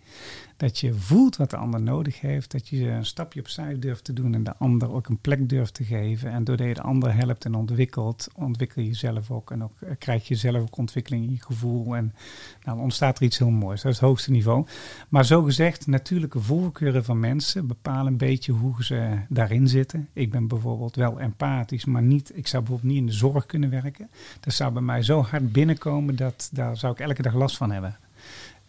Dat 0.61 0.79
je 0.79 0.94
voelt 0.94 1.37
wat 1.37 1.51
de 1.51 1.57
ander 1.57 1.83
nodig 1.83 2.20
heeft. 2.20 2.51
Dat 2.51 2.68
je 2.68 2.88
een 2.88 3.05
stapje 3.05 3.40
opzij 3.40 3.79
durft 3.79 4.05
te 4.05 4.12
doen 4.12 4.35
en 4.35 4.44
de 4.44 4.57
ander 4.57 4.92
ook 4.92 5.09
een 5.09 5.18
plek 5.18 5.49
durft 5.49 5.75
te 5.75 5.85
geven. 5.85 6.31
En 6.31 6.44
doordat 6.44 6.66
je 6.66 6.75
de 6.75 6.83
ander 6.83 7.14
helpt 7.14 7.44
en 7.44 7.55
ontwikkelt, 7.55 8.29
ontwikkel 8.35 8.83
je 8.83 8.88
jezelf 8.88 9.31
ook. 9.31 9.51
En 9.51 9.62
ook 9.62 9.81
eh, 9.81 9.90
krijg 9.99 10.29
je 10.29 10.35
zelf 10.35 10.62
ook 10.62 10.77
ontwikkeling 10.77 11.25
in 11.25 11.31
je 11.31 11.40
gevoel. 11.40 11.96
En 11.96 12.05
nou, 12.64 12.77
dan 12.77 12.81
ontstaat 12.81 13.18
er 13.18 13.25
iets 13.25 13.38
heel 13.38 13.51
moois. 13.51 13.83
Dat 13.83 13.92
is 13.92 13.99
het 13.99 14.09
hoogste 14.09 14.31
niveau. 14.31 14.66
Maar 15.09 15.25
zo 15.25 15.42
gezegd, 15.42 15.87
natuurlijke 15.87 16.40
voorkeuren 16.40 17.05
van 17.05 17.20
mensen 17.20 17.66
bepalen 17.66 18.07
een 18.07 18.18
beetje 18.18 18.53
hoe 18.53 18.85
ze 18.85 19.18
daarin 19.29 19.68
zitten. 19.68 20.09
Ik 20.12 20.31
ben 20.31 20.46
bijvoorbeeld 20.46 20.96
wel 20.96 21.20
empathisch, 21.20 21.85
maar 21.85 22.03
niet, 22.03 22.37
ik 22.37 22.46
zou 22.46 22.62
bijvoorbeeld 22.62 22.92
niet 22.92 23.01
in 23.01 23.07
de 23.07 23.12
zorg 23.12 23.46
kunnen 23.46 23.70
werken. 23.70 24.11
Dat 24.40 24.55
zou 24.55 24.73
bij 24.73 24.83
mij 24.83 25.03
zo 25.03 25.23
hard 25.23 25.53
binnenkomen 25.53 26.16
dat 26.16 26.51
daar 26.53 26.77
zou 26.77 26.92
ik 26.92 27.01
elke 27.01 27.23
dag 27.23 27.35
last 27.35 27.57
van 27.57 27.70
hebben. 27.70 27.96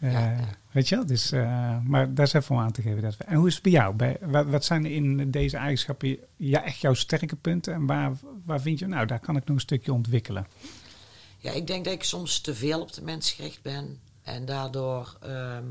Eh, 0.01 0.11
Ja. 0.11 0.37
Weet 0.71 0.89
je 0.89 0.95
wel? 0.95 1.05
Dus, 1.05 1.31
eh, 1.31 1.77
maar 1.83 2.13
daar 2.13 2.25
is 2.25 2.33
even 2.33 2.55
om 2.55 2.61
aan 2.61 2.71
te 2.71 2.81
geven. 2.81 3.01
Dat 3.01 3.17
we, 3.17 3.23
en 3.23 3.35
hoe 3.35 3.47
is 3.47 3.53
het 3.53 3.63
bij 3.63 3.71
jou? 3.71 3.95
Bij, 3.95 4.17
wat, 4.21 4.45
wat 4.45 4.65
zijn 4.65 4.85
in 4.85 5.31
deze 5.31 5.57
eigenschappen 5.57 6.17
ja, 6.35 6.63
echt 6.63 6.77
jouw 6.79 6.93
sterke 6.93 7.35
punten? 7.35 7.73
En 7.73 7.85
waar, 7.85 8.11
waar 8.45 8.61
vind 8.61 8.79
je, 8.79 8.87
nou, 8.87 9.05
daar 9.05 9.19
kan 9.19 9.35
ik 9.35 9.45
nog 9.45 9.55
een 9.55 9.61
stukje 9.61 9.93
ontwikkelen? 9.93 10.47
Ja, 11.37 11.51
ik 11.51 11.67
denk 11.67 11.85
dat 11.85 11.93
ik 11.93 12.03
soms 12.03 12.39
te 12.41 12.55
veel 12.55 12.81
op 12.81 12.93
de 12.93 13.01
mens 13.01 13.31
gericht 13.31 13.61
ben. 13.61 13.99
En 14.23 14.45
daardoor 14.45 15.17
ehm, 15.21 15.63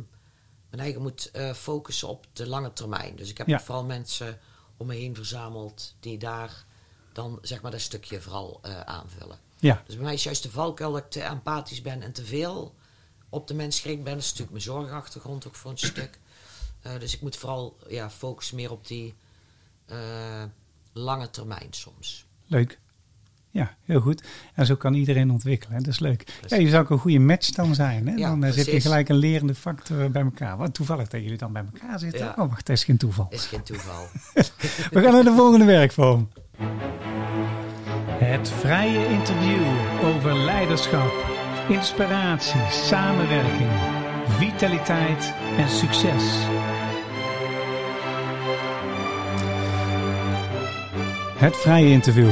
mijn 0.70 0.82
eigen 0.82 1.02
moet 1.02 1.30
eh, 1.30 1.52
focussen 1.52 2.08
op 2.08 2.26
de 2.32 2.48
lange 2.48 2.72
termijn. 2.72 3.16
Dus 3.16 3.30
ik 3.30 3.38
heb 3.38 3.46
Ja. 3.46 3.60
vooral 3.60 3.84
mensen 3.84 4.38
om 4.76 4.86
me 4.86 4.94
heen 4.94 5.14
verzameld 5.14 5.94
die 6.00 6.18
daar 6.18 6.64
dan 7.12 7.38
zeg 7.42 7.62
maar 7.62 7.70
dat 7.70 7.80
stukje 7.80 8.20
vooral 8.20 8.60
aanvullen. 8.84 9.38
Ja, 9.58 9.82
Dus 9.86 9.94
bij 9.94 10.04
mij 10.04 10.14
is 10.14 10.22
juist 10.22 10.42
de 10.42 10.50
valkuil 10.50 10.92
dat 10.92 11.00
ik 11.04 11.10
te 11.10 11.22
empathisch 11.22 11.82
ben 11.82 12.02
en 12.02 12.12
te 12.12 12.24
veel 12.24 12.74
op 13.30 13.48
de 13.48 13.54
mens 13.54 13.80
gericht 13.80 14.02
ben. 14.02 14.12
Dat 14.12 14.22
is 14.22 14.28
natuurlijk 14.28 14.52
mijn 14.52 14.62
zorgachtergrond 14.62 15.46
ook 15.46 15.54
voor 15.54 15.70
een 15.70 15.78
stuk. 15.78 16.18
Eh, 16.82 16.92
dus 16.98 17.14
ik 17.14 17.20
moet 17.20 17.36
vooral 17.36 17.76
ja, 17.88 18.10
focussen 18.10 18.56
meer 18.56 18.70
op 18.70 18.86
die 18.86 19.14
eh, 19.86 19.96
lange 20.92 21.30
termijn 21.30 21.68
soms. 21.70 22.26
leuk. 22.46 22.78
Ja, 23.52 23.76
heel 23.84 24.00
goed. 24.00 24.22
En 24.54 24.66
zo 24.66 24.74
kan 24.76 24.94
iedereen 24.94 25.30
ontwikkelen. 25.30 25.76
Hè? 25.76 25.82
Dat 25.82 25.92
is 25.92 25.98
leuk. 25.98 26.40
Ja, 26.46 26.56
je 26.56 26.68
zou 26.68 26.82
ook 26.82 26.90
een 26.90 26.98
goede 26.98 27.18
match 27.18 27.50
dan 27.50 27.74
zijn. 27.74 28.08
Hè? 28.08 28.14
Ja, 28.14 28.28
dan 28.28 28.44
eh, 28.44 28.52
zit 28.52 28.66
je 28.66 28.80
gelijk 28.80 29.08
een 29.08 29.16
lerende 29.16 29.54
factor 29.54 30.10
bij 30.10 30.22
elkaar. 30.22 30.56
Wat 30.56 30.74
toevallig 30.74 31.08
dat 31.08 31.22
jullie 31.22 31.38
dan 31.38 31.52
bij 31.52 31.64
elkaar 31.72 31.98
zitten. 31.98 32.24
Ja. 32.24 32.34
Oh, 32.38 32.48
wacht, 32.48 32.66
dat 32.66 32.76
is 32.76 32.84
geen 32.84 32.96
toeval. 32.96 33.26
Is 33.30 33.46
geen 33.46 33.62
toeval. 33.62 34.06
We 34.90 35.00
gaan 35.02 35.12
naar 35.12 35.24
de 35.24 35.34
volgende 35.36 35.64
werkvorm. 35.64 36.28
Het 38.08 38.48
vrije 38.48 39.08
interview 39.08 39.62
over 40.04 40.36
leiderschap, 40.36 41.10
inspiratie, 41.70 42.60
samenwerking, 42.70 43.70
vitaliteit 44.28 45.34
en 45.56 45.68
succes. 45.68 46.24
Het 51.38 51.56
vrije 51.56 51.90
interview. 51.90 52.30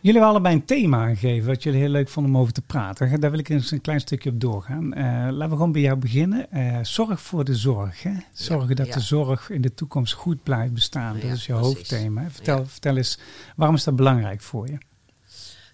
Jullie 0.00 0.20
hebben 0.20 0.28
allebei 0.30 0.54
een 0.54 0.64
thema 0.64 1.08
gegeven 1.08 1.48
wat 1.48 1.62
jullie 1.62 1.80
heel 1.80 1.88
leuk 1.88 2.08
vonden 2.08 2.34
om 2.34 2.40
over 2.40 2.52
te 2.52 2.62
praten. 2.62 3.20
Daar 3.20 3.30
wil 3.30 3.38
ik 3.38 3.48
eens 3.48 3.70
een 3.70 3.80
klein 3.80 4.00
stukje 4.00 4.30
op 4.30 4.40
doorgaan. 4.40 4.94
Eh, 4.94 5.04
laten 5.04 5.48
we 5.48 5.56
gewoon 5.56 5.72
bij 5.72 5.80
jou 5.80 5.96
beginnen. 5.98 6.50
Eh, 6.50 6.78
zorg 6.82 7.20
voor 7.20 7.44
de 7.44 7.54
zorg. 7.54 8.02
Hè? 8.02 8.12
Zorgen 8.32 8.76
dat 8.76 8.86
ja. 8.86 8.94
de 8.94 9.00
zorg 9.00 9.50
in 9.50 9.60
de 9.60 9.74
toekomst 9.74 10.12
goed 10.12 10.42
blijft 10.42 10.72
bestaan. 10.72 11.14
dat 11.14 11.22
is 11.30 11.46
je 11.46 11.52
precies. 11.52 11.74
hoofdthema. 11.74 12.30
Vertel, 12.30 12.58
Ja. 12.58 12.66
vertel 12.66 12.96
eens, 12.96 13.18
waarom 13.56 13.76
is 13.76 13.84
dat 13.84 13.96
belangrijk 13.96 14.40
voor 14.40 14.66
je? 14.66 14.78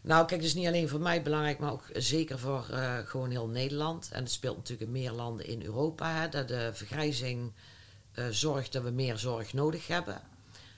Nou, 0.03 0.27
kijk, 0.27 0.41
dus 0.41 0.55
niet 0.55 0.67
alleen 0.67 0.89
voor 0.89 1.01
mij 1.01 1.23
belangrijk, 1.23 1.59
maar 1.59 1.73
ook 1.73 1.85
zeker 1.93 2.39
voor 2.39 2.67
eh, 2.71 2.97
gewoon 3.05 3.31
heel 3.31 3.49
Nederland. 3.49 4.09
En 4.13 4.23
het 4.23 4.33
speelt 4.33 4.57
natuurlijk 4.57 4.87
in 4.87 4.93
meer 4.93 5.13
landen 5.13 5.47
in 5.47 5.63
Europa. 5.63 6.13
Hè, 6.21 6.29
dat 6.29 6.49
de 6.49 6.71
vergrijzing 6.73 7.53
eh, 8.13 8.25
zorgt 8.31 8.73
dat 8.73 8.83
we 8.83 8.91
meer 8.91 9.19
zorg 9.19 9.53
nodig 9.53 9.87
hebben. 9.87 10.21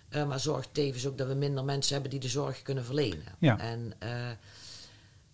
Eh, 0.09 0.29
maar 0.29 0.41
zorgt 0.41 0.69
tevens 0.73 1.07
ook 1.07 1.19
dat 1.19 1.29
we 1.29 1.35
minder 1.35 1.65
mensen 1.65 1.93
hebben 1.93 2.11
die 2.11 2.21
de 2.21 2.29
zorg 2.29 2.63
kunnen 2.63 2.85
verlenen. 2.85 3.25
Ja. 3.39 3.59
En 3.59 3.93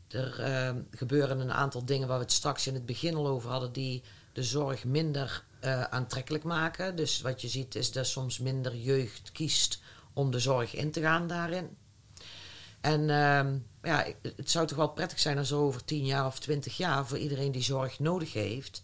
er 0.08 0.74
gebeuren 0.90 1.40
een 1.40 1.52
aantal 1.52 1.84
dingen 1.84 2.08
waar 2.08 2.18
we 2.18 2.24
het 2.24 2.32
straks 2.32 2.66
in 2.66 2.74
het 2.74 2.86
begin 2.86 3.14
al 3.14 3.26
over 3.26 3.50
hadden, 3.50 3.72
die 3.72 4.02
de 4.32 4.42
zorg 4.42 4.84
minder 4.84 5.44
aantrekkelijk 5.90 6.44
maken. 6.44 6.96
Dus 6.96 7.20
wat 7.20 7.40
je 7.40 7.48
ziet 7.48 7.74
is 7.74 7.92
dat 7.92 8.06
soms 8.06 8.38
minder 8.38 8.76
jeugd 8.76 9.32
kiest 9.32 9.80
om 10.12 10.30
de 10.30 10.38
zorg 10.38 10.74
in 10.74 10.90
te 10.90 11.00
gaan 11.00 11.26
daarin. 11.26 11.76
En 12.86 13.10
ehm, 13.10 13.58
ja, 13.86 14.06
het 14.36 14.50
zou 14.50 14.66
toch 14.66 14.76
wel 14.76 14.88
prettig 14.88 15.18
zijn 15.18 15.38
als 15.38 15.50
er 15.50 15.56
over 15.56 15.84
tien 15.84 16.04
jaar 16.04 16.26
of 16.26 16.38
twintig 16.38 16.76
jaar 16.76 17.06
voor 17.06 17.18
iedereen 17.18 17.52
die 17.52 17.62
zorg 17.62 17.98
nodig 17.98 18.32
heeft, 18.32 18.82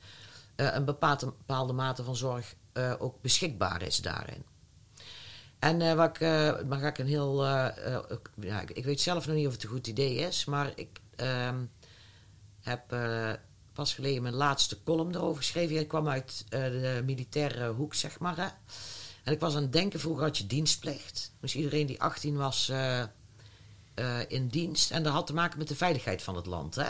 eh, 0.56 0.74
een 0.74 0.84
bepaalde, 0.84 1.26
bepaalde 1.26 1.72
mate 1.72 2.04
van 2.04 2.16
zorg 2.16 2.54
eh, 2.72 2.94
ook 2.98 3.20
beschikbaar 3.20 3.82
is 3.82 3.96
daarin. 3.96 4.44
En 5.58 5.80
eh, 5.80 5.94
wat 5.94 6.16
ik, 6.16 6.20
maar 6.66 6.82
ik 6.82 6.98
een 6.98 7.06
heel. 7.06 7.46
ja, 8.40 8.60
ik, 8.74 8.84
weet 8.84 9.00
zelf 9.00 9.26
nog 9.26 9.36
niet 9.36 9.46
of 9.46 9.52
het 9.52 9.62
een 9.62 9.68
goed 9.68 9.86
idee 9.86 10.14
is, 10.14 10.44
maar 10.44 10.72
ik 10.74 11.00
ehm, 11.16 11.64
heb 12.60 12.96
pas 13.72 13.94
geleden 13.94 14.22
mijn 14.22 14.34
laatste 14.34 14.82
column 14.84 15.14
erover 15.14 15.42
geschreven. 15.42 15.76
Ik 15.76 15.88
kwam 15.88 16.08
uit 16.08 16.44
de 16.48 17.02
militaire 17.04 17.68
hoek, 17.68 17.94
zeg 17.94 18.18
maar. 18.18 18.36
Hè. 18.36 18.48
En 19.24 19.32
ik 19.32 19.40
was 19.40 19.56
aan 19.56 19.62
het 19.62 19.72
denken, 19.72 20.00
vroeger 20.00 20.24
had 20.24 20.38
je 20.38 20.46
dienstplicht. 20.46 21.32
Dus 21.40 21.54
iedereen 21.54 21.86
die 21.86 22.02
18 22.02 22.36
was 22.36 22.72
eh, 23.94 24.18
in 24.28 24.48
dienst. 24.48 24.90
En 24.90 25.02
dat 25.02 25.12
had 25.12 25.26
te 25.26 25.34
maken 25.34 25.58
met 25.58 25.68
de 25.68 25.76
veiligheid 25.76 26.22
van 26.22 26.36
het 26.36 26.46
land. 26.46 26.74
Hè. 26.74 26.88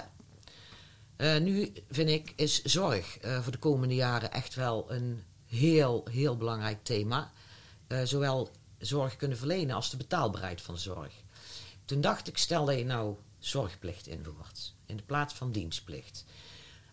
Eh, 1.17 1.41
nu 1.41 1.73
vind 1.91 2.09
ik, 2.09 2.33
is 2.37 2.62
zorg 2.62 3.19
eh, 3.19 3.43
voor 3.43 3.53
de 3.53 3.59
komende 3.59 3.95
jaren 3.95 4.33
echt 4.33 4.55
wel 4.55 4.93
een 4.93 5.25
heel, 5.47 6.07
heel 6.11 6.37
belangrijk 6.37 6.85
thema. 6.85 7.33
Zowel 8.05 8.51
zorg 8.79 9.17
kunnen 9.17 9.38
verlenen 9.38 9.75
als 9.75 9.91
de 9.91 9.97
betaalbaarheid 9.97 10.62
van 10.62 10.79
zorg. 10.79 11.12
Toen 11.85 12.01
dacht 12.01 12.29
ik, 12.29 12.38
stel 12.38 12.65
dat 12.65 12.79
je 12.79 12.85
nou 12.85 13.17
zorgplicht 13.38 14.07
invoert 14.07 14.75
in 14.87 14.97
de 14.97 15.03
plaats 15.03 15.35
van 15.35 15.53
dienstplicht. 15.53 16.25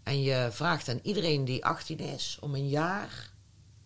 En 0.04 0.22
je 0.22 0.48
vraagt 0.52 0.90
aan 0.90 1.00
iedereen 1.04 1.46
die 1.46 1.66
18 1.66 2.00
is 2.00 2.38
om 2.42 2.56
een 2.56 2.70
jaar 2.70 3.32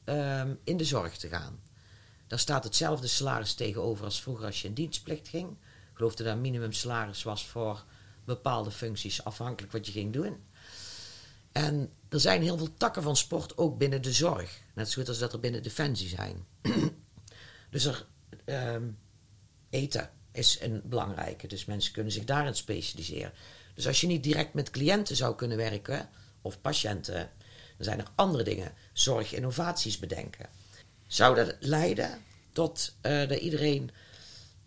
ehm, 0.03 0.55
in 0.63 0.77
de 0.77 0.85
zorg 0.85 1.17
te 1.17 1.27
gaan. 1.27 1.59
Daar 2.27 2.39
staat 2.39 2.63
hetzelfde 2.63 3.07
salaris 3.07 3.53
tegenover 3.53 4.05
als 4.05 4.21
vroeger 4.21 4.45
als 4.45 4.61
je 4.61 4.67
in 4.67 4.73
dienstplicht 4.73 5.27
ging. 5.27 5.57
Geloof 6.03 6.17
dat 6.17 6.27
een 6.27 6.41
minimumsalaris 6.41 7.23
was 7.23 7.47
voor 7.47 7.83
bepaalde 8.25 8.71
functies, 8.71 9.23
afhankelijk 9.23 9.73
wat 9.73 9.85
je 9.85 9.91
ging 9.91 10.13
doen. 10.13 10.43
En 11.51 11.91
er 12.09 12.19
zijn 12.19 12.41
heel 12.41 12.57
veel 12.57 12.73
takken 12.77 13.03
van 13.03 13.15
sport 13.15 13.57
ook 13.57 13.77
binnen 13.77 14.01
de 14.01 14.11
zorg. 14.11 14.61
Net 14.73 14.89
zo 14.89 14.99
goed 14.99 15.09
als 15.09 15.19
dat 15.19 15.33
er 15.33 15.39
binnen 15.39 15.63
defensie 15.63 16.07
zijn. 16.07 16.45
dus 17.71 17.85
er, 17.85 18.05
ehm, 18.45 18.83
eten 19.69 20.09
is 20.31 20.57
een 20.61 20.81
belangrijke. 20.85 21.47
Dus 21.47 21.65
mensen 21.65 21.93
kunnen 21.93 22.11
zich 22.11 22.23
daarin 22.23 22.55
specialiseren. 22.55 23.33
Dus 23.73 23.87
als 23.87 24.01
je 24.01 24.07
niet 24.07 24.23
direct 24.23 24.53
met 24.53 24.69
cliënten 24.69 25.15
zou 25.15 25.35
kunnen 25.35 25.57
werken, 25.57 26.09
of 26.41 26.61
patiënten, 26.61 27.29
dan 27.77 27.85
zijn 27.85 27.99
er 27.99 28.11
andere 28.15 28.43
dingen. 28.43 28.73
Zorg, 28.93 29.33
innovaties 29.33 29.99
bedenken. 29.99 30.49
Zou 31.07 31.35
dat 31.35 31.55
leiden 31.59 32.23
tot 32.51 32.95
eh, 33.01 33.27
dat 33.27 33.39
iedereen 33.39 33.91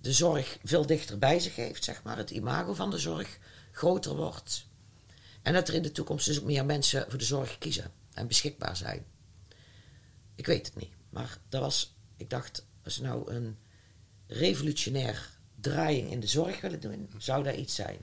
de 0.07 0.13
zorg 0.13 0.59
veel 0.65 0.87
dichter 0.87 1.19
bij 1.19 1.39
zich 1.39 1.57
heeft, 1.57 1.85
zeg 1.85 2.03
maar. 2.03 2.17
Het 2.17 2.31
imago 2.31 2.75
van 2.75 2.91
de 2.91 2.99
zorg 2.99 3.39
groter 3.73 4.17
wordt. 4.17 4.67
En 5.43 5.53
dat 5.53 5.69
er 5.69 5.75
in 5.75 5.83
de 5.83 5.93
toekomst 5.93 6.27
dus 6.27 6.41
meer 6.41 6.65
mensen 6.65 7.07
voor 7.09 7.19
de 7.19 7.25
zorg 7.25 7.59
kiezen 7.59 7.93
en 8.13 8.27
beschikbaar 8.27 8.77
zijn. 8.77 9.05
Ik 10.35 10.47
weet 10.47 10.67
het 10.67 10.77
niet, 10.77 10.93
maar 11.11 11.39
dat 11.49 11.61
was, 11.61 11.97
ik 12.17 12.31
dacht, 12.31 12.67
als 12.85 12.97
we 12.97 13.07
nou 13.07 13.33
een 13.33 13.59
revolutionair 14.27 15.31
draaiing 15.61 16.11
in 16.11 16.21
de 16.21 16.27
zorg 16.27 16.61
willen 16.61 16.81
doen, 16.81 17.11
zou 17.19 17.43
dat 17.43 17.57
iets 17.57 17.75
zijn. 17.75 17.99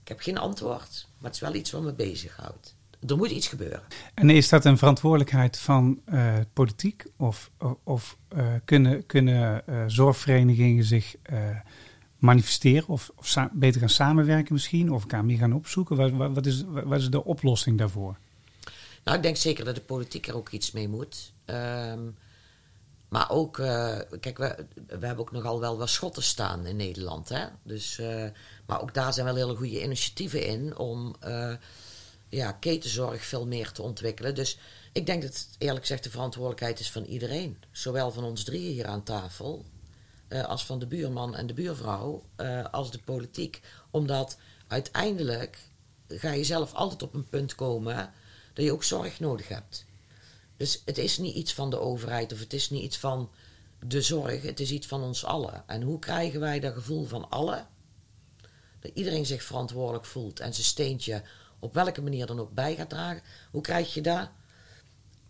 Ik 0.00 0.08
heb 0.08 0.20
geen 0.20 0.38
antwoord, 0.38 1.08
maar 1.16 1.30
het 1.30 1.34
is 1.34 1.48
wel 1.48 1.54
iets 1.54 1.70
wat 1.70 1.82
me 1.82 1.92
bezighoudt. 1.92 2.74
Er 3.06 3.16
moet 3.16 3.30
iets 3.30 3.48
gebeuren. 3.48 3.82
En 4.14 4.30
is 4.30 4.48
dat 4.48 4.64
een 4.64 4.78
verantwoordelijkheid 4.78 5.58
van 5.58 6.00
eh, 6.04 6.34
politiek? 6.52 7.04
Of, 7.16 7.50
of, 7.84 8.16
eh, 8.28 8.46
kunnen, 8.64 9.06
kunnen 9.06 9.66
eh, 9.66 9.84
zorgverenigingen 9.86 10.84
zich 10.84 11.14
manifesteren? 12.18 12.88
Of, 12.88 13.10
of 13.16 13.36
beter 13.52 13.80
gaan 13.80 13.88
samenwerken 13.88 14.52
misschien? 14.52 14.92
Of 14.92 15.00
elkaar 15.00 15.24
meer 15.24 15.38
gaan 15.38 15.52
opzoeken? 15.52 15.96
Wat, 15.96 16.10
wat, 16.10 16.30
wat 16.34 16.46
is, 16.46 16.64
wat 16.66 17.00
is 17.00 17.10
de 17.10 17.24
oplossing 17.24 17.78
daarvoor? 17.78 18.16
Nou, 19.04 19.16
ik 19.16 19.22
denk 19.22 19.36
zeker 19.36 19.64
dat 19.64 19.74
de 19.74 19.80
politiek 19.80 20.26
er 20.26 20.36
ook 20.36 20.50
iets 20.50 20.70
mee 20.70 20.88
moet. 20.88 21.32
Ehm, 21.44 22.00
Maar 23.08 23.30
ook, 23.30 23.52
kijk, 24.20 24.38
we, 24.38 24.66
we 24.86 25.06
hebben 25.06 25.18
ook 25.18 25.32
nogal 25.32 25.60
wel 25.60 25.78
wat 25.78 25.88
schotten 25.88 26.22
staan 26.22 26.66
in 26.66 26.76
Nederland. 26.76 27.28
Hè? 27.28 27.44
Dus, 27.62 28.00
maar 28.66 28.80
ook 28.80 28.94
daar 28.94 29.12
zijn 29.12 29.26
wel 29.26 29.34
hele 29.34 29.56
goede 29.56 29.82
initiatieven 29.82 30.46
in 30.46 30.76
om 30.76 31.14
ja, 32.36 32.52
ketenzorg 32.52 33.24
veel 33.24 33.46
meer 33.46 33.72
te 33.72 33.82
ontwikkelen. 33.82 34.34
Dus 34.34 34.58
ik 34.92 35.06
denk 35.06 35.22
dat 35.22 35.48
eerlijk 35.58 35.80
gezegd 35.80 36.04
de 36.04 36.10
verantwoordelijkheid 36.10 36.80
is 36.80 36.90
van 36.90 37.04
iedereen. 37.04 37.62
Zowel 37.70 38.10
van 38.10 38.24
ons 38.24 38.44
drieën 38.44 38.72
hier 38.72 38.86
aan 38.86 39.02
tafel, 39.02 39.64
eh, 40.28 40.44
als 40.44 40.66
van 40.66 40.78
de 40.78 40.86
buurman 40.86 41.36
en 41.36 41.46
de 41.46 41.54
buurvrouw, 41.54 42.22
eh, 42.36 42.64
als 42.64 42.90
de 42.90 42.98
politiek. 42.98 43.60
Omdat 43.90 44.38
uiteindelijk 44.66 45.58
ga 46.08 46.32
je 46.32 46.44
zelf 46.44 46.74
altijd 46.74 47.02
op 47.02 47.14
een 47.14 47.28
punt 47.28 47.54
komen 47.54 48.12
dat 48.52 48.64
je 48.64 48.72
ook 48.72 48.84
zorg 48.84 49.20
nodig 49.20 49.48
hebt. 49.48 49.84
Dus 50.56 50.82
het 50.84 50.98
is 50.98 51.18
niet 51.18 51.34
iets 51.34 51.54
van 51.54 51.70
de 51.70 51.78
overheid 51.78 52.32
of 52.32 52.38
het 52.38 52.52
is 52.52 52.70
niet 52.70 52.82
iets 52.82 52.98
van 52.98 53.30
de 53.86 54.02
zorg, 54.02 54.42
het 54.42 54.60
is 54.60 54.70
iets 54.70 54.86
van 54.86 55.02
ons 55.02 55.24
allen. 55.24 55.62
En 55.66 55.82
hoe 55.82 55.98
krijgen 55.98 56.40
wij 56.40 56.60
dat 56.60 56.74
gevoel 56.74 57.04
van 57.04 57.30
allen? 57.30 57.68
Dat 58.80 58.90
iedereen 58.94 59.26
zich 59.26 59.42
verantwoordelijk 59.42 60.04
voelt 60.04 60.40
en 60.40 60.54
zijn 60.54 60.66
steentje 60.66 61.22
op 61.62 61.74
welke 61.74 62.02
manier 62.02 62.26
dan 62.26 62.40
ook 62.40 62.54
bij 62.54 62.74
gaat 62.74 62.88
dragen. 62.88 63.22
Hoe 63.50 63.60
krijg 63.60 63.94
je 63.94 64.00
dat 64.00 64.28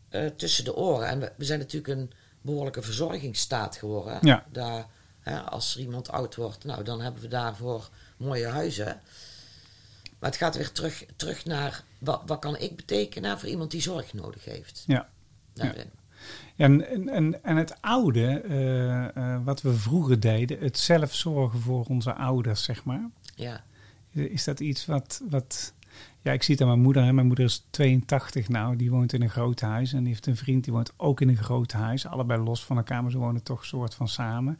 eh, 0.09 0.27
tussen 0.27 0.65
de 0.65 0.77
oren? 0.77 1.09
En 1.09 1.21
we, 1.21 1.33
we 1.37 1.45
zijn 1.45 1.59
natuurlijk 1.59 1.99
een 1.99 2.13
behoorlijke 2.41 2.83
verzorgingsstaat 2.83 3.77
geworden. 3.77 4.19
Ja. 4.21 4.45
Daar, 4.51 4.87
hè, 5.21 5.41
als 5.41 5.75
er 5.75 5.81
iemand 5.81 6.11
oud 6.11 6.35
wordt, 6.35 6.65
nou, 6.65 6.85
dan 6.85 7.01
hebben 7.01 7.23
we 7.23 7.29
daarvoor 7.29 7.89
mooie 8.17 8.47
huizen. 8.47 9.01
Maar 10.19 10.31
het 10.31 10.39
gaat 10.39 10.57
weer 10.57 10.73
terug, 10.73 11.05
terug 11.17 11.45
naar 11.45 11.85
wat, 11.99 12.23
wat 12.27 12.39
kan 12.39 12.57
ik 12.57 12.77
betekenen 12.77 13.39
voor 13.39 13.49
iemand 13.49 13.71
die 13.71 13.83
zorg 13.83 14.13
nodig 14.13 14.45
heeft. 14.45 14.85
Ja. 14.87 15.09
Daarin. 15.53 15.91
En, 16.57 16.89
en, 16.89 17.09
en, 17.09 17.45
en 17.45 17.57
het 17.57 17.77
oude, 17.81 18.41
eh, 18.41 19.17
eh, 19.17 19.45
wat 19.45 19.63
we 19.63 19.75
vroeger 19.75 20.21
deden, 20.21 20.59
het 20.59 20.79
zelf 20.79 21.15
zorgen 21.15 21.61
voor 21.61 21.85
onze 21.85 22.15
ouders, 22.15 22.65
zeg 22.65 22.85
maar. 22.85 23.11
Ja. 23.35 23.65
Is 24.11 24.45
dat 24.45 24.61
iets 24.61 24.87
wat, 24.87 25.23
wat 25.31 25.73
ja, 26.21 26.33
ik 26.33 26.43
zie 26.43 26.55
het 26.55 26.63
aan 26.63 26.71
mijn 26.71 26.81
moeder. 26.81 27.05
Hè. 27.05 27.13
Mijn 27.13 27.27
moeder 27.27 27.45
is 27.45 27.67
82 27.71 28.49
nou, 28.49 28.77
die 28.77 28.91
woont 28.91 29.13
in 29.13 29.23
een 29.23 29.31
groot 29.31 29.61
huis. 29.61 29.93
En 29.93 29.99
die 29.99 30.09
heeft 30.09 30.27
een 30.27 30.37
vriend, 30.37 30.65
die 30.65 30.73
woont 30.73 30.93
ook 30.97 31.21
in 31.21 31.29
een 31.29 31.37
groot 31.37 31.73
huis. 31.73 32.07
Allebei 32.07 32.43
los 32.43 32.65
van 32.65 32.77
elkaar, 32.77 33.03
maar 33.03 33.11
ze 33.11 33.19
wonen 33.19 33.43
toch 33.43 33.65
soort 33.65 33.95
van 33.95 34.09
samen. 34.09 34.59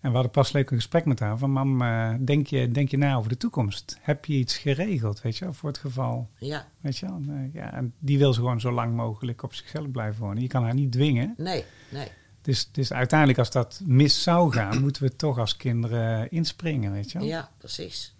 En 0.00 0.08
we 0.08 0.14
hadden 0.14 0.30
pas 0.30 0.52
leuk 0.52 0.70
een 0.70 0.76
gesprek 0.76 1.04
met 1.04 1.20
haar 1.20 1.38
van... 1.38 1.50
Mam, 1.50 1.82
eh, 1.82 2.14
denk, 2.20 2.46
je, 2.46 2.68
denk 2.68 2.88
je 2.88 2.96
na 2.96 3.14
over 3.14 3.28
de 3.28 3.36
toekomst? 3.36 3.98
Heb 4.00 4.24
je 4.24 4.34
iets 4.34 4.58
geregeld, 4.58 5.22
weet 5.22 5.36
je 5.36 5.44
wel, 5.44 5.54
voor 5.54 5.68
het 5.68 5.78
geval... 5.78 6.28
ja. 6.38 6.66
Weet 6.80 6.98
je 6.98 7.06
wel? 7.06 7.20
Eh, 7.28 7.54
ja, 7.54 7.72
en 7.72 7.94
die 7.98 8.18
wil 8.18 8.32
ze 8.32 8.40
gewoon 8.40 8.60
zo 8.60 8.72
lang 8.72 8.94
mogelijk 8.94 9.42
op 9.42 9.54
zichzelf 9.54 9.90
blijven 9.90 10.20
wonen. 10.22 10.42
Je 10.42 10.48
kan 10.48 10.62
haar 10.62 10.74
niet 10.74 10.92
dwingen. 10.92 11.34
Nee, 11.36 11.64
nee. 11.88 12.08
Dus, 12.42 12.68
dus 12.72 12.92
uiteindelijk 12.92 13.38
als 13.38 13.50
dat 13.50 13.80
mis 13.84 14.22
zou 14.22 14.52
gaan, 14.52 14.80
moeten 14.84 15.02
we 15.02 15.16
toch 15.16 15.38
als 15.38 15.56
kinderen 15.56 16.30
inspringen, 16.30 16.92
weet 16.92 17.12
je 17.12 17.18
wel? 17.18 17.26
Ja, 17.26 17.50
precies. 17.58 18.14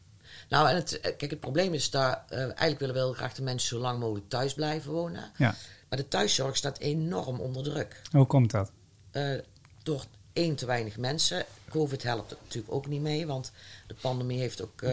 Nou, 0.50 0.68
en 0.68 0.74
het, 0.74 1.00
eh, 1.00 1.16
kijk, 1.16 1.30
het 1.30 1.40
probleem 1.40 1.74
is 1.74 1.90
dat 1.90 2.18
eh, 2.28 2.38
eigenlijk 2.38 2.78
willen 2.78 2.94
we 2.94 3.00
heel 3.00 3.12
graag 3.12 3.34
de 3.34 3.42
mensen 3.42 3.68
zo 3.68 3.78
lang 3.78 3.98
mogelijk 3.98 4.28
thuis 4.28 4.54
blijven 4.54 4.92
wonen. 4.92 5.30
Ja. 5.36 5.54
Maar 5.88 5.98
de 5.98 6.08
thuiszorg 6.08 6.56
staat 6.56 6.78
enorm 6.78 7.40
onder 7.40 7.62
druk. 7.62 8.00
Hoe 8.10 8.26
komt 8.26 8.50
dat? 8.50 8.70
Eh, 9.10 9.34
door 9.82 10.04
één 10.32 10.54
te 10.54 10.66
weinig 10.66 10.96
mensen. 10.96 11.44
Covid 11.68 12.02
helpt 12.02 12.30
natuurlijk 12.42 12.74
ook 12.74 12.86
niet 12.86 13.00
mee, 13.00 13.26
want 13.26 13.52
de 13.86 13.94
pandemie 14.00 14.38
heeft 14.38 14.62
ook 14.62 14.84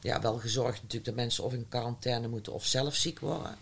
ja, 0.00 0.20
wel 0.20 0.38
gezorgd 0.38 0.76
natuurlijk 0.82 1.04
dat 1.04 1.14
mensen 1.14 1.44
of 1.44 1.52
in 1.52 1.68
quarantaine 1.68 2.28
moeten 2.28 2.52
of 2.52 2.64
zelf 2.66 2.94
ziek 2.94 3.18
worden. 3.20 3.56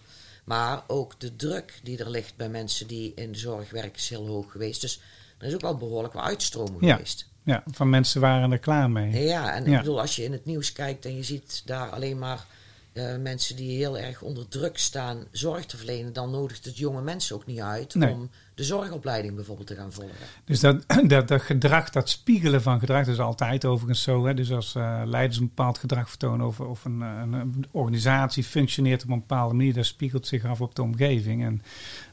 Maar 0.45 0.83
ook 0.87 1.21
de 1.21 1.37
druk 1.37 1.81
die 1.83 1.99
er 1.99 2.11
ligt 2.11 2.37
bij 2.37 2.49
mensen 2.49 2.87
die 2.87 3.13
in 3.15 3.33
de 3.33 3.39
zorg 3.39 3.71
werken 3.71 3.95
is 3.95 4.09
heel 4.09 4.27
hoog 4.27 4.53
geweest. 4.53 4.81
Dus 4.81 5.01
er 5.39 5.47
is 5.47 5.55
ook 5.55 5.61
wel 5.61 5.77
behoorlijk 5.77 6.15
wat 6.15 6.25
uitstroming 6.25 6.85
Ja. 6.85 6.93
geweest. 6.95 7.27
Ja, 7.47 7.63
van 7.67 7.91
mensen 7.91 8.21
waren 8.21 8.53
er 8.53 8.59
klaar 8.59 8.91
mee. 8.91 9.25
Ja, 9.25 9.55
en 9.55 9.65
Ja. 9.65 9.73
ik 9.73 9.79
bedoel, 9.79 10.01
als 10.01 10.17
je 10.17 10.25
in 10.25 10.33
het 10.33 10.45
nieuws 10.45 10.73
kijkt 10.73 11.05
en 11.05 11.17
je 11.17 11.23
ziet 11.23 11.63
daar 11.65 11.91
alleen 11.91 12.19
maar 12.19 12.45
eh, 12.93 13.17
mensen 13.17 13.57
die 13.57 13.77
heel 13.77 13.99
erg 13.99 14.23
onder 14.23 14.49
druk 14.49 14.79
staan 14.79 15.19
zorg 15.31 15.67
te 15.67 15.77
verlenen, 15.77 16.13
dan 16.13 16.31
nodigt 16.31 16.65
het 16.65 16.79
jonge 16.79 17.03
mensen 17.03 17.37
ook 17.37 17.47
niet 17.47 17.61
uit 17.61 17.95
Nee. 17.95 18.13
om 18.13 18.31
de 18.55 18.65
zorgopleiding 18.65 19.35
bijvoorbeeld 19.35 19.67
te 19.67 19.75
gaan 19.75 19.93
volgen. 19.93 20.15
Dus 20.45 20.61
dat, 20.61 20.85
dat, 21.09 21.29
dat 21.29 21.43
gedrag, 21.43 21.91
dat 21.91 22.09
spiegelen 22.09 22.63
van 22.63 22.79
gedrag, 22.79 23.05
dat 23.05 23.15
is 23.15 23.21
altijd 23.21 23.65
overigens 23.65 24.03
zo. 24.03 24.27
Hè? 24.27 24.35
Dus 24.35 24.53
als 24.53 24.75
eh, 24.75 25.03
leiders 25.05 25.39
een 25.39 25.47
bepaald 25.47 25.79
gedrag 25.79 26.09
vertonen 26.09 26.47
of, 26.47 26.61
of 26.61 26.85
een, 26.85 27.03
eh, 27.03 27.09
een, 27.23 27.33
een 27.33 27.67
organisatie 27.71 28.45
functioneert 28.45 29.03
op 29.03 29.09
een 29.09 29.19
bepaalde 29.19 29.55
manier, 29.55 29.75
dat 29.75 29.87
spiegelt 29.87 30.27
zich 30.27 30.45
af 30.45 30.61
op 30.61 30.75
de 30.75 30.83
omgeving. 30.83 31.45
En 31.45 31.63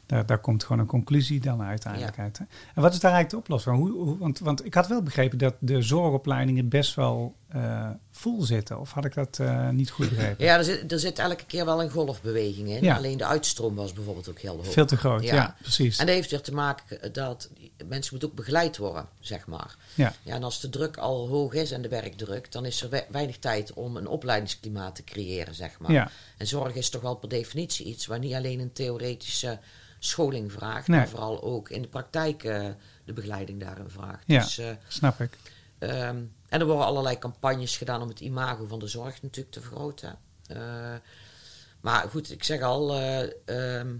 daar, 0.06 0.26
daar 0.26 0.38
komt 0.38 0.64
gewoon 0.64 0.78
een 0.80 0.86
conclusie 0.88 1.40
dan 1.40 1.62
uiteindelijk 1.62 2.16
Ja. 2.16 2.22
uit. 2.22 2.38
Hè? 2.38 2.44
En 2.74 2.82
wat 2.82 2.92
is 2.92 3.00
daar 3.00 3.12
eigenlijk 3.12 3.30
de 3.46 3.52
oplossing? 3.52 3.76
Hoe, 3.76 4.04
hoe, 4.04 4.18
want, 4.18 4.38
want 4.38 4.64
ik 4.64 4.74
had 4.74 4.88
wel 4.88 5.02
begrepen 5.02 5.38
dat 5.38 5.54
de 5.60 5.82
zorgopleidingen 5.82 6.68
best 6.68 6.94
wel 6.94 7.34
eh, 7.54 7.90
vol 8.10 8.42
zitten. 8.42 8.80
Of 8.80 8.92
had 8.92 9.04
ik 9.04 9.14
dat 9.14 9.38
eh, 9.38 9.68
niet 9.68 9.90
goed 9.90 10.08
begrepen? 10.08 10.44
Ja, 10.44 10.56
er 10.56 10.64
zit, 10.64 10.92
er 10.92 10.98
zit 10.98 11.18
elke 11.18 11.44
keer 11.44 11.64
wel 11.64 11.82
een 11.82 11.90
golfbeweging 11.90 12.68
in. 12.68 12.82
Ja. 12.82 12.96
Alleen 12.96 13.16
de 13.18 13.24
uitstroom 13.24 13.74
was 13.74 13.92
bijvoorbeeld 13.92 14.28
ook 14.28 14.38
heel 14.38 14.56
hoog. 14.56 14.72
Veel 14.72 14.86
te 14.86 14.96
groot, 14.96 15.22
ja, 15.22 15.34
Ja. 15.34 15.56
precies. 15.60 15.98
En 15.98 16.06
dat 16.06 16.14
heeft 16.14 16.30
weer 16.30 16.40
te 16.40 16.52
maken 16.54 17.12
dat 17.12 17.50
mensen 17.88 18.08
moeten 18.10 18.28
ook 18.28 18.34
begeleid 18.34 18.76
worden, 18.76 19.08
zeg 19.20 19.46
maar. 19.46 19.76
Ja. 19.94 20.12
Ja, 20.22 20.34
en 20.34 20.42
als 20.42 20.60
de 20.60 20.68
druk 20.68 20.96
al 20.96 21.28
hoog 21.28 21.52
is 21.52 21.70
en 21.70 21.82
de 21.82 21.88
werkdruk, 21.88 22.52
dan 22.52 22.64
is 22.64 22.82
er 22.82 22.88
we- 22.90 23.04
weinig 23.10 23.38
tijd 23.38 23.72
om 23.72 23.96
een 23.96 24.06
opleidingsklimaat 24.06 24.94
te 24.94 25.04
creëren, 25.04 25.54
zeg 25.54 25.78
maar. 25.78 25.92
Ja. 25.92 26.10
En 26.36 26.46
zorg 26.46 26.74
is 26.74 26.90
toch 26.90 27.02
wel 27.02 27.14
per 27.14 27.28
definitie 27.28 27.86
iets 27.86 28.06
waar 28.06 28.18
niet 28.18 28.34
alleen 28.34 28.60
een 28.60 28.72
theoretische 28.72 29.58
scholing 29.98 30.52
vraagt, 30.52 30.88
Nee. 30.88 30.98
maar 30.98 31.08
vooral 31.08 31.42
ook 31.42 31.68
in 31.70 31.82
de 31.82 31.88
praktijk 31.88 32.44
eh, 32.44 32.66
de 33.04 33.12
begeleiding 33.12 33.60
daarin 33.60 33.88
vraagt. 33.90 34.22
Ja. 34.26 34.40
Dus, 34.40 34.60
Snap 34.88 35.20
ik. 35.20 35.30
Ehm, 35.78 36.22
en 36.48 36.60
er 36.60 36.66
worden 36.66 36.86
allerlei 36.86 37.18
campagnes 37.18 37.76
gedaan 37.76 38.02
om 38.02 38.08
het 38.08 38.20
imago 38.20 38.66
van 38.66 38.78
de 38.78 38.86
zorg 38.86 39.22
natuurlijk 39.22 39.54
te 39.54 39.60
vergroten. 39.60 40.18
Eh, 40.46 40.94
maar 41.80 42.08
goed, 42.08 42.30
ik 42.30 42.44
zeg 42.44 42.60
al, 42.60 42.94
eh, 42.94 43.22
ehm, 43.44 43.94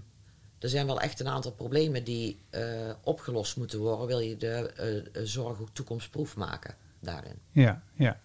er 0.59 0.69
zijn 0.69 0.85
wel 0.85 1.01
echt 1.01 1.19
een 1.19 1.27
aantal 1.27 1.51
problemen 1.51 2.03
die 2.03 2.39
eh, 2.49 2.61
opgelost 3.03 3.57
moeten 3.57 3.79
worden. 3.79 4.07
Wil 4.07 4.19
je 4.19 4.37
de 4.37 5.11
zorg 5.23 5.59
ook 5.59 5.69
toekomstproef 5.73 6.35
maken 6.35 6.75
daarin? 6.99 7.35
Ja, 7.51 7.81
ja. 7.93 8.19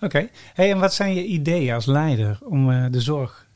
Oké. 0.00 0.28
Hey, 0.54 0.70
en 0.70 0.78
wat 0.78 0.94
zijn 0.94 1.14
je 1.14 1.24
ideeën 1.24 1.74
als 1.74 1.86
leider 1.86 2.38
om 2.44 2.90
de 2.90 3.00
zorg 3.00 3.46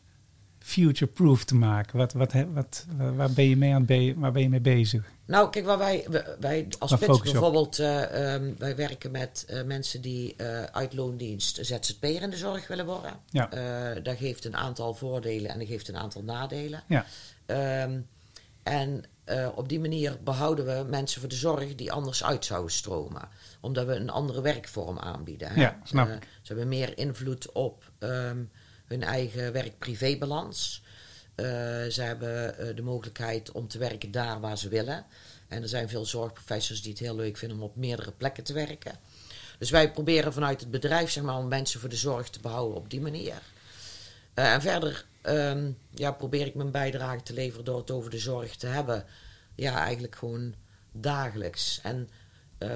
future-proof 0.69 1.45
te 1.45 1.55
maken? 1.55 1.99
Wat, 1.99 2.13
wat, 2.13 2.33
wat, 2.55 2.87
waar- 3.15 3.31
ben 3.33 3.49
je 3.49 3.57
mee 3.57 3.75
aan 3.75 3.85
be- 3.85 4.15
waar 4.17 4.33
ben 4.33 4.43
je 4.43 4.49
mee 4.49 4.61
bezig? 4.61 5.05
Nou, 5.25 5.51
kijk, 5.51 5.65
waar 5.65 5.79
wij, 5.79 6.07
wij- 6.41 6.69
als 6.79 6.95
PITS 6.97 7.21
bijvoorbeeld, 7.21 7.79
eh, 7.79 8.35
ehm, 8.35 8.53
wij 8.59 8.77
werken 8.77 9.11
met 9.11 9.45
eh, 9.49 9.63
mensen 9.63 10.01
die 10.01 10.35
eh, 10.37 10.63
uit 10.63 10.95
loondienst 10.95 11.59
ZZP'er 11.67 12.23
in 12.23 12.31
de 12.31 12.37
zorg 12.37 12.69
willen 12.69 12.87
worden. 12.87 13.13
Ja. 13.31 13.47
Dat 14.03 14.17
geeft 14.17 14.45
een 14.45 14.57
aantal 14.57 14.95
voordelen 14.95 15.51
en 15.51 15.59
dat 15.59 15.69
geeft 15.69 15.89
een 15.89 15.97
aantal 15.97 16.23
nadelen. 16.23 16.83
Ja, 16.87 17.05
Ehm, 17.47 18.01
en 18.63 19.05
op 19.55 19.69
die 19.69 19.81
manier 19.81 20.17
behouden 20.25 20.65
we 20.65 20.85
mensen 20.91 21.21
voor 21.21 21.29
de 21.29 21.35
zorg 21.35 21.75
die 21.75 21.93
anders 21.93 22.25
uit 22.25 22.45
zouden 22.45 22.73
stromen. 22.73 23.29
Omdat 23.61 23.87
we 23.87 23.95
een 23.95 24.11
andere 24.11 24.41
werkvorm 24.41 24.99
aanbieden. 24.99 25.49
Hè? 25.49 25.61
Ja, 25.61 25.79
snap 25.85 26.09
ik. 26.09 26.23
Ze 26.43 26.53
hebben 26.53 26.69
meer 26.69 26.99
invloed 26.99 27.53
op 27.53 27.91
ehm, 27.99 28.39
hun 28.89 29.03
eigen 29.03 29.53
werk-privébalans. 29.53 30.83
Eh, 31.39 31.45
ze 31.91 32.03
hebben 32.03 32.59
eh, 32.59 32.77
de 32.77 32.83
mogelijkheid 32.83 33.53
om 33.53 33.69
te 33.69 33.79
werken 33.79 34.11
daar 34.11 34.41
waar 34.41 34.59
ze 34.59 34.69
willen. 34.69 35.07
En 35.49 35.63
er 35.63 35.69
zijn 35.69 35.89
veel 35.89 36.05
zorgprofessors 36.05 36.83
die 36.83 36.91
het 36.91 37.01
heel 37.01 37.17
leuk 37.17 37.37
vinden 37.37 37.59
om 37.59 37.63
op 37.63 37.77
meerdere 37.77 38.13
plekken 38.13 38.45
te 38.45 38.53
werken. 38.53 38.99
Dus 39.59 39.71
wij 39.71 39.93
proberen 39.93 40.33
vanuit 40.33 40.61
het 40.61 40.71
bedrijf 40.71 41.11
zeg 41.11 41.23
maar, 41.23 41.37
om 41.37 41.49
mensen 41.49 41.81
voor 41.81 41.89
de 41.89 41.97
zorg 41.97 42.31
te 42.31 42.41
behouden 42.41 42.77
op 42.77 42.91
die 42.91 43.01
manier. 43.01 43.43
Eh, 44.35 44.53
en 44.53 44.61
verder 44.61 45.05
ehm, 45.23 45.71
ja, 45.95 46.13
probeer 46.13 46.47
ik 46.47 46.55
mijn 46.55 46.71
bijdrage 46.71 47.23
te 47.23 47.33
leveren 47.33 47.65
door 47.65 47.79
het 47.79 47.91
over 47.91 48.11
de 48.11 48.19
zorg 48.19 48.57
te 48.57 48.67
hebben. 48.67 49.05
Ja, 49.55 49.85
eigenlijk 49.85 50.17
gewoon 50.17 50.55
dagelijks. 50.93 51.81
En 51.83 52.09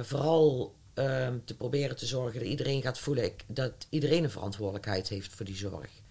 vooral 0.02 0.74
ehm, 0.94 1.38
te 1.44 1.56
proberen 1.56 1.96
te 1.96 2.06
zorgen 2.06 2.40
dat 2.40 2.48
iedereen 2.48 2.82
gaat 2.82 2.98
voelen 2.98 3.32
dat 3.46 3.86
iedereen 3.88 4.24
een 4.24 4.30
verantwoordelijkheid 4.30 5.08
heeft 5.08 5.32
voor 5.32 5.46
die 5.46 5.56
zorg. 5.56 6.01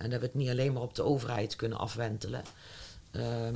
En 0.00 0.10
dat 0.10 0.20
we 0.20 0.26
het 0.26 0.34
niet 0.34 0.48
alleen 0.48 0.72
maar 0.72 0.82
op 0.82 0.94
de 0.94 1.02
overheid 1.02 1.56
kunnen 1.56 1.78
afwentelen. 1.78 2.42
Ehm, 3.10 3.54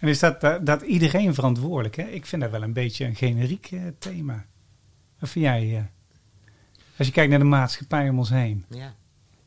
en 0.00 0.08
is 0.08 0.18
dat, 0.18 0.40
dat, 0.40 0.66
dat 0.66 0.82
iedereen 0.82 1.34
verantwoordelijk? 1.34 1.96
Hè? 1.96 2.02
Ik 2.02 2.26
vind 2.26 2.42
dat 2.42 2.50
wel 2.50 2.62
een 2.62 2.72
beetje 2.72 3.04
een 3.04 3.14
generiek 3.14 3.70
eh, 3.70 3.80
thema. 3.98 4.46
Wat 5.18 5.28
vind 5.30 5.44
jij? 5.44 5.76
eh? 5.76 5.82
als 6.98 7.06
je 7.06 7.12
kijkt 7.12 7.30
naar 7.30 7.38
de 7.38 7.44
maatschappij 7.44 8.08
om 8.08 8.18
ons 8.18 8.30
heen. 8.30 8.64
ja. 8.68 8.94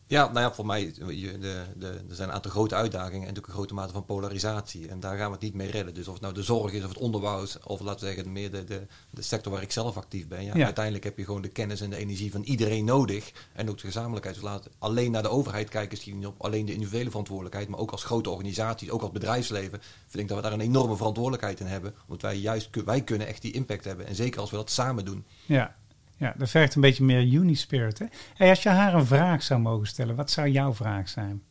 Ja, 0.10 0.26
nou 0.28 0.40
ja, 0.40 0.54
voor 0.54 0.66
mij, 0.66 0.94
je- 1.08 1.38
de, 1.40 1.64
de, 1.76 1.88
er 2.10 2.16
zijn 2.16 2.28
een 2.30 2.34
aantal 2.36 2.52
grote 2.52 2.76
uitdagingen 2.76 3.14
en 3.22 3.28
natuurlijk 3.28 3.48
een 3.48 3.54
grote 3.54 3.74
mate 3.74 3.94
van 3.94 4.06
polarisatie. 4.06 4.88
En 4.88 5.00
daar 5.00 5.18
gaan 5.18 5.28
we 5.28 5.34
het 5.34 5.42
niet 5.42 5.54
mee 5.54 5.72
redden. 5.72 5.94
Dus 5.94 6.08
of 6.08 6.14
het 6.14 6.22
nou 6.22 6.34
de 6.34 6.44
zorg 6.44 6.72
is, 6.74 6.84
of 6.84 6.90
het 6.90 6.98
onderwijs, 6.98 7.58
of 7.64 7.80
laten 7.80 8.00
we 8.08 8.14
zeggen 8.14 8.32
meer 8.32 8.52
de, 8.52 8.64
de, 8.64 8.88
de 9.10 9.22
sector 9.22 9.52
waar 9.52 9.62
ik 9.62 9.72
zelf 9.72 9.98
actief 9.98 10.28
ben. 10.28 10.44
Ja, 10.44 10.56
Ja. 10.56 10.66
Uiteindelijk 10.66 11.04
heb 11.04 11.18
je 11.18 11.26
gewoon 11.26 11.42
de 11.42 11.48
kennis 11.48 11.82
en 11.82 11.90
de 11.90 11.96
energie 11.96 12.32
van 12.32 12.42
iedereen 12.44 12.86
nodig. 12.86 13.32
En 13.54 13.70
ook 13.70 13.76
de 13.78 13.86
gezamenlijkheid. 13.86 14.36
Dus 14.36 14.44
laat 14.46 14.70
alleen 14.80 15.12
naar 15.12 15.22
de 15.22 15.30
overheid 15.30 15.70
kijken, 15.70 15.98
is 15.98 16.06
niet 16.06 16.26
op 16.26 16.42
alleen 16.44 16.66
de 16.66 16.74
individuele 16.74 17.10
verantwoordelijkheid, 17.10 17.68
maar 17.70 17.80
ook 17.80 17.92
als 17.92 18.04
grote 18.04 18.30
organisaties, 18.30 18.90
ook 18.90 19.02
als 19.02 19.12
bedrijfsleven, 19.12 19.82
vind 20.08 20.24
ik 20.24 20.28
dat 20.28 20.38
we 20.38 20.44
daar 20.44 20.54
een 20.54 20.62
enorme 20.62 20.96
verantwoordelijkheid 20.96 21.60
in 21.60 21.66
hebben. 21.66 21.94
Omdat 22.08 22.22
wij 22.22 22.36
juist, 22.38 22.70
wij 22.86 23.02
kunnen 23.02 23.28
echt 23.28 23.42
die 23.42 23.52
impact 23.54 23.84
hebben. 23.86 24.08
En 24.08 24.16
zeker 24.16 24.42
als 24.42 24.50
we 24.50 24.56
dat 24.56 24.70
samen 24.72 25.06
doen. 25.06 25.26
Ja. 25.46 25.76
Ja, 26.18 26.34
dat 26.38 26.50
vergt 26.50 26.76
een 26.76 26.82
beetje 26.82 27.04
meer 27.04 27.34
uni-spirit. 27.34 28.00
Hè? 28.00 28.06
Hey, 28.36 28.50
als 28.50 28.64
je 28.64 28.70
haar 28.70 28.94
een 28.94 29.06
vraag 29.06 29.44
zou 29.44 29.60
mogen 29.62 29.88
stellen, 29.88 30.16
wat 30.16 30.32
zou 30.32 30.48
jouw 30.50 30.74
vraag 30.74 31.10
zijn? 31.10 31.42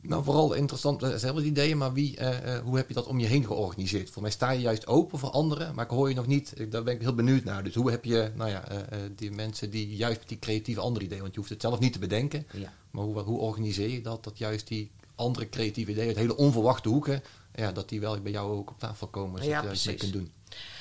Nou, 0.00 0.24
vooral 0.24 0.54
interessant, 0.54 1.02
eh, 1.02 1.14
zelf 1.14 1.42
ideeën, 1.42 1.78
maar 1.78 1.92
wie, 1.92 2.16
eh, 2.16 2.54
eh, 2.56 2.62
hoe 2.62 2.76
heb 2.76 2.88
je 2.88 2.94
dat 2.94 3.06
om 3.06 3.18
je 3.18 3.26
heen 3.26 3.44
georganiseerd? 3.44 4.10
Voor 4.10 4.22
mij 4.22 4.30
sta 4.30 4.50
je 4.50 4.60
juist 4.60 4.86
open 4.86 5.18
voor 5.18 5.30
anderen, 5.30 5.74
maar 5.74 5.84
ik 5.84 5.90
hoor 5.90 6.08
je 6.08 6.14
nog 6.14 6.26
niet, 6.26 6.70
daar 6.70 6.82
ben 6.82 6.94
ik 6.94 7.00
heel 7.00 7.14
benieuwd 7.14 7.44
naar. 7.44 7.64
Dus 7.64 7.74
hoe 7.74 7.90
heb 7.90 8.04
je, 8.04 8.30
nou 8.34 8.50
ja, 8.50 8.68
eh, 8.68 8.78
eh, 9.04 9.10
die 9.16 9.30
mensen 9.30 9.70
die 9.70 9.96
juist 9.96 10.18
met 10.18 10.28
die 10.28 10.38
creatieve 10.38 10.80
andere 10.80 11.04
ideeën, 11.04 11.20
want 11.20 11.32
je 11.34 11.38
hoeft 11.40 11.52
het 11.52 11.60
zelf 11.62 11.78
niet 11.78 11.92
te 11.92 11.98
bedenken, 11.98 12.46
Ja. 12.52 12.72
maar 12.90 13.04
hoe, 13.04 13.20
hoe 13.20 13.38
organiseer 13.38 13.88
je 13.90 14.00
dat, 14.00 14.24
dat 14.24 14.38
juist 14.38 14.68
die 14.68 14.90
andere 15.14 15.48
creatieve 15.48 15.90
ideeën 15.90 16.08
uit 16.08 16.16
hele 16.16 16.36
onverwachte 16.36 16.88
hoeken, 16.88 17.22
ja, 17.54 17.72
dat 17.72 17.88
die 17.88 18.00
wel 18.00 18.20
bij 18.20 18.32
jou 18.32 18.52
ook 18.56 18.70
op 18.70 18.78
tafel 18.78 19.06
komen, 19.06 19.42
zodat 19.42 19.48
Ja, 19.54 19.60
je 19.60 19.66
precies. 19.66 19.94
kunt 20.00 20.12
doen. 20.12 20.30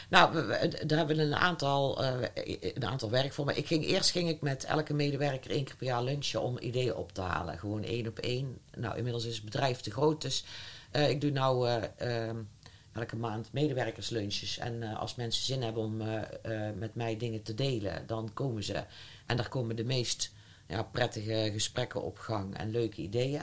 Nou, 0.09 0.33
we- 0.33 0.83
daar 0.85 0.97
hebben 0.97 1.15
we 1.17 1.21
een 1.23 1.35
aantal, 1.35 2.03
eh, 2.03 2.29
een 2.73 2.85
aantal 2.85 3.09
werkvormen. 3.09 3.57
Ik 3.57 3.67
ging, 3.67 3.85
eerst 3.85 4.11
ging 4.11 4.29
ik 4.29 4.41
met 4.41 4.63
elke 4.63 4.93
medewerker 4.93 5.51
één 5.51 5.63
keer 5.63 5.75
per 5.75 5.87
jaar 5.87 6.03
lunchen 6.03 6.41
om 6.41 6.57
ideeën 6.59 6.95
op 6.95 7.13
te 7.13 7.21
halen. 7.21 7.57
Gewoon 7.59 7.83
één 7.83 8.07
op 8.07 8.19
één. 8.19 8.57
Nou, 8.75 8.97
inmiddels 8.97 9.25
is 9.25 9.35
het 9.35 9.45
bedrijf 9.45 9.79
te 9.79 9.91
groot, 9.91 10.21
dus 10.21 10.43
eh, 10.91 11.09
ik 11.09 11.21
doe 11.21 11.31
nou 11.31 11.67
eh, 11.69 12.27
ehm, 12.27 12.35
elke 12.93 13.15
maand 13.15 13.49
medewerkerslunches. 13.51 14.57
En 14.57 14.83
als 14.83 15.15
mensen 15.15 15.43
zin 15.43 15.61
hebben 15.61 15.83
om 15.83 15.97
met 16.77 16.95
mij 16.95 17.17
dingen 17.17 17.41
te 17.43 17.53
delen, 17.55 18.03
dan 18.07 18.33
komen 18.33 18.63
ze. 18.63 18.83
En 19.25 19.37
daar 19.37 19.49
komen 19.49 19.75
de 19.75 19.83
meest 19.83 20.31
ja, 20.67 20.83
prettige 20.83 21.49
gesprekken 21.53 22.01
op 22.03 22.17
gang 22.17 22.57
en 22.57 22.71
leuke 22.71 23.01
ideeën. 23.01 23.41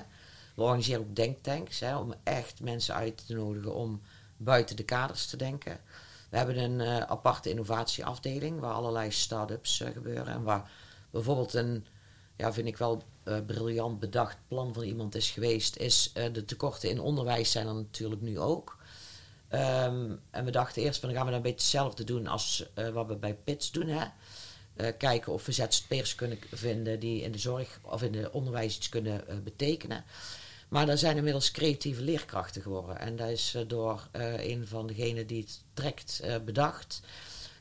We 0.55 0.63
organiseren 0.63 1.01
ook 1.01 1.17
denktanks, 1.17 1.81
hè, 1.81 1.97
om 1.97 2.15
echt 2.23 2.61
mensen 2.61 2.95
uit 2.95 3.27
te 3.27 3.35
nodigen 3.35 3.75
om 3.75 4.03
buiten 4.37 4.77
de 4.77 4.85
kaders 4.85 5.27
te 5.27 5.37
denken. 5.37 5.81
We 6.33 6.39
hebben 6.39 6.59
een 6.59 6.81
eh, 6.81 6.99
aparte 6.99 7.51
innovatieafdeling 7.51 8.61
waar 8.61 8.73
allerlei 8.73 9.11
start-ups 9.11 9.81
eh, 9.81 9.91
gebeuren. 9.93 10.27
En 10.27 10.43
waar 10.43 10.71
bijvoorbeeld 11.11 11.55
een, 11.55 11.87
ja, 12.37 12.53
vind 12.53 12.67
ik 12.67 12.77
wel 12.77 13.03
eh, 13.25 13.39
briljant 13.47 13.99
bedacht 13.99 14.37
plan 14.49 14.75
van 14.75 14.83
iemand 14.83 15.15
is 15.15 15.31
geweest, 15.31 15.77
is 15.77 16.13
de 16.33 16.45
tekorten 16.45 16.91
in 16.91 17.01
onderwijs 17.01 17.51
zijn 17.51 17.67
er 17.67 17.75
natuurlijk 17.75 18.21
nu 18.21 18.39
ook. 18.39 18.79
Ehm, 19.49 20.11
en 20.31 20.45
we 20.45 20.51
dachten 20.51 20.83
eerst 20.83 21.01
van 21.01 21.09
dan 21.09 21.19
gaan 21.19 21.27
we 21.27 21.33
een 21.33 21.43
beetje 21.43 21.59
hetzelfde 21.59 22.05
doen 22.05 22.27
als 22.27 22.67
wat 22.93 23.07
we 23.07 23.17
bij 23.17 23.35
PITS 23.35 23.71
doen. 23.71 23.89
Hè? 23.89 24.07
Kijken 24.93 25.33
of 25.33 25.47
we 25.47 25.53
ZZP'ers 25.53 26.15
kunnen 26.15 26.39
vinden 26.51 27.01
die 27.01 27.23
in 27.23 27.33
de 27.33 27.39
zorg 27.39 27.79
of 27.83 28.03
in 28.03 28.15
het 28.15 28.31
onderwijs 28.31 28.77
iets 28.77 28.89
kunnen 28.89 29.43
betekenen. 29.45 30.05
Maar 30.73 30.89
er 30.89 30.99
zijn 30.99 31.17
inmiddels 31.17 31.51
creatieve 31.51 32.03
leerkrachten 32.03 32.63
geworden. 32.63 32.99
En 32.99 33.17
dat 33.17 33.29
is 33.29 33.55
eh, 33.55 33.63
door 33.67 34.09
eh, 34.11 34.49
een 34.49 34.67
van 34.67 34.87
degenen 34.87 35.27
die 35.27 35.41
het 35.41 35.63
trekt 35.75 36.21
eh, 36.21 36.35
bedacht. 36.45 37.03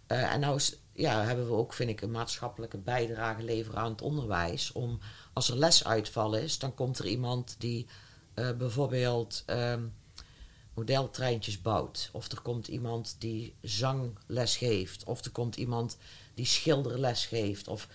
En 0.07 0.39
nou 0.39 0.55
is, 0.55 0.75
ja, 0.93 1.23
hebben 1.23 1.47
we 1.47 1.53
ook, 1.53 1.73
vind 1.73 1.89
ik, 1.89 2.01
een 2.01 2.11
maatschappelijke 2.11 2.77
bijdrage 2.77 3.43
leveren 3.43 3.79
aan 3.79 3.91
het 3.91 4.01
onderwijs. 4.01 4.71
Om 4.71 4.99
als 5.33 5.49
er 5.49 5.57
lesuitval 5.57 6.35
is, 6.35 6.59
dan 6.59 6.73
komt 6.73 6.99
er 6.99 7.05
iemand 7.05 7.55
die 7.57 7.87
bijvoorbeeld 8.33 9.43
ehm, 9.45 9.83
modeltreintjes 10.73 11.61
bouwt. 11.61 12.09
Of 12.11 12.31
er 12.31 12.41
komt 12.41 12.67
iemand 12.67 13.15
die 13.19 13.55
zangles 13.61 14.57
geeft. 14.57 15.03
Of 15.03 15.25
er 15.25 15.31
komt 15.31 15.55
iemand 15.55 15.97
die 16.33 16.45
schilderles 16.45 17.25
geeft. 17.25 17.67
Of, 17.67 17.87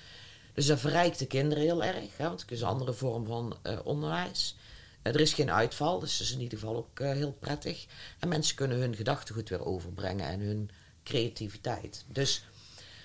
dus 0.55 0.67
dat 0.67 0.81
verrijkt 0.81 1.19
de 1.19 1.27
kinderen 1.27 1.65
heel 1.65 1.85
erg. 1.85 2.17
Hè, 2.17 2.29
want 2.29 2.41
het 2.41 2.51
is 2.51 2.61
een 2.61 2.67
andere 2.67 2.93
vorm 2.93 3.27
van 3.27 3.57
onderwijs. 3.85 4.57
Eh, 5.07 5.15
er 5.15 5.21
is 5.21 5.35
geen 5.35 5.51
uitval, 5.51 5.99
dus 5.99 6.19
dat 6.19 6.27
is 6.27 6.33
in 6.33 6.41
ieder 6.41 6.59
geval 6.59 6.77
ook 6.77 7.01
eh, 7.01 7.11
heel 7.11 7.33
prettig. 7.33 7.87
En 8.19 8.29
mensen 8.29 8.57
kunnen 8.57 8.79
hun 8.79 8.97
gedachtegoed 8.97 9.49
weer 9.49 9.65
overbrengen 9.65 10.27
en 10.27 10.41
hun 10.41 10.71
creativiteit. 11.05 12.05
Dus 12.09 12.45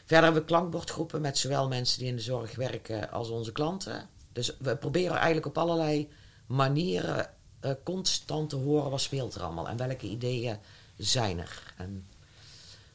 verder 0.05 0.23
hebben 0.23 0.41
we 0.41 0.47
klankbordgroepen 0.47 1.21
met 1.21 1.37
zowel 1.37 1.67
mensen 1.67 1.99
die 1.99 2.07
in 2.07 2.15
de 2.15 2.21
zorg 2.21 2.55
werken 2.55 3.11
als 3.11 3.29
onze 3.29 3.51
klanten. 3.51 4.09
Dus 4.33 4.57
we 4.59 4.77
proberen 4.77 5.15
eigenlijk 5.15 5.45
op 5.45 5.57
allerlei 5.57 6.09
manieren 6.45 7.29
eh, 7.59 7.71
constant 7.83 8.49
te 8.49 8.55
horen 8.55 8.91
wat 8.91 9.01
speelt 9.01 9.35
er 9.35 9.41
allemaal 9.41 9.69
en 9.69 9.77
welke 9.77 10.07
ideeën 10.07 10.57
zijn 10.97 11.39
er. 11.39 11.73
En 11.77 12.07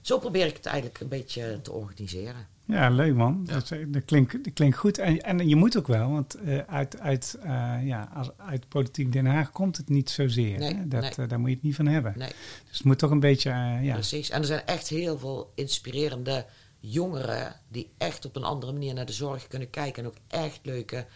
zo 0.00 0.18
probeer 0.18 0.46
ik 0.46 0.56
het 0.56 0.66
eigenlijk 0.66 1.00
een 1.00 1.08
beetje 1.08 1.60
te 1.62 1.72
organiseren. 1.72 2.55
Ja, 2.66 2.88
leuk 2.90 3.14
man. 3.14 3.44
Dat, 3.44 3.70
eh, 3.70 3.84
dat, 3.88 4.04
klinkt, 4.04 4.44
dat 4.44 4.52
klinkt 4.52 4.76
goed. 4.76 4.98
En, 4.98 5.20
en 5.22 5.48
je 5.48 5.56
moet 5.56 5.78
ook 5.78 5.86
wel, 5.86 6.10
want 6.10 6.34
eh, 6.34 6.58
uit, 6.58 7.00
uit, 7.00 7.38
eh, 7.42 7.74
ja, 7.82 8.10
als, 8.14 8.30
uit 8.36 8.68
politiek 8.68 9.12
Den 9.12 9.26
Haag 9.26 9.50
komt 9.50 9.76
het 9.76 9.88
niet 9.88 10.10
zozeer. 10.10 10.58
Nee? 10.58 10.88
Dat, 10.88 11.16
nee. 11.16 11.26
daar 11.26 11.40
moet 11.40 11.48
je 11.48 11.54
het 11.54 11.64
niet 11.64 11.74
van 11.74 11.86
hebben. 11.86 12.12
Nee. 12.16 12.28
Dus 12.68 12.76
het 12.76 12.84
moet 12.86 12.98
toch 12.98 13.10
een 13.10 13.20
beetje, 13.20 13.50
ja. 13.82 13.92
Precies. 13.92 14.30
En 14.30 14.40
er 14.40 14.46
zijn 14.46 14.66
echt 14.66 14.88
heel 14.88 15.18
veel 15.18 15.52
inspirerende 15.54 16.46
jongeren 16.80 17.54
die 17.68 17.90
echt 17.98 18.24
op 18.24 18.36
een 18.36 18.44
andere 18.44 18.72
manier 18.72 18.94
naar 18.94 19.06
de 19.06 19.12
zorg 19.12 19.46
kunnen 19.46 19.70
kijken 19.70 20.02
en 20.02 20.08
ook 20.08 20.16
echt 20.28 20.60
leuke 20.62 21.06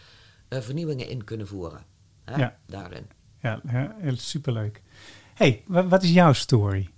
vernieuwingen 0.49 1.09
in 1.09 1.23
kunnen 1.23 1.47
voeren. 1.47 1.83
Hè? 2.25 2.35
Ja. 2.35 2.57
Daarin. 2.67 3.05
Ja, 3.41 3.61
ja, 3.71 3.95
superleuk. 4.15 4.81
hey, 5.33 5.63
wa- 5.67 5.87
wat 5.87 6.03
is 6.03 6.11
jouw 6.11 6.33
story? 6.33 6.89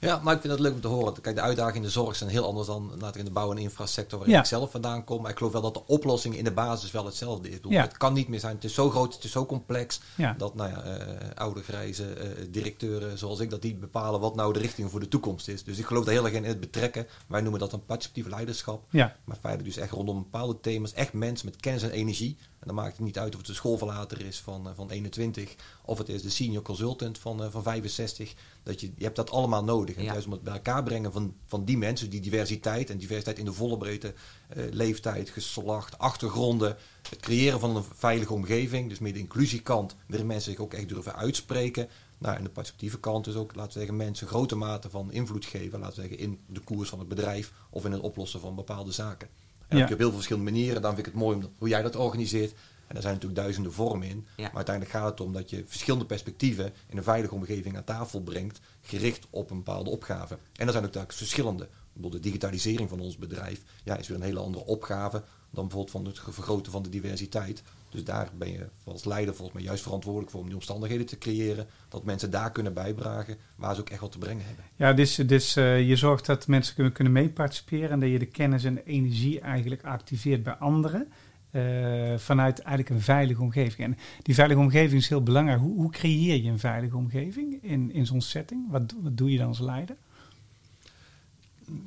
Ja, 0.00 0.20
maar 0.22 0.34
ik 0.34 0.40
vind 0.40 0.52
het 0.52 0.62
leuk 0.62 0.72
om 0.72 0.80
te 0.80 0.88
horen. 0.88 1.20
Kijk, 1.20 1.34
de 1.36 1.40
uitdagingen 1.42 1.76
in 1.76 1.82
de 1.82 1.90
zorg 1.90 2.16
zijn 2.16 2.30
heel 2.30 2.46
anders 2.46 2.66
dan 2.66 2.92
laat 2.98 3.14
ik 3.14 3.18
in 3.18 3.24
de 3.24 3.30
bouw- 3.30 3.50
en 3.50 3.58
infrasector 3.58 4.18
waar 4.18 4.28
Ja. 4.28 4.38
ik 4.38 4.44
zelf 4.46 4.70
vandaan 4.70 5.04
kom. 5.04 5.22
Maar 5.22 5.30
ik 5.30 5.36
geloof 5.36 5.52
wel 5.52 5.60
dat 5.62 5.74
de 5.74 5.86
oplossing 5.86 6.36
in 6.36 6.44
de 6.44 6.52
basis 6.52 6.90
wel 6.90 7.04
hetzelfde 7.04 7.48
is. 7.48 7.54
Bedoel, 7.54 7.72
Ja. 7.72 7.82
Het 7.82 7.96
kan 7.96 8.12
niet 8.12 8.28
meer 8.28 8.40
zijn. 8.40 8.54
Het 8.54 8.64
is 8.64 8.74
zo 8.74 8.90
groot, 8.90 9.14
het 9.14 9.24
is 9.24 9.30
zo 9.30 9.46
complex. 9.46 10.00
Ja. 10.14 10.34
Dat 10.38 10.54
nou 10.54 10.70
ja, 10.70 10.82
eh, 10.82 11.28
oude 11.34 11.62
grijze 11.62 12.12
eh, 12.12 12.46
directeuren 12.50 13.18
zoals 13.18 13.40
ik, 13.40 13.50
dat 13.50 13.62
die 13.62 13.74
bepalen 13.74 14.20
wat 14.20 14.34
nou 14.34 14.52
de 14.52 14.58
richting 14.58 14.90
voor 14.90 15.00
de 15.00 15.08
toekomst 15.08 15.48
is. 15.48 15.64
Dus 15.64 15.78
ik 15.78 15.86
geloof 15.86 16.04
daar 16.04 16.14
heel 16.14 16.24
erg 16.24 16.34
in 16.34 16.44
het 16.44 16.60
betrekken. 16.60 17.06
Wij 17.26 17.40
noemen 17.40 17.60
dat 17.60 17.72
een 17.72 17.84
participatief 17.84 18.26
leiderschap. 18.30 18.84
Maar 19.24 19.36
feitelijk 19.40 19.74
dus 19.74 19.82
echt 19.84 19.92
rondom 19.92 20.18
bepaalde 20.18 20.60
thema's. 20.60 20.92
Echt 20.92 21.12
mensen 21.12 21.46
met 21.46 21.56
kennis 21.56 21.82
en 21.82 21.90
energie. 21.90 22.36
En 22.40 22.66
dan 22.66 22.74
maakt 22.76 22.96
het 22.96 23.06
niet 23.06 23.18
uit 23.18 23.32
of 23.32 23.38
het 23.38 23.46
de 23.46 23.54
schoolverlater 23.54 24.26
is 24.26 24.40
van, 24.40 24.68
eh, 24.68 24.72
van 24.74 24.90
21. 24.90 25.54
Of 25.90 25.98
het 25.98 26.08
is 26.08 26.22
de 26.22 26.30
senior 26.30 26.62
consultant 26.62 27.18
van, 27.18 27.42
eh, 27.42 27.50
van 27.50 27.62
65. 27.62 28.34
Dat 28.62 28.80
je, 28.80 28.92
je 28.96 29.04
hebt 29.04 29.16
dat 29.16 29.30
allemaal 29.30 29.64
nodig. 29.64 29.96
En 29.96 30.02
Ja. 30.04 30.12
juist 30.12 30.26
om 30.26 30.32
het 30.32 30.42
bij 30.42 30.52
elkaar 30.52 30.82
brengen 30.82 31.12
van, 31.12 31.34
van 31.46 31.64
die 31.64 31.78
mensen. 31.78 32.10
Die 32.10 32.20
diversiteit. 32.20 32.90
En 32.90 32.98
diversiteit 32.98 33.38
in 33.38 33.44
de 33.44 33.52
volle 33.52 33.78
breedte. 33.78 34.14
eh, 34.48 34.64
leeftijd, 34.70 35.28
geslacht, 35.30 35.98
achtergronden. 35.98 36.76
Het 37.10 37.20
creëren 37.20 37.60
van 37.60 37.76
een 37.76 37.84
veilige 37.94 38.32
omgeving. 38.32 38.88
Dus 38.88 38.98
meer 38.98 39.12
de 39.12 39.18
inclusiekant. 39.18 39.96
Waarin 40.08 40.26
mensen 40.26 40.50
zich 40.52 40.60
ook 40.60 40.74
echt 40.74 40.88
durven 40.88 41.14
uitspreken. 41.16 41.88
Nou, 42.18 42.36
en 42.36 42.42
de 42.44 42.50
participatieve 42.50 43.00
kant 43.00 43.26
is 43.26 43.34
ook, 43.34 43.54
laten 43.54 43.72
we 43.72 43.78
zeggen, 43.78 43.96
mensen 43.96 44.26
grote 44.26 44.54
mate 44.56 44.90
van 44.90 45.12
invloed 45.12 45.44
geven. 45.44 45.78
Laten 45.80 45.94
we 46.02 46.08
zeggen, 46.08 46.18
in 46.26 46.38
de 46.46 46.60
koers 46.60 46.88
van 46.88 46.98
het 46.98 47.08
bedrijf. 47.08 47.52
Of 47.70 47.84
in 47.84 47.92
het 47.92 48.00
oplossen 48.00 48.40
van 48.40 48.54
bepaalde 48.54 48.92
zaken. 48.92 49.28
En 49.28 49.36
Ja. 49.58 49.66
dat 49.68 49.78
heb 49.78 49.88
je 49.88 49.94
op 49.94 49.98
heel 50.00 50.08
veel 50.08 50.18
verschillende 50.18 50.50
manieren. 50.50 50.82
Dan 50.82 50.94
vind 50.94 51.06
ik 51.06 51.12
het 51.12 51.22
mooi 51.22 51.36
om, 51.36 51.50
hoe 51.58 51.68
jij 51.68 51.82
dat 51.82 51.96
organiseert. 51.96 52.52
En 52.90 52.96
daar 52.96 53.04
zijn 53.04 53.14
natuurlijk 53.14 53.40
duizenden 53.40 53.72
vormen 53.72 54.08
in. 54.08 54.26
Ja. 54.36 54.44
Maar 54.44 54.54
uiteindelijk 54.54 54.96
gaat 54.96 55.10
het 55.10 55.20
om 55.20 55.32
dat 55.32 55.50
je 55.50 55.64
verschillende 55.66 56.06
perspectieven 56.06 56.72
in 56.86 56.96
een 56.96 57.02
veilige 57.02 57.34
omgeving 57.34 57.76
aan 57.76 57.84
tafel 57.84 58.22
brengt. 58.22 58.60
Gericht 58.80 59.26
op 59.30 59.50
een 59.50 59.56
bepaalde 59.56 59.90
opgave. 59.90 60.38
En 60.56 60.66
er 60.66 60.72
zijn 60.72 60.84
ook 60.84 60.92
telkens 60.92 61.16
verschillende. 61.16 61.68
Bijvoorbeeld 61.92 62.22
de 62.22 62.28
digitalisering 62.28 62.88
van 62.88 63.00
ons 63.00 63.16
bedrijf 63.16 63.62
ja, 63.84 63.96
is 63.96 64.08
weer 64.08 64.16
een 64.16 64.22
hele 64.22 64.40
andere 64.40 64.64
opgave. 64.64 65.22
Dan 65.50 65.68
bijvoorbeeld 65.68 65.90
van 65.90 66.04
het 66.04 66.20
vergroten 66.34 66.72
van 66.72 66.82
de 66.82 66.88
diversiteit. 66.88 67.62
Dus 67.90 68.04
daar 68.04 68.30
ben 68.34 68.52
je 68.52 68.66
als 68.84 69.04
leider 69.04 69.34
volgens 69.34 69.56
mij 69.56 69.66
juist 69.66 69.82
verantwoordelijk 69.82 70.30
voor 70.30 70.40
om 70.40 70.46
die 70.46 70.54
omstandigheden 70.54 71.06
te 71.06 71.18
creëren. 71.18 71.66
Dat 71.88 72.04
mensen 72.04 72.30
daar 72.30 72.52
kunnen 72.52 72.74
bijdragen 72.74 73.36
waar 73.56 73.74
ze 73.74 73.80
ook 73.80 73.90
echt 73.90 74.00
wat 74.00 74.12
te 74.12 74.18
brengen 74.18 74.44
hebben. 74.46 74.64
Ja, 74.76 74.92
dus, 74.92 75.54
je 75.54 75.96
zorgt 75.96 76.26
dat 76.26 76.46
mensen 76.46 76.74
kunnen, 76.74 76.92
kunnen 76.92 77.12
meeparticiperen 77.12 77.90
en 77.90 78.00
dat 78.00 78.10
je 78.10 78.18
de 78.18 78.26
kennis 78.26 78.64
en 78.64 78.74
de 78.74 78.84
energie 78.84 79.40
eigenlijk 79.40 79.84
activeert 79.84 80.42
bij 80.42 80.54
anderen. 80.54 81.12
Eh, 81.50 82.16
vanuit 82.16 82.58
eigenlijk 82.58 82.88
een 82.90 83.00
veilige 83.04 83.42
omgeving. 83.42 83.88
En 83.88 83.96
die 84.22 84.34
veilige 84.34 84.60
omgeving 84.60 85.00
is 85.00 85.08
heel 85.08 85.22
belangrijk. 85.22 85.60
Hoe, 85.60 85.74
hoe 85.74 85.90
creëer 85.90 86.42
je 86.42 86.50
een 86.50 86.58
veilige 86.58 86.96
omgeving 86.96 87.58
in, 87.62 87.92
in 87.92 88.06
zo'n 88.06 88.20
setting? 88.20 88.70
Wat, 88.70 88.94
wat 89.02 89.16
doe 89.16 89.30
je 89.30 89.38
dan 89.38 89.48
als 89.48 89.60
leider? 89.60 89.96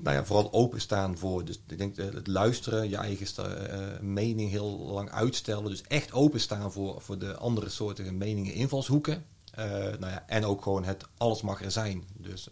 nou 0.01 0.16
ja, 0.16 0.26
vooral 0.26 0.53
openstaan 0.53 1.18
voor. 1.18 1.45
Dus 1.45 1.59
ik 1.68 1.78
denk 1.78 1.97
eh, 1.97 2.05
het 2.14 2.28
luisteren, 2.28 2.89
je 2.89 2.97
eigen 2.97 3.28
eh, 3.70 3.99
mening 4.01 4.49
heel 4.49 4.80
lang 4.80 5.09
uitstellen. 5.09 5.70
Dus 5.70 5.82
echt 5.82 6.14
openstaan 6.14 6.72
voor, 6.72 7.01
voor 7.01 7.18
de 7.18 7.38
andere 7.38 7.70
soorten 7.70 8.18
meningen, 8.18 8.53
invalshoeken. 8.53 9.26
Eh, 9.51 9.66
nou 9.74 10.11
ja, 10.11 10.24
en 10.28 10.45
ook 10.45 10.61
gewoon 10.61 10.84
het 10.84 11.05
alles 11.18 11.41
mag 11.41 11.64
er 11.64 11.72
zijn. 11.72 12.03
Dus 12.18 12.49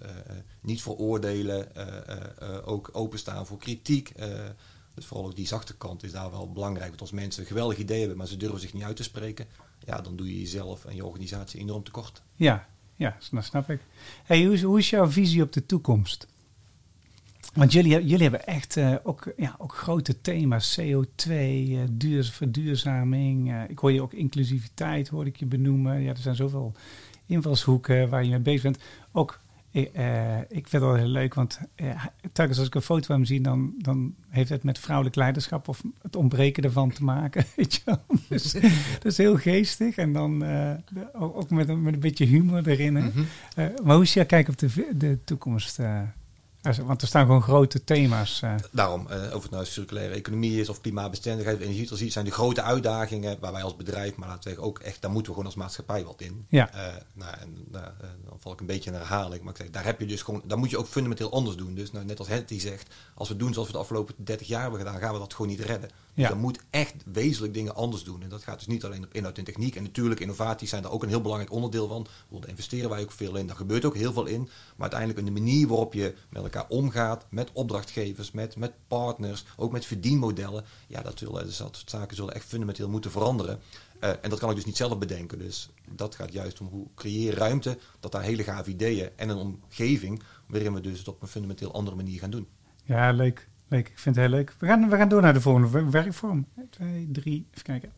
niet 0.61 0.81
veroordelen, 0.81 1.67
ook 2.65 2.89
openstaan 2.93 3.45
voor 3.45 3.57
kritiek. 3.57 4.13
Eh, 5.01 5.07
Dus 5.07 5.09
vooral 5.09 5.25
ook 5.25 5.35
die 5.35 5.47
zachte 5.47 5.77
kant 5.77 6.03
is 6.03 6.11
daar 6.11 6.31
wel 6.31 6.51
belangrijk. 6.51 6.89
Want 6.89 7.01
als 7.01 7.11
mensen 7.11 7.41
een 7.41 7.47
geweldig 7.47 7.77
idee 7.77 7.99
hebben, 7.99 8.17
maar 8.17 8.27
ze 8.27 8.37
durven 8.37 8.59
zich 8.59 8.73
niet 8.73 8.83
uit 8.83 8.95
te 8.95 9.03
spreken, 9.03 9.47
ja, 9.85 10.01
dan 10.01 10.15
doe 10.15 10.27
je 10.33 10.39
jezelf 10.39 10.85
en 10.85 10.95
je 10.95 11.05
organisatie 11.05 11.59
enorm 11.59 11.83
tekort. 11.83 12.21
Ja, 12.35 12.67
ja, 12.95 13.17
dat 13.31 13.43
snap 13.43 13.69
ik. 13.69 13.79
Hey, 14.23 14.43
hoe, 14.45 14.53
is, 14.53 14.61
hoe 14.61 14.77
is 14.79 14.89
jouw 14.89 15.07
visie 15.07 15.41
op 15.41 15.53
de 15.53 15.65
toekomst? 15.65 16.27
Want 17.53 17.71
jullie, 17.71 17.91
jullie 17.91 18.21
hebben 18.21 18.45
echt 18.45 18.77
eh, 18.77 18.95
ook, 19.03 19.33
ja, 19.37 19.55
ook 19.57 19.75
grote 19.75 20.21
thema's. 20.21 20.79
CO2, 20.79 21.29
eh, 21.29 21.79
duur, 21.91 22.23
verduurzaming. 22.23 23.51
eh, 23.51 23.69
ik 23.69 23.79
hoor 23.79 23.91
je 23.91 24.01
ook 24.01 24.13
inclusiviteit, 24.13 25.07
hoor 25.07 25.25
ik 25.25 25.35
je 25.35 25.45
benoemen. 25.45 26.01
Ja, 26.01 26.09
er 26.09 26.17
zijn 26.17 26.35
zoveel 26.35 26.73
invalshoeken 27.25 28.09
waar 28.09 28.23
je 28.23 28.29
mee 28.29 28.39
bezig 28.39 28.61
bent. 28.61 28.77
Ook, 29.11 29.39
eh, 29.71 30.35
eh, 30.35 30.39
ik 30.41 30.67
vind 30.67 30.71
het 30.71 30.81
wel 30.81 30.93
heel 30.95 31.05
leuk, 31.07 31.33
want 31.33 31.59
eh, 31.75 32.03
telkens 32.31 32.57
als 32.57 32.67
ik 32.67 32.75
een 32.75 32.81
foto 32.81 33.05
van 33.05 33.15
hem 33.15 33.25
zie, 33.25 33.41
dan, 33.41 33.73
dan 33.77 34.15
heeft 34.29 34.49
het 34.49 34.63
met 34.63 34.79
vrouwelijk 34.79 35.15
leiderschap 35.15 35.67
of 35.67 35.83
het 36.01 36.15
ontbreken 36.15 36.63
ervan 36.63 36.91
te 36.91 37.03
maken. 37.03 37.45
Weet 37.55 37.73
je? 37.85 37.97
Dus, 38.29 38.51
dat 39.01 39.05
is 39.11 39.17
heel 39.17 39.37
geestig. 39.37 39.95
En 39.95 40.13
dan 40.13 40.43
eh, 40.43 40.71
ook 41.13 41.49
met, 41.49 41.69
een- 41.69 41.81
met 41.81 41.93
een 41.93 41.99
beetje 41.99 42.25
humor 42.25 42.67
erin. 42.67 42.95
Hè? 42.95 43.09
Eh, 43.55 43.65
maar 43.83 43.93
hoe 43.95 44.03
is 44.03 44.13
jouw 44.13 44.25
kijk 44.25 44.47
op 44.47 44.57
de, 44.57 44.89
de 44.95 45.19
toekomst? 45.23 45.79
Want 46.61 47.01
er 47.01 47.07
staan 47.07 47.25
gewoon 47.25 47.41
grote 47.41 47.83
thema's. 47.83 48.41
eh. 48.41 48.55
Daarom, 48.71 49.07
eh, 49.09 49.35
of 49.35 49.41
het 49.41 49.51
nou 49.51 49.65
circulaire 49.65 50.13
economie 50.13 50.59
is 50.59 50.69
of 50.69 50.81
klimaatbestendigheid 50.81 51.57
of 51.57 51.63
energietransitie, 51.63 52.11
zijn 52.13 52.25
de 52.25 52.31
grote 52.31 52.61
uitdagingen 52.61 53.37
waar 53.39 53.51
wij 53.51 53.63
als 53.63 53.75
bedrijf, 53.75 54.15
maar 54.15 54.27
laten 54.27 54.43
we 54.43 54.49
zeggen 54.49 54.67
ook 54.67 54.79
echt, 54.79 55.01
daar 55.01 55.11
moeten 55.11 55.31
we 55.31 55.37
gewoon 55.37 55.51
als 55.53 55.59
maatschappij 55.61 56.03
wat 56.03 56.21
in. 56.21 56.45
Ja. 56.49 56.73
Eh, 56.73 56.93
nou, 57.13 57.35
en, 57.39 57.57
nou, 57.71 57.85
dan 58.25 58.37
val 58.39 58.51
ik 58.53 58.59
een 58.59 58.65
beetje 58.65 58.89
in 58.91 58.95
herhaling, 58.97 59.43
maar 59.43 59.53
ik 59.53 59.59
zeg, 59.59 59.69
daar 59.69 59.85
heb 59.85 59.99
je 59.99 60.05
dus 60.05 60.21
gewoon, 60.21 60.41
daar 60.45 60.57
moet 60.57 60.69
je 60.69 60.77
ook 60.77 60.87
fundamenteel 60.87 61.31
anders 61.31 61.55
doen. 61.55 61.73
Dus 61.75 61.91
nou, 61.91 62.05
net 62.05 62.19
als 62.19 62.27
Henty 62.27 62.59
zegt, 62.59 62.93
als 63.13 63.27
we 63.29 63.35
doen 63.35 63.53
zoals 63.53 63.67
we 63.67 63.73
de 63.73 63.79
afgelopen 63.79 64.15
30 64.17 64.47
jaar 64.47 64.61
hebben 64.61 64.79
gedaan, 64.79 64.99
gaan 64.99 65.13
we 65.13 65.19
dat 65.19 65.33
gewoon 65.33 65.51
niet 65.51 65.59
redden. 65.59 65.89
Dus 66.13 66.23
Ja. 66.23 66.29
dan 66.29 66.39
moet 66.39 66.59
echt 66.69 66.95
wezenlijk 67.11 67.53
dingen 67.53 67.75
anders 67.75 68.03
doen. 68.03 68.21
En 68.23 68.29
dat 68.29 68.43
gaat 68.43 68.57
dus 68.57 68.67
niet 68.67 68.85
alleen 68.85 69.03
op 69.03 69.13
inhoud 69.13 69.37
en 69.37 69.43
techniek. 69.43 69.75
En 69.75 69.83
natuurlijk, 69.83 70.19
innovaties 70.19 70.69
zijn 70.69 70.81
daar 70.81 70.91
ook 70.91 71.03
een 71.03 71.09
heel 71.09 71.21
belangrijk 71.21 71.51
onderdeel 71.53 71.87
van. 71.87 72.07
Daar 72.29 72.49
investeren 72.49 72.89
wij 72.89 73.01
ook 73.01 73.11
veel 73.11 73.35
in. 73.35 73.47
Daar 73.47 73.55
gebeurt 73.55 73.85
ook 73.85 73.95
heel 73.95 74.13
veel 74.13 74.25
in. 74.25 74.41
Maar 74.41 74.91
uiteindelijk 74.91 75.19
in 75.19 75.25
de 75.25 75.39
manier 75.41 75.67
waarop 75.67 75.93
je 75.93 76.15
met 76.29 76.43
elkaar 76.43 76.65
omgaat, 76.69 77.25
met 77.29 77.49
opdrachtgevers, 77.53 78.31
met, 78.31 78.55
met 78.55 78.71
partners, 78.87 79.45
ook 79.57 79.71
met 79.71 79.85
verdienmodellen. 79.85 80.65
Ja, 80.87 81.01
dat, 81.01 81.17
zullen, 81.19 81.45
dus 81.45 81.57
dat 81.57 81.75
soort 81.75 81.89
zaken 81.89 82.15
zullen 82.15 82.33
echt 82.33 82.45
fundamenteel 82.45 82.89
moeten 82.89 83.11
veranderen. 83.11 83.59
Eh, 83.99 84.09
en 84.21 84.29
dat 84.29 84.39
kan 84.39 84.49
ik 84.49 84.55
dus 84.55 84.65
niet 84.65 84.77
zelf 84.77 84.97
bedenken. 84.97 85.39
Dus 85.39 85.69
dat 85.91 86.15
gaat 86.15 86.33
juist 86.33 86.59
om 86.59 86.67
hoe 86.67 86.87
creëer 86.95 87.33
ruimte, 87.35 87.77
dat 87.99 88.11
daar 88.11 88.23
hele 88.23 88.43
gave 88.43 88.69
ideeën 88.69 89.09
en 89.15 89.29
een 89.29 89.37
omgeving 89.37 90.21
waarin 90.47 90.73
we 90.73 90.81
dus 90.81 90.97
het 90.99 91.07
op 91.07 91.21
een 91.21 91.27
fundamenteel 91.27 91.73
andere 91.73 91.95
manier 91.95 92.19
gaan 92.19 92.29
doen. 92.31 92.47
Ja, 92.83 93.11
leuk. 93.11 93.49
Leuk. 93.71 93.87
Ik 93.87 93.99
vind 93.99 94.15
het 94.15 94.25
heel 94.25 94.33
leuk. 94.35 94.55
We 94.59 94.65
gaan, 94.67 94.89
we 94.89 94.95
gaan 94.97 95.09
door 95.09 95.21
naar 95.21 95.33
de 95.33 95.41
volgende 95.41 95.69
wer- 95.69 95.89
werkvorm. 95.91 96.45
1, 96.57 96.69
2, 96.69 97.09
3, 97.11 97.47
even 97.51 97.63
kijken. 97.63 97.89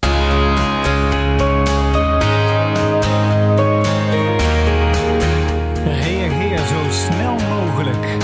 Reageer 5.85 6.57
zo 6.57 6.91
snel 6.91 7.35
mogelijk. 7.49 8.21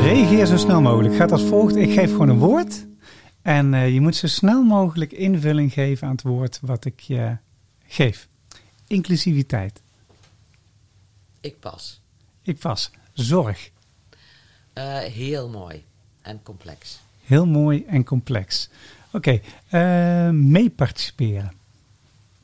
Reageer 0.00 0.46
zo 0.46 0.56
snel 0.56 0.80
mogelijk. 0.80 1.14
Gaat 1.14 1.32
als 1.32 1.42
volgt. 1.44 1.76
Ik 1.76 1.92
geef 1.92 2.10
gewoon 2.10 2.28
een 2.28 2.38
woord. 2.38 2.86
En 3.42 3.74
eh, 3.74 3.92
je 3.94 4.00
moet 4.00 4.16
zo 4.16 4.26
snel 4.26 4.62
mogelijk 4.62 5.12
invulling 5.12 5.72
geven 5.72 6.06
aan 6.06 6.12
het 6.12 6.22
woord 6.22 6.58
wat 6.62 6.84
ik 6.84 7.00
je 7.00 7.36
geef. 7.88 8.28
Inclusiviteit. 8.86 9.82
Ik 11.40 11.60
pas. 11.60 12.00
Ik 12.42 12.58
pas. 12.58 12.90
Zorg. 13.12 13.70
Eh, 14.72 14.98
heel 14.98 15.48
mooi 15.48 15.84
en 16.22 16.42
complex. 16.42 17.00
Heel 17.22 17.46
mooi 17.46 17.84
en 17.84 18.04
complex. 18.04 18.68
Oké. 19.12 19.40
eh, 19.68 20.30
mee 20.30 20.70
participeren. 20.70 21.52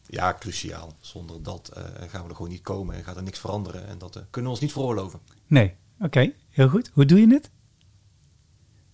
Ja, 0.06 0.36
cruciaal. 0.38 0.96
Zonder 1.00 1.42
dat 1.42 1.68
eh, 1.68 1.82
gaan 2.08 2.22
we 2.22 2.28
er 2.28 2.34
gewoon 2.36 2.50
niet 2.50 2.62
komen 2.62 2.94
en 2.94 3.04
gaat 3.04 3.16
er 3.16 3.22
niks 3.22 3.38
veranderen. 3.38 3.86
En 3.86 3.98
dat 3.98 4.16
eh, 4.16 4.22
kunnen 4.30 4.50
we 4.50 4.56
ons 4.56 4.60
niet 4.66 4.72
veroorloven. 4.72 5.20
Nee. 5.46 5.74
Oké. 6.00 6.32
Heel 6.50 6.68
goed. 6.68 6.90
Hoe 6.92 7.04
doe 7.04 7.20
je 7.20 7.28
het? 7.34 7.50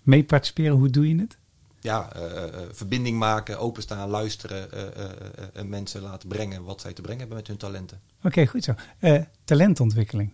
Mee 0.03 0.24
participeren. 0.24 0.76
Hoe 0.76 0.90
doe 0.90 1.09
je 1.09 1.20
het? 1.20 1.38
Ja, 1.81 2.12
eh, 2.12 2.45
eh, 2.45 2.68
verbinding 2.72 3.18
maken, 3.18 3.59
openstaan, 3.59 4.09
luisteren 4.09 4.72
eh, 4.72 4.87
eh, 4.87 5.11
eh, 5.11 5.47
en 5.53 5.68
mensen 5.68 6.03
laten 6.03 6.28
brengen 6.28 6.64
wat 6.64 6.81
zij 6.81 6.93
te 6.93 7.03
brengen 7.03 7.20
hebben 7.20 7.37
met 7.37 7.47
hun 7.47 7.57
talenten. 7.57 8.01
Oké, 8.22 8.47
goed 8.47 8.64
zo. 8.64 8.74
Eh, 8.99 9.22
talentontwikkeling. 9.45 10.33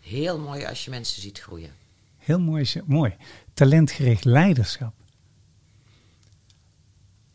Heel 0.00 0.38
mooi 0.38 0.64
als 0.64 0.84
je 0.84 0.90
mensen 0.90 1.22
ziet 1.22 1.40
groeien. 1.40 1.70
Heel 2.16 2.40
mooi. 2.40 2.82
Mooi. 2.84 3.16
Talentgericht 3.54 4.24
leiderschap. 4.24 4.94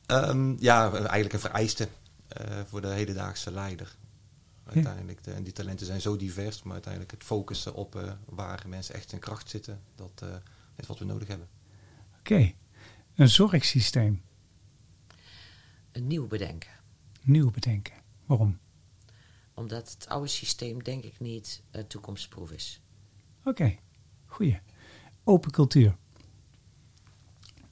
Ehm, 0.06 0.56
ja, 0.60 0.92
eigenlijk 0.94 1.34
een 1.34 1.40
vereiste 1.40 1.88
eh, 2.28 2.60
voor 2.66 2.82
de 2.82 2.88
hedendaagse 2.88 3.52
leider. 3.52 3.96
Uiteindelijk, 4.64 5.24
de, 5.24 5.32
en 5.32 5.44
die 5.44 5.54
talenten 5.54 5.86
zijn 5.86 6.02
zo 6.02 6.16
divers, 6.16 6.64
maar 6.64 6.74
uiteindelijk 6.74 7.12
het 7.12 7.24
focussen 7.24 7.74
op 7.74 7.96
eh, 7.96 8.12
waar 8.26 8.64
mensen 8.68 8.96
echt 8.96 9.12
in 9.12 9.20
kracht 9.20 9.50
zitten, 9.50 9.82
dat 9.96 10.12
eh, 10.16 10.28
is 10.76 10.88
wat 10.88 11.00
we 11.00 11.06
nodig 11.06 11.28
hebben. 11.28 11.48
Oké. 12.20 12.54
Een 13.20 13.30
zorgsysteem. 13.30 14.22
Een 15.92 16.08
nieuw 16.08 16.28
bedenken. 16.28 16.70
Nieuw 17.22 17.52
bedenken. 17.52 17.94
Waarom? 18.26 18.60
Omdat 19.54 19.92
het 19.92 20.08
oude 20.08 20.28
systeem 20.28 20.84
denk 20.84 21.04
ik 21.04 21.20
niet 21.20 21.62
eh, 21.72 21.84
toekomstproof 21.84 22.52
is. 22.52 22.82
Oké. 23.44 23.78
Goeie. 24.26 24.60
Open 25.24 25.52
cultuur. 25.52 25.98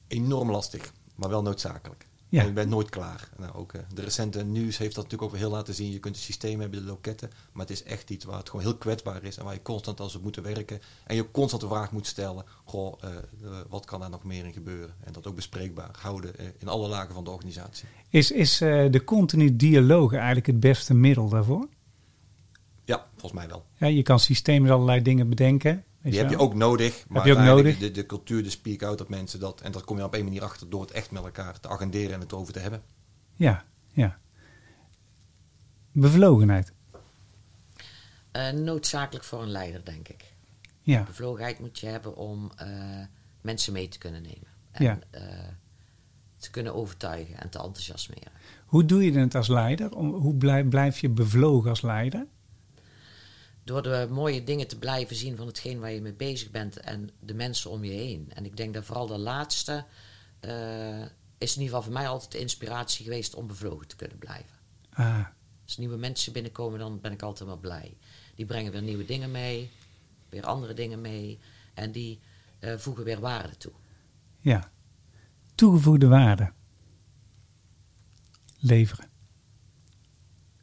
Enorm 0.07 0.51
lastig, 0.51 0.93
maar 1.15 1.29
wel 1.29 1.41
noodzakelijk. 1.41 2.06
Ja. 2.29 2.41
En 2.41 2.47
je 2.47 2.53
bent 2.53 2.69
nooit 2.69 2.89
klaar. 2.89 3.29
Nou, 3.37 3.53
ook, 3.53 3.73
eh, 3.73 3.81
de 3.93 4.01
recente 4.01 4.43
nieuws 4.43 4.77
heeft 4.77 4.95
dat 4.95 5.03
natuurlijk 5.03 5.31
ook 5.31 5.39
heel 5.39 5.49
laten 5.49 5.73
zien. 5.73 5.91
Je 5.91 5.99
kunt 5.99 6.15
het 6.15 6.23
systeem 6.23 6.59
hebben, 6.59 6.79
de 6.79 6.85
loketten, 6.85 7.29
maar 7.51 7.65
het 7.65 7.75
is 7.75 7.83
echt 7.83 8.09
iets 8.09 8.25
waar 8.25 8.37
het 8.37 8.49
gewoon 8.49 8.65
heel 8.65 8.75
kwetsbaar 8.75 9.23
is 9.23 9.37
en 9.37 9.43
waar 9.43 9.53
je 9.53 9.61
constant 9.61 10.01
aan 10.01 10.09
zou 10.09 10.23
moeten 10.23 10.43
werken. 10.43 10.81
En 11.05 11.15
je 11.15 11.31
constant 11.31 11.61
de 11.61 11.67
vraag 11.67 11.91
moet 11.91 12.07
stellen, 12.07 12.45
goh, 12.63 12.93
eh, 13.01 13.09
eh, 13.09 13.21
wat 13.69 13.85
kan 13.85 13.99
daar 13.99 14.09
nog 14.09 14.23
meer 14.23 14.45
in 14.45 14.53
gebeuren? 14.53 14.95
En 15.03 15.13
dat 15.13 15.27
ook 15.27 15.35
bespreekbaar 15.35 15.89
houden 15.99 16.33
in 16.57 16.67
alle 16.67 16.87
lagen 16.87 17.13
van 17.13 17.23
de 17.23 17.29
organisatie. 17.29 17.87
Is, 18.09 18.31
is 18.31 18.57
de 18.57 19.01
continu 19.05 19.55
dialoog 19.55 20.13
eigenlijk 20.13 20.47
het 20.47 20.59
beste 20.59 20.93
middel 20.93 21.29
daarvoor? 21.29 21.67
Ja, 22.85 23.05
volgens 23.11 23.31
mij 23.31 23.47
wel. 23.47 23.65
Ja, 23.75 23.87
je 23.87 24.03
kan 24.03 24.19
systemen 24.19 24.71
allerlei 24.71 25.01
dingen 25.01 25.29
bedenken. 25.29 25.83
Die 26.09 26.19
heb 26.19 26.29
je 26.29 26.37
ook 26.37 26.53
nodig. 26.53 27.05
Maar 27.07 27.25
je 27.25 27.31
ook 27.31 27.37
uiteindelijk 27.37 27.79
nodig? 27.79 27.93
De, 27.93 28.01
de 28.01 28.05
cultuur, 28.05 28.43
de 28.43 28.49
speak-out, 28.49 28.97
dat 28.97 29.09
mensen 29.09 29.39
dat... 29.39 29.61
En 29.61 29.71
dat 29.71 29.83
kom 29.83 29.97
je 29.97 30.03
op 30.03 30.13
één 30.13 30.23
manier 30.23 30.43
achter 30.43 30.69
door 30.69 30.81
het 30.81 30.91
echt 30.91 31.11
met 31.11 31.23
elkaar 31.23 31.59
te 31.59 31.67
agenderen 31.69 32.13
en 32.13 32.19
het 32.19 32.33
over 32.33 32.53
te 32.53 32.59
hebben. 32.59 32.81
Ja, 33.35 33.65
ja. 33.93 34.19
Bevlogenheid. 35.91 36.73
Eh, 38.31 38.49
noodzakelijk 38.51 39.25
voor 39.25 39.41
een 39.41 39.49
leider, 39.51 39.85
denk 39.85 40.07
ik. 40.07 40.33
Ja, 40.81 41.03
Bevlogenheid 41.03 41.59
moet 41.59 41.79
je 41.79 41.87
hebben 41.87 42.15
om 42.15 42.51
eh, 42.55 42.67
mensen 43.41 43.73
mee 43.73 43.87
te 43.87 43.97
kunnen 43.97 44.21
nemen. 44.21 44.47
En 44.71 44.83
Ja. 44.83 44.99
eh, 45.09 45.21
te 46.37 46.49
kunnen 46.51 46.75
overtuigen 46.75 47.37
en 47.41 47.49
te 47.49 47.57
enthousiasmeren. 47.57 48.31
hoe 48.65 48.85
doe 48.85 49.03
je 49.05 49.19
het 49.19 49.35
als 49.35 49.47
leider? 49.47 49.95
Om- 49.95 50.13
Hoe 50.13 50.35
blijf, 50.35 50.67
blijf 50.67 50.99
je 50.99 51.09
bevlogen 51.09 51.69
als 51.69 51.81
leider? 51.81 52.25
Door 53.67 53.81
de 53.83 54.07
mooie 54.09 54.43
dingen 54.43 54.67
te 54.67 54.77
blijven 54.77 55.15
zien 55.15 55.35
van 55.35 55.47
hetgeen 55.47 55.79
waar 55.79 55.91
je 55.91 56.01
mee 56.01 56.13
bezig 56.13 56.51
bent 56.51 56.77
en 56.77 57.09
de 57.19 57.33
mensen 57.33 57.69
om 57.71 57.83
je 57.83 57.91
heen. 57.91 58.31
En 58.33 58.45
ik 58.45 58.57
denk 58.57 58.73
dat 58.73 58.85
vooral 58.85 59.07
de 59.07 59.17
laatste 59.17 59.85
eh, 60.39 61.01
is 61.37 61.55
in 61.55 61.61
ieder 61.61 61.65
geval 61.65 61.81
voor 61.81 61.91
mij 61.93 62.07
altijd 62.07 62.31
de 62.31 62.39
inspiratie 62.39 63.03
geweest 63.03 63.35
om 63.35 63.47
bevlogen 63.47 63.87
te 63.87 63.95
kunnen 63.95 64.17
blijven. 64.17 64.55
Ah, 64.89 65.25
Als 65.63 65.77
nieuwe 65.77 65.97
mensen 65.97 66.33
binnenkomen, 66.33 66.79
dan 66.79 66.99
ben 67.01 67.11
ik 67.11 67.21
altijd 67.21 67.49
wel 67.49 67.57
blij. 67.59 67.97
Die 68.35 68.45
brengen 68.45 68.71
weer 68.71 68.81
nieuwe 68.81 69.05
dingen 69.05 69.31
mee, 69.31 69.71
weer 70.29 70.45
andere 70.45 70.73
dingen 70.73 71.01
mee. 71.01 71.39
En 71.73 71.91
die 71.91 72.19
eh, 72.59 72.77
voegen 72.77 73.03
weer 73.03 73.19
waarde 73.19 73.57
toe. 73.57 73.73
ja. 74.39 74.71
Toegevoegde 75.55 76.07
waarde. 76.07 76.51
Leveren. 78.59 79.09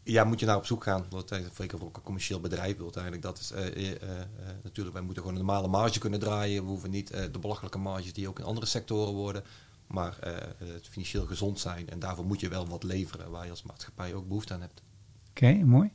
Ja, 0.04 0.24
moet 0.24 0.40
je 0.40 0.46
naar 0.46 0.56
op 0.56 0.66
zoek 0.66 0.82
gaan. 0.82 1.04
Dat 1.08 1.30
is 1.30 1.44
zeker 1.54 1.78
voor 1.78 1.86
ook 1.86 1.96
een 1.96 2.02
commercieel 2.02 2.40
bedrijf. 2.40 2.74
wil 2.76 2.84
Uiteindelijk, 2.84 3.22
dat 3.22 3.38
is 3.38 3.50
eh, 3.50 3.66
eh, 3.66 3.92
eh, 3.92 4.26
natuurlijk, 4.62 4.96
wij 4.96 5.04
moeten 5.04 5.22
gewoon 5.22 5.38
een 5.38 5.44
normale 5.44 5.68
marge 5.68 5.98
kunnen 5.98 6.20
draaien. 6.20 6.62
We 6.62 6.68
hoeven 6.68 6.90
niet 6.90 7.10
eh, 7.10 7.22
de 7.32 7.38
belachelijke 7.38 7.78
marges 7.78 8.12
die 8.12 8.28
ook 8.28 8.38
in 8.38 8.44
andere 8.44 8.66
sectoren 8.66 9.12
worden. 9.14 9.44
Maar 9.86 10.18
eh, 10.18 10.32
het 10.58 10.88
financieel 10.88 11.26
gezond 11.26 11.60
zijn. 11.60 11.88
En 11.88 11.98
daarvoor 11.98 12.24
moet 12.24 12.40
je 12.40 12.48
wel 12.48 12.66
wat 12.66 12.82
leveren 12.82 13.30
waar 13.30 13.44
je 13.44 13.50
als 13.50 13.62
maatschappij 13.62 14.14
ook 14.14 14.28
behoefte 14.28 14.54
aan 14.54 14.60
hebt. 14.60 14.82
Oké, 15.30 15.52
mooi. 15.52 15.90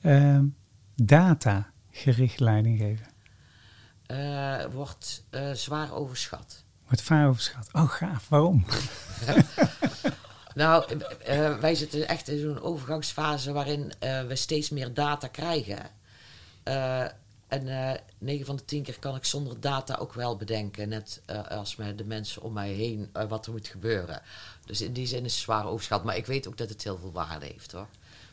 Ehm, 0.00 0.44
data 0.94 1.72
gericht 1.90 2.40
leiding 2.40 2.78
geven. 2.78 3.06
Eh, 4.06 4.64
wordt 4.72 5.24
eh, 5.30 5.52
zwaar 5.52 5.92
overschat. 5.92 6.64
Wordt 6.86 7.02
vaak 7.02 7.28
overschat. 7.28 7.68
Oh, 7.72 7.88
gaaf. 7.88 8.28
Waarom? 8.28 8.64
Nou, 10.54 10.84
eh, 11.24 11.46
eh, 11.46 11.58
wij 11.58 11.74
zitten 11.74 12.08
echt 12.08 12.28
in 12.28 12.38
zo'n 12.38 12.60
overgangsfase 12.60 13.52
waarin 13.52 13.92
eh, 13.98 14.26
we 14.26 14.36
steeds 14.36 14.70
meer 14.70 14.94
data 14.94 15.28
krijgen. 15.28 15.90
En 17.48 17.68
eh 17.68 17.98
9 18.18 18.46
van 18.46 18.56
de 18.56 18.64
10 18.64 18.82
keer 18.82 18.98
kan 18.98 19.16
ik 19.16 19.24
zonder 19.24 19.60
data 19.60 19.94
ook 19.94 20.12
wel 20.12 20.36
bedenken, 20.36 20.88
net 20.88 21.20
als 21.48 21.76
met 21.76 21.98
de 21.98 22.04
mensen 22.04 22.42
om 22.42 22.52
mij 22.52 22.70
heen, 22.70 23.10
wat 23.28 23.46
er 23.46 23.52
moet 23.52 23.68
gebeuren. 23.68 24.22
Dus 24.64 24.80
in 24.80 24.92
die 24.92 25.06
zin 25.06 25.24
is 25.24 25.32
het 25.32 25.42
zwaar 25.42 25.66
overschat. 25.66 26.04
Maar 26.04 26.16
ik 26.16 26.26
weet 26.26 26.46
ook 26.48 26.56
dat 26.56 26.68
het 26.68 26.82
heel 26.84 26.98
veel 26.98 27.12
waarde 27.12 27.46
heeft 27.46 27.72
hoor. 27.72 27.86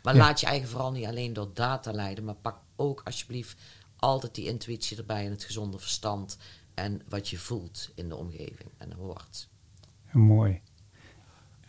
Maar 0.04 0.16
Ja. 0.16 0.20
laat 0.20 0.40
je 0.40 0.46
eigen 0.46 0.70
vooral 0.70 0.92
niet 0.92 1.06
alleen 1.06 1.34
door 1.34 1.50
data 1.54 1.92
leiden, 1.92 2.24
maar 2.24 2.36
pak 2.36 2.58
ook 2.76 3.02
alsjeblieft 3.06 3.58
altijd 4.00 4.36
die 4.36 4.46
intuïtie 4.46 4.98
erbij 4.98 5.26
en 5.26 5.32
het 5.32 5.44
gezonde 5.44 5.80
verstand. 5.80 6.38
En 6.74 7.02
wat 7.10 7.30
je 7.30 7.38
voelt 7.38 7.90
in 7.96 8.10
de 8.10 8.16
omgeving 8.16 8.70
en 8.78 8.92
hoort. 8.94 9.48
Mooi. 10.12 10.62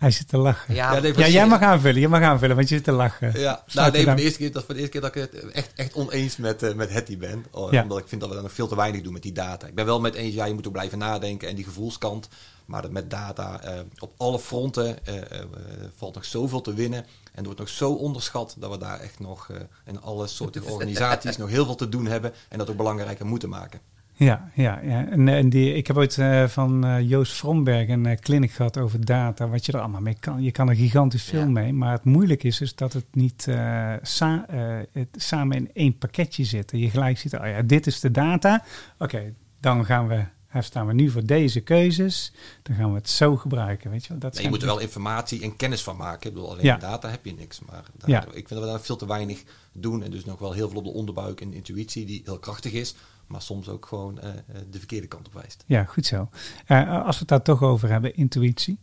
Hij 0.00 0.10
zit 0.10 0.28
te 0.28 0.36
lachen. 0.36 0.74
Ja, 0.74 0.92
Ja, 0.92 1.00
nee, 1.00 1.06
Ja, 1.06 1.12
precies. 1.14 1.32
jij 1.32 1.46
mag 1.46 1.60
aanvullen. 1.60 2.00
Je 2.00 2.08
mag 2.08 2.22
aanvullen, 2.22 2.56
want 2.56 2.68
je 2.68 2.74
zit 2.74 2.84
te 2.84 2.92
lachen. 2.92 3.40
Ja, 3.40 3.64
nou, 3.72 3.86
er 3.86 4.04
nee, 4.04 4.14
de 4.14 4.22
eerste 4.22 4.38
keer, 4.38 4.52
dat 4.52 4.60
is 4.60 4.64
voor 4.64 4.74
de 4.74 4.80
eerste 4.80 4.98
keer 4.98 5.10
dat 5.10 5.16
ik 5.16 5.32
het 5.42 5.50
echt, 5.52 5.72
echt 5.74 5.94
oneens 5.94 6.36
met, 6.36 6.62
eh, 6.62 6.74
met 6.74 6.92
Hetty 6.92 7.18
ben. 7.18 7.44
Oh, 7.50 7.72
Ja. 7.72 7.82
Omdat 7.82 7.98
ik 7.98 8.08
vind 8.08 8.20
dat 8.20 8.30
we 8.30 8.34
dan 8.34 8.44
nog 8.44 8.54
veel 8.54 8.68
te 8.68 8.76
weinig 8.76 9.02
doen 9.02 9.12
met 9.12 9.22
die 9.22 9.32
data. 9.32 9.66
Ik 9.66 9.74
ben 9.74 9.86
wel 9.86 10.00
met 10.00 10.14
eens, 10.14 10.34
ja, 10.34 10.44
je 10.44 10.54
moet 10.54 10.66
ook 10.66 10.72
blijven 10.72 10.98
nadenken 10.98 11.48
en 11.48 11.54
die 11.54 11.64
gevoelskant. 11.64 12.28
Maar 12.70 12.92
met 12.92 13.10
data 13.10 13.60
eh, 13.62 13.80
op 13.98 14.12
alle 14.16 14.38
fronten 14.38 15.06
eh, 15.06 15.14
valt 15.96 16.14
nog 16.14 16.24
zoveel 16.24 16.60
te 16.60 16.74
winnen. 16.74 16.98
En 17.32 17.36
er 17.36 17.44
wordt 17.44 17.58
nog 17.58 17.68
zo 17.68 17.92
onderschat 17.92 18.54
dat 18.58 18.70
we 18.70 18.78
daar 18.78 19.00
echt 19.00 19.18
nog 19.18 19.50
eh, 19.50 19.56
in 19.84 20.00
alle 20.00 20.26
soorten 20.26 20.64
organisaties 20.72 21.36
nog 21.36 21.48
heel 21.48 21.64
veel 21.64 21.74
te 21.74 21.88
doen 21.88 22.06
hebben. 22.06 22.32
En 22.48 22.58
dat 22.58 22.70
ook 22.70 22.76
belangrijker 22.76 23.26
moeten 23.26 23.48
maken. 23.48 23.80
Ja, 24.24 24.50
ja, 24.54 24.80
ja. 24.82 25.08
En, 25.08 25.28
en 25.28 25.48
die, 25.50 25.74
ik 25.74 25.86
heb 25.86 25.96
ooit 25.96 26.18
eh, 26.18 26.46
van 26.46 26.84
eh, 26.84 27.08
Joost 27.08 27.32
Vromberg 27.32 27.88
een 27.88 28.06
eh, 28.06 28.16
clinic 28.16 28.50
gehad 28.50 28.78
over 28.78 29.04
data, 29.04 29.48
wat 29.48 29.66
je 29.66 29.72
er 29.72 29.78
allemaal 29.80 30.00
mee 30.00 30.16
kan. 30.20 30.42
Je 30.42 30.50
kan 30.50 30.68
er 30.68 30.76
gigantisch 30.76 31.22
veel 31.22 31.40
Ja. 31.40 31.46
mee, 31.46 31.72
maar 31.72 31.92
het 31.92 32.04
moeilijk 32.04 32.42
is, 32.42 32.60
is 32.60 32.74
dat 32.74 32.92
het 32.92 33.04
niet 33.12 33.46
eh, 33.48 33.92
sa- 34.02 34.46
eh, 34.48 34.78
het 34.92 35.08
samen 35.16 35.56
in 35.56 35.70
één 35.72 35.98
pakketje 35.98 36.44
zit. 36.44 36.72
En 36.72 36.78
je 36.78 36.90
gelijk 36.90 37.18
ziet, 37.18 37.34
oh 37.34 37.46
ja, 37.46 37.62
dit 37.62 37.86
is 37.86 38.00
de 38.00 38.10
data. 38.10 38.64
Oké, 38.98 39.34
dan 39.60 39.84
gaan 39.84 40.08
we, 40.08 40.24
daar 40.52 40.64
staan 40.64 40.86
we 40.86 40.92
nu 40.92 41.10
voor 41.10 41.24
deze 41.26 41.60
keuzes. 41.60 42.32
Dan 42.62 42.76
gaan 42.76 42.88
we 42.90 42.96
het 42.96 43.08
zo 43.08 43.36
gebruiken, 43.36 43.90
weet 43.90 44.02
je 44.02 44.08
wel. 44.08 44.18
Dat 44.18 44.34
Nee, 44.34 44.42
je 44.42 44.48
moet 44.48 44.60
er 44.60 44.66
wel 44.66 44.78
informatie 44.80 45.42
en 45.42 45.56
kennis 45.56 45.82
van 45.82 45.96
maken. 45.96 46.28
Ik 46.28 46.34
bedoel, 46.34 46.50
alleen 46.50 46.64
Ja. 46.64 46.76
data 46.76 47.08
heb 47.10 47.24
je 47.24 47.34
niks. 47.34 47.60
Maar 47.60 47.84
daar- 47.98 48.10
Ja. 48.10 48.20
ik 48.24 48.32
vind 48.32 48.48
dat 48.48 48.58
we 48.60 48.66
daar 48.66 48.80
veel 48.80 48.96
te 48.96 49.06
weinig 49.06 49.42
doen. 49.72 50.02
En 50.02 50.10
dus 50.10 50.24
nog 50.24 50.38
wel 50.38 50.52
heel 50.52 50.68
veel 50.68 50.78
op 50.78 50.84
de 50.84 50.90
onderbuik 50.90 51.40
en 51.40 51.52
intuïtie 51.52 52.06
die 52.06 52.22
heel 52.24 52.38
krachtig 52.38 52.72
is. 52.72 52.94
Maar 53.30 53.42
soms 53.42 53.68
ook 53.68 53.86
gewoon 53.86 54.20
eh, 54.20 54.28
eh, 54.30 54.36
de 54.70 54.78
verkeerde 54.78 55.06
kant 55.06 55.26
op 55.26 55.32
wijst. 55.32 55.64
Ja, 55.66 55.84
goed 55.84 56.06
zo. 56.06 56.28
Eh, 56.66 57.04
als 57.04 57.14
we 57.14 57.20
het 57.20 57.28
daar 57.28 57.42
toch 57.42 57.62
over 57.62 57.88
hebben, 57.88 58.14
intuïtie. 58.14 58.78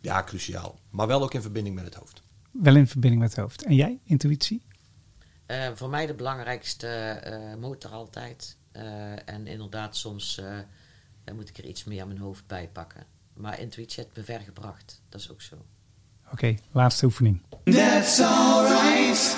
Ja, 0.00 0.22
cruciaal. 0.22 0.78
Maar 0.90 1.06
wel 1.06 1.22
ook 1.22 1.34
in 1.34 1.42
verbinding 1.42 1.74
met 1.74 1.84
het 1.84 1.94
hoofd. 1.94 2.22
Wel 2.50 2.76
in 2.76 2.86
verbinding 2.86 3.22
met 3.22 3.30
het 3.30 3.40
hoofd. 3.40 3.64
En 3.64 3.74
jij, 3.74 3.98
intuïtie? 4.04 4.62
Eh, 5.46 5.68
voor 5.74 5.88
mij 5.88 6.06
de 6.06 6.14
belangrijkste 6.14 6.88
eh, 6.88 7.54
motor 7.54 7.90
altijd. 7.90 8.56
Eh, 8.72 9.28
en 9.28 9.46
inderdaad, 9.46 9.96
soms 9.96 10.40
moet 11.34 11.48
ik 11.48 11.58
er 11.58 11.64
iets 11.64 11.84
meer 11.84 12.00
aan 12.02 12.08
mijn 12.08 12.20
hoofd 12.20 12.46
bij 12.46 12.68
pakken. 12.72 13.06
Maar 13.34 13.60
intuïtie 13.60 14.02
heeft 14.04 14.16
me 14.16 14.24
ver 14.24 14.40
gebracht. 14.40 15.02
Dat 15.08 15.20
is 15.20 15.30
ook 15.30 15.42
zo. 15.42 15.56
Oké, 16.32 16.54
laatste 16.72 17.04
oefening. 17.04 17.42
That's 17.64 18.20
alright. 18.20 19.36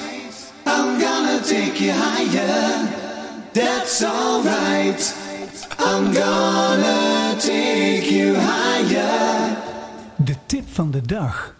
I'm 0.66 1.00
gonna 1.00 1.40
take 1.40 1.84
you 1.84 1.92
higher. 1.92 2.97
That's 3.52 4.04
alright. 4.04 5.14
I'm 5.78 6.12
gonna 6.12 7.34
take 7.38 8.10
you 8.10 8.36
higher. 8.36 9.56
De 10.16 10.34
tip 10.46 10.64
van 10.68 10.90
de 10.90 11.00
dag. 11.00 11.54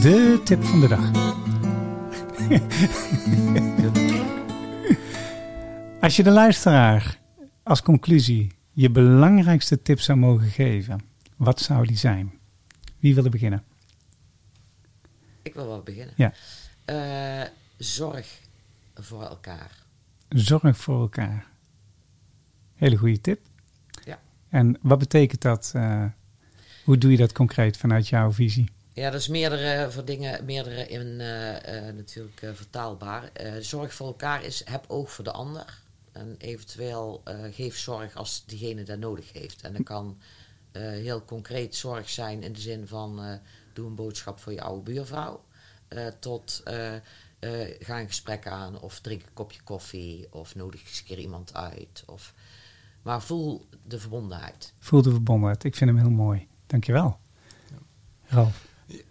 De 0.00 0.40
tip 0.44 0.64
van 0.64 0.80
de 0.80 0.88
dag. 0.88 1.10
Als 6.00 6.16
je 6.16 6.22
de 6.22 6.30
luisteraar 6.30 7.18
als 7.62 7.82
conclusie 7.82 8.52
je 8.72 8.90
belangrijkste 8.90 9.82
tip 9.82 10.00
zou 10.00 10.18
mogen 10.18 10.48
geven, 10.48 11.00
wat 11.36 11.60
zou 11.60 11.86
die 11.86 11.96
zijn? 11.96 12.32
Wie 12.98 13.14
wil 13.14 13.24
er 13.24 13.30
beginnen? 13.30 13.62
Wel 15.66 15.82
beginnen. 15.82 16.14
Ja. 16.16 16.32
Eh, 16.84 17.48
zorg 17.76 18.40
voor 18.94 19.22
elkaar. 19.22 19.70
Zorg 20.28 20.76
voor 20.76 21.00
elkaar. 21.00 21.46
Hele 22.74 22.96
goede 22.96 23.20
tip. 23.20 23.40
Ja. 24.04 24.20
En 24.48 24.78
wat 24.80 24.98
betekent 24.98 25.42
dat? 25.42 25.72
eh, 25.74 26.04
hoe 26.84 26.98
doe 26.98 27.10
je 27.10 27.16
dat 27.16 27.32
concreet 27.32 27.76
vanuit 27.76 28.08
jouw 28.08 28.32
visie? 28.32 28.70
Ja, 28.92 29.10
dat 29.10 29.20
is 29.20 29.28
meerdere 29.28 29.90
voor 29.90 30.04
dingen, 30.04 30.44
meerdere 30.44 30.86
in 30.86 31.20
eh, 31.20 31.94
natuurlijk 31.94 32.40
vertaalbaar. 32.54 33.30
Zorg 33.60 33.94
voor 33.94 34.06
elkaar 34.06 34.44
is 34.44 34.62
heb 34.64 34.84
oog 34.88 35.12
voor 35.12 35.24
de 35.24 35.32
ander. 35.32 35.78
En 36.12 36.34
eventueel 36.38 37.22
geef 37.50 37.78
zorg 37.78 38.14
als 38.14 38.44
diegene 38.46 38.82
dat 38.82 38.98
nodig 38.98 39.32
heeft. 39.32 39.62
En 39.62 39.72
dat 39.72 39.82
kan 39.82 40.18
heel 40.78 41.24
concreet 41.24 41.74
zorg 41.74 42.10
zijn 42.10 42.42
in 42.42 42.52
de 42.52 42.60
zin 42.60 42.86
van 42.86 43.40
doe 43.72 43.86
een 43.86 43.94
boodschap 43.94 44.38
voor 44.38 44.52
je 44.52 44.62
oude 44.62 44.92
buurvrouw. 44.92 45.44
Eh, 45.88 46.06
tot 46.20 46.60
eh, 46.64 46.94
eh, 46.94 47.00
ga 47.80 48.00
een 48.00 48.06
gesprek 48.06 48.46
aan 48.46 48.80
of 48.80 49.00
drink 49.00 49.22
een 49.22 49.32
kopje 49.32 49.60
koffie 49.64 50.26
of 50.30 50.54
nodig 50.54 50.80
eens 50.80 50.98
een 50.98 51.04
keer 51.04 51.18
iemand 51.18 51.54
uit. 51.54 52.02
Of, 52.06 52.34
maar 53.02 53.22
voel 53.22 53.66
de 53.86 53.98
verbondenheid. 53.98 54.74
Voel 54.78 55.02
de 55.02 55.10
verbondenheid. 55.10 55.64
Ik 55.64 55.76
vind 55.76 55.90
hem 55.90 55.98
heel 55.98 56.10
mooi. 56.10 56.46
Dankjewel. 56.66 57.18
Ralf. 58.26 58.66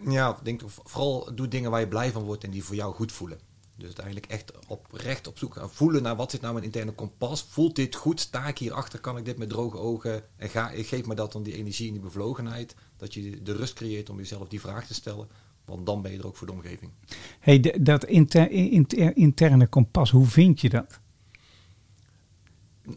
Ja, 0.07 0.39
denk 0.43 0.61
vooral 0.65 1.35
doe 1.35 1.47
dingen 1.47 1.71
waar 1.71 1.79
je 1.79 1.87
blij 1.87 2.11
van 2.11 2.23
wordt 2.23 2.43
en 2.43 2.51
die 2.51 2.63
voor 2.63 2.75
jou 2.75 2.93
goed 2.93 3.11
voelen. 3.11 3.39
Dus 3.77 3.85
uiteindelijk 3.85 4.25
echt 4.25 4.67
oprecht 4.67 5.27
op 5.27 5.37
zoek 5.37 5.53
gaan 5.53 5.69
voelen 5.69 6.03
naar 6.03 6.15
wat 6.15 6.31
zit 6.31 6.41
nou 6.41 6.53
mijn 6.53 6.65
interne 6.65 6.91
kompas. 6.91 7.45
Voelt 7.49 7.75
dit 7.75 7.95
goed? 7.95 8.19
Sta 8.19 8.47
ik 8.47 8.57
hierachter? 8.57 8.99
Kan 8.99 9.17
ik 9.17 9.25
dit 9.25 9.37
met 9.37 9.49
droge 9.49 9.77
ogen? 9.77 10.23
En 10.35 10.49
ga, 10.49 10.71
geef 10.73 11.05
me 11.05 11.15
dat 11.15 11.31
dan 11.31 11.43
die 11.43 11.53
energie 11.53 11.87
en 11.87 11.93
die 11.93 12.01
bevlogenheid. 12.01 12.75
Dat 12.97 13.13
je 13.13 13.41
de 13.41 13.53
rust 13.55 13.73
creëert 13.73 14.09
om 14.09 14.17
jezelf 14.17 14.47
die 14.47 14.59
vraag 14.59 14.87
te 14.87 14.93
stellen. 14.93 15.27
Want 15.67 15.85
dan 15.85 16.01
ben 16.01 16.11
je 16.11 16.17
er 16.17 16.27
ook 16.27 16.35
voor 16.37 16.47
de 16.47 16.53
omgeving. 16.53 16.91
Hey, 17.39 17.73
dat 17.81 18.03
inter- 18.05 18.51
inter- 18.51 19.17
interne 19.17 19.67
kompas, 19.67 20.09
hoe 20.11 20.25
vind 20.25 20.61
je 20.61 20.69
dat? 20.69 20.99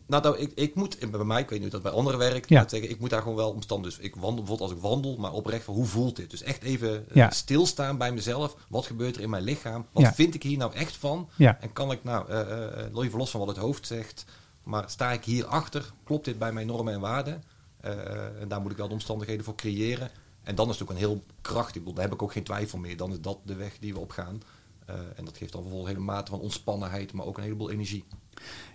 Nou, 0.06 0.22
nou, 0.22 0.38
ik, 0.38 0.52
ik 0.54 0.74
moet, 0.74 1.10
bij 1.10 1.24
mij, 1.24 1.40
ik 1.40 1.50
weet 1.50 1.60
niet 1.60 1.72
hoe 1.72 1.80
dat 1.80 1.90
bij 1.92 2.00
anderen 2.00 2.18
werkt, 2.18 2.48
Ja. 2.48 2.70
ik 2.70 3.00
moet 3.00 3.10
daar 3.10 3.20
gewoon 3.22 3.36
wel 3.36 3.50
omstand. 3.50 3.84
Dus 3.84 3.98
ik 3.98 4.14
wandel 4.14 4.34
bijvoorbeeld 4.44 4.60
als 4.70 4.78
ik 4.78 4.84
wandel, 4.84 5.16
maar 5.16 5.32
oprecht 5.32 5.64
van 5.64 5.74
hoe 5.74 5.84
voelt 5.84 6.16
dit? 6.16 6.30
Dus 6.30 6.42
echt 6.42 6.62
even 6.62 7.08
eh, 7.08 7.14
Ja. 7.16 7.30
stilstaan 7.30 7.98
bij 7.98 8.12
mezelf. 8.12 8.56
Wat 8.68 8.86
gebeurt 8.86 9.16
er 9.16 9.22
in 9.22 9.30
mijn 9.30 9.42
lichaam? 9.42 9.86
Wat 9.92 10.02
Ja. 10.02 10.14
vind 10.14 10.34
ik 10.34 10.42
hier 10.42 10.58
nou 10.58 10.74
echt 10.74 10.96
van? 10.96 11.28
Ja. 11.36 11.60
En 11.60 11.72
kan 11.72 11.90
ik 11.90 12.04
nou, 12.04 12.28
eh, 12.28 12.40
eh, 12.40 12.84
eh, 12.86 13.04
even 13.04 13.18
los 13.18 13.30
van 13.30 13.40
wat 13.40 13.48
het 13.48 13.58
hoofd 13.58 13.86
zegt, 13.86 14.24
maar 14.62 14.90
sta 14.90 15.12
ik 15.12 15.24
hierachter? 15.24 15.92
Klopt 16.04 16.24
dit 16.24 16.38
bij 16.38 16.52
mijn 16.52 16.66
normen 16.66 16.92
en 16.94 17.00
waarden? 17.00 17.42
En 18.40 18.48
daar 18.48 18.60
moet 18.60 18.70
ik 18.70 18.76
wel 18.76 18.88
de 18.88 18.92
omstandigheden 18.94 19.44
voor 19.44 19.54
creëren. 19.54 20.10
En 20.50 20.56
dan 20.56 20.68
is 20.68 20.78
het 20.78 20.82
ook 20.82 20.90
een 20.90 20.96
heel 20.96 21.22
krachtig, 21.40 21.74
ik 21.74 21.80
bedoel, 21.80 21.94
daar 21.94 22.04
heb 22.04 22.12
ik 22.12 22.22
ook 22.22 22.32
geen 22.32 22.42
twijfel 22.42 22.78
meer. 22.78 22.96
Dan 22.96 23.10
is 23.10 23.20
dat 23.20 23.38
de 23.44 23.54
weg 23.54 23.78
die 23.78 23.92
we 23.92 23.98
opgaan. 23.98 24.42
Eh, 24.86 24.94
en 25.16 25.24
dat 25.24 25.36
geeft 25.36 25.52
dan 25.52 25.60
vervolgens 25.60 25.90
een 25.90 25.96
hele 25.96 26.12
mate 26.12 26.30
van 26.30 26.40
ontspannenheid, 26.40 27.12
maar 27.12 27.26
ook 27.26 27.36
een 27.36 27.42
heleboel 27.42 27.70
energie. 27.70 28.04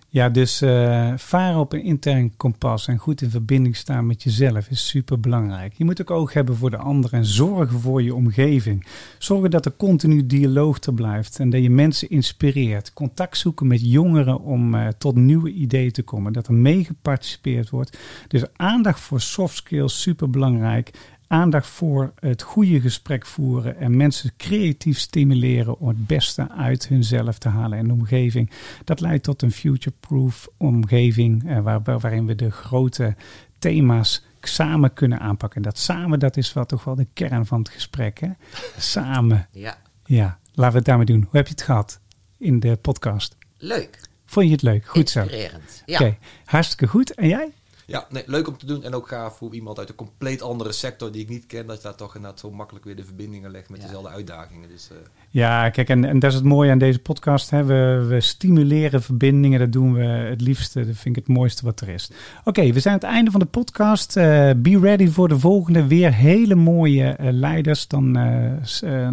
Ja, 0.09 0.29
dus 0.29 0.61
eh, 0.61 1.13
varen 1.15 1.59
op 1.59 1.73
een 1.73 1.83
intern 1.83 2.37
kompas 2.37 2.87
en 2.87 2.97
goed 2.97 3.21
in 3.21 3.29
verbinding 3.29 3.75
staan 3.75 4.05
met 4.05 4.23
jezelf 4.23 4.69
is 4.69 4.87
super 4.87 5.19
belangrijk. 5.19 5.73
Je 5.73 5.85
moet 5.85 6.01
ook 6.01 6.11
oog 6.11 6.33
hebben 6.33 6.55
voor 6.55 6.69
de 6.69 6.77
ander 6.77 7.13
en 7.13 7.25
zorgen 7.25 7.79
voor 7.79 8.01
je 8.01 8.15
omgeving. 8.15 8.85
Zorgen 9.17 9.51
dat 9.51 9.65
er 9.65 9.75
continu 9.77 10.25
dialoog 10.25 10.81
er 10.81 10.93
blijft 10.93 11.39
en 11.39 11.49
dat 11.49 11.61
je 11.61 11.69
mensen 11.69 12.09
inspireert. 12.09 12.93
Contact 12.93 13.37
zoeken 13.37 13.67
met 13.67 13.91
jongeren 13.91 14.39
om 14.39 14.75
eh, 14.75 14.87
tot 14.87 15.15
nieuwe 15.15 15.51
ideeën 15.51 15.91
te 15.91 16.03
komen. 16.03 16.33
Dat 16.33 16.47
er 16.47 16.53
mee 16.53 16.83
geparticipeerd 16.83 17.69
wordt. 17.69 17.97
Dus 18.27 18.43
aandacht 18.55 18.99
voor 18.99 19.21
soft 19.21 19.55
skills, 19.55 20.01
super 20.01 20.29
belangrijk. 20.29 20.91
Aandacht 21.35 21.67
voor 21.67 22.13
het 22.19 22.41
goede 22.41 22.81
gesprek 22.81 23.25
voeren 23.25 23.77
en 23.77 23.97
mensen 23.97 24.31
creatief 24.37 24.99
stimuleren 24.99 25.79
om 25.79 25.87
het 25.87 26.07
beste 26.07 26.51
uit 26.51 26.87
hunzelf 26.87 27.37
te 27.37 27.49
halen 27.49 27.77
in 27.77 27.87
de 27.87 27.93
omgeving. 27.93 28.49
Dat 28.83 28.99
leidt 28.99 29.23
tot 29.23 29.41
een 29.41 29.51
future-proof 29.51 30.47
omgeving 30.57 31.49
eh, 31.49 31.59
waar, 31.59 31.81
waarin 31.83 32.25
we 32.25 32.35
de 32.35 32.51
grote 32.51 33.15
thema's 33.59 34.25
samen 34.41 34.93
kunnen 34.93 35.19
aanpakken. 35.19 35.61
Dat 35.61 35.77
samen, 35.77 36.19
dat 36.19 36.37
is 36.37 36.53
wel 36.53 36.65
toch 36.65 36.83
wel 36.83 36.95
de 36.95 37.07
kern 37.13 37.45
van 37.45 37.59
het 37.59 37.69
gesprek. 37.69 38.19
Hè? 38.19 38.29
Samen. 38.77 39.47
Ja, 39.51 39.77
Ja, 40.05 40.39
laten 40.53 40.71
we 40.71 40.77
het 40.77 40.87
daarmee 40.87 41.05
doen. 41.05 41.21
Hoe 41.21 41.37
heb 41.37 41.47
je 41.47 41.53
het 41.53 41.61
gehad 41.61 41.99
in 42.37 42.59
de 42.59 42.75
podcast? 42.75 43.35
leuk. 43.57 43.99
Vond 44.25 44.45
je 44.45 44.51
het 44.51 44.61
leuk? 44.61 44.85
Goed 44.85 45.09
zo. 45.09 45.21
Oké, 45.21 45.31
Inspirerend. 45.31 45.83
Ja. 45.85 46.15
hartstikke 46.45 46.87
goed. 46.87 47.13
En 47.13 47.27
jij? 47.27 47.51
Ja, 47.87 48.05
nee, 48.09 48.23
leuk 48.25 48.47
om 48.47 48.57
te 48.57 48.65
doen. 48.65 48.83
En 48.83 48.93
ook 48.93 49.07
gaaf 49.07 49.37
voor 49.37 49.53
iemand 49.53 49.79
uit 49.79 49.89
een 49.89 49.95
compleet 49.95 50.41
andere 50.41 50.71
sector 50.71 51.11
die 51.11 51.21
ik 51.21 51.29
niet 51.29 51.45
ken. 51.45 51.67
Dat 51.67 51.77
je 51.77 51.83
daar 51.83 51.95
toch 51.95 52.15
inderdaad 52.15 52.39
zo 52.39 52.51
makkelijk 52.51 52.85
weer 52.85 52.95
de 52.95 53.03
verbindingen 53.03 53.51
legt 53.51 53.69
met 53.69 53.79
Ja. 53.79 53.85
dezelfde 53.85 54.09
uitdagingen. 54.09 54.69
Dus 54.69 54.89
eh, 54.91 54.97
Ja, 55.29 55.69
kijk, 55.69 55.89
en, 55.89 56.05
en 56.05 56.19
dat 56.19 56.29
is 56.29 56.35
het 56.35 56.45
mooie 56.45 56.71
aan 56.71 56.77
deze 56.77 56.99
podcast. 56.99 57.49
Hè. 57.49 57.63
We, 57.63 58.05
we 58.07 58.21
stimuleren 58.21 59.01
verbindingen. 59.01 59.59
Dat 59.59 59.71
doen 59.71 59.93
we 59.93 60.03
het 60.03 60.41
liefste. 60.41 60.85
Dat 60.85 60.95
vind 60.95 61.17
ik 61.17 61.25
het 61.27 61.35
mooiste 61.37 61.65
wat 61.65 61.81
er 61.81 61.89
is. 61.89 62.11
Oké, 62.43 62.71
we 62.71 62.79
zijn 62.79 62.93
aan 62.93 62.99
het 62.99 63.09
einde 63.09 63.31
van 63.31 63.39
de 63.39 63.45
podcast. 63.45 64.17
Eh, 64.17 64.49
be 64.57 64.79
ready 64.79 65.07
voor 65.07 65.27
de 65.27 65.39
volgende. 65.39 65.87
Weer 65.87 66.13
hele 66.13 66.55
mooie 66.55 67.03
eh, 67.09 67.31
leiders. 67.31 67.87
Dan, 67.87 68.13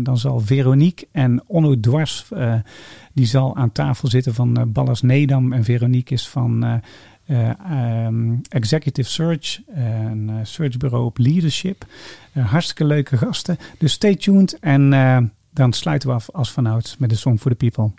dan 0.03 0.19
zal 0.19 0.41
Veronique 0.41 1.07
en 1.13 1.43
Onno 1.47 1.81
Dwars... 1.81 2.27
eh, 2.31 2.55
die 3.15 3.27
zal 3.27 3.57
aan 3.57 3.73
tafel 3.73 4.09
zitten 4.09 4.35
van 4.35 4.57
eh, 4.57 4.65
Ballas 4.67 5.03
Nedam. 5.03 5.53
En 5.53 5.65
Veronique 5.65 6.15
is 6.15 6.29
van... 6.29 6.65
eh, 6.65 6.75
eh, 7.33 7.51
ehm, 8.05 8.37
Executive 8.49 9.09
Search, 9.09 9.61
eh, 9.75 10.01
een 10.01 10.29
eh, 10.29 10.37
searchbureau 10.43 11.05
op 11.05 11.19
leadership. 11.19 11.85
Hartstikke 12.33 12.85
leuke 12.85 13.17
gasten. 13.17 13.57
Dus 13.79 13.93
stay 13.93 14.15
tuned 14.15 14.59
en 14.59 14.91
dan 15.51 15.73
sluiten 15.73 16.09
we 16.09 16.15
af 16.15 16.31
als 16.31 16.51
vanouds 16.51 16.97
met 16.97 17.11
de 17.11 17.17
Song 17.17 17.39
for 17.39 17.51
the 17.51 17.57
People. 17.57 17.93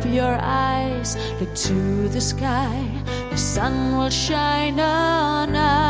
Up 0.00 0.06
your 0.06 0.38
eyes, 0.40 1.16
look 1.40 1.54
to 1.54 2.08
the 2.08 2.20
sky, 2.20 2.88
the 3.30 3.36
sun 3.36 3.96
will 3.96 4.10
shine 4.10 4.80
on 4.80 5.54
us. 5.54 5.89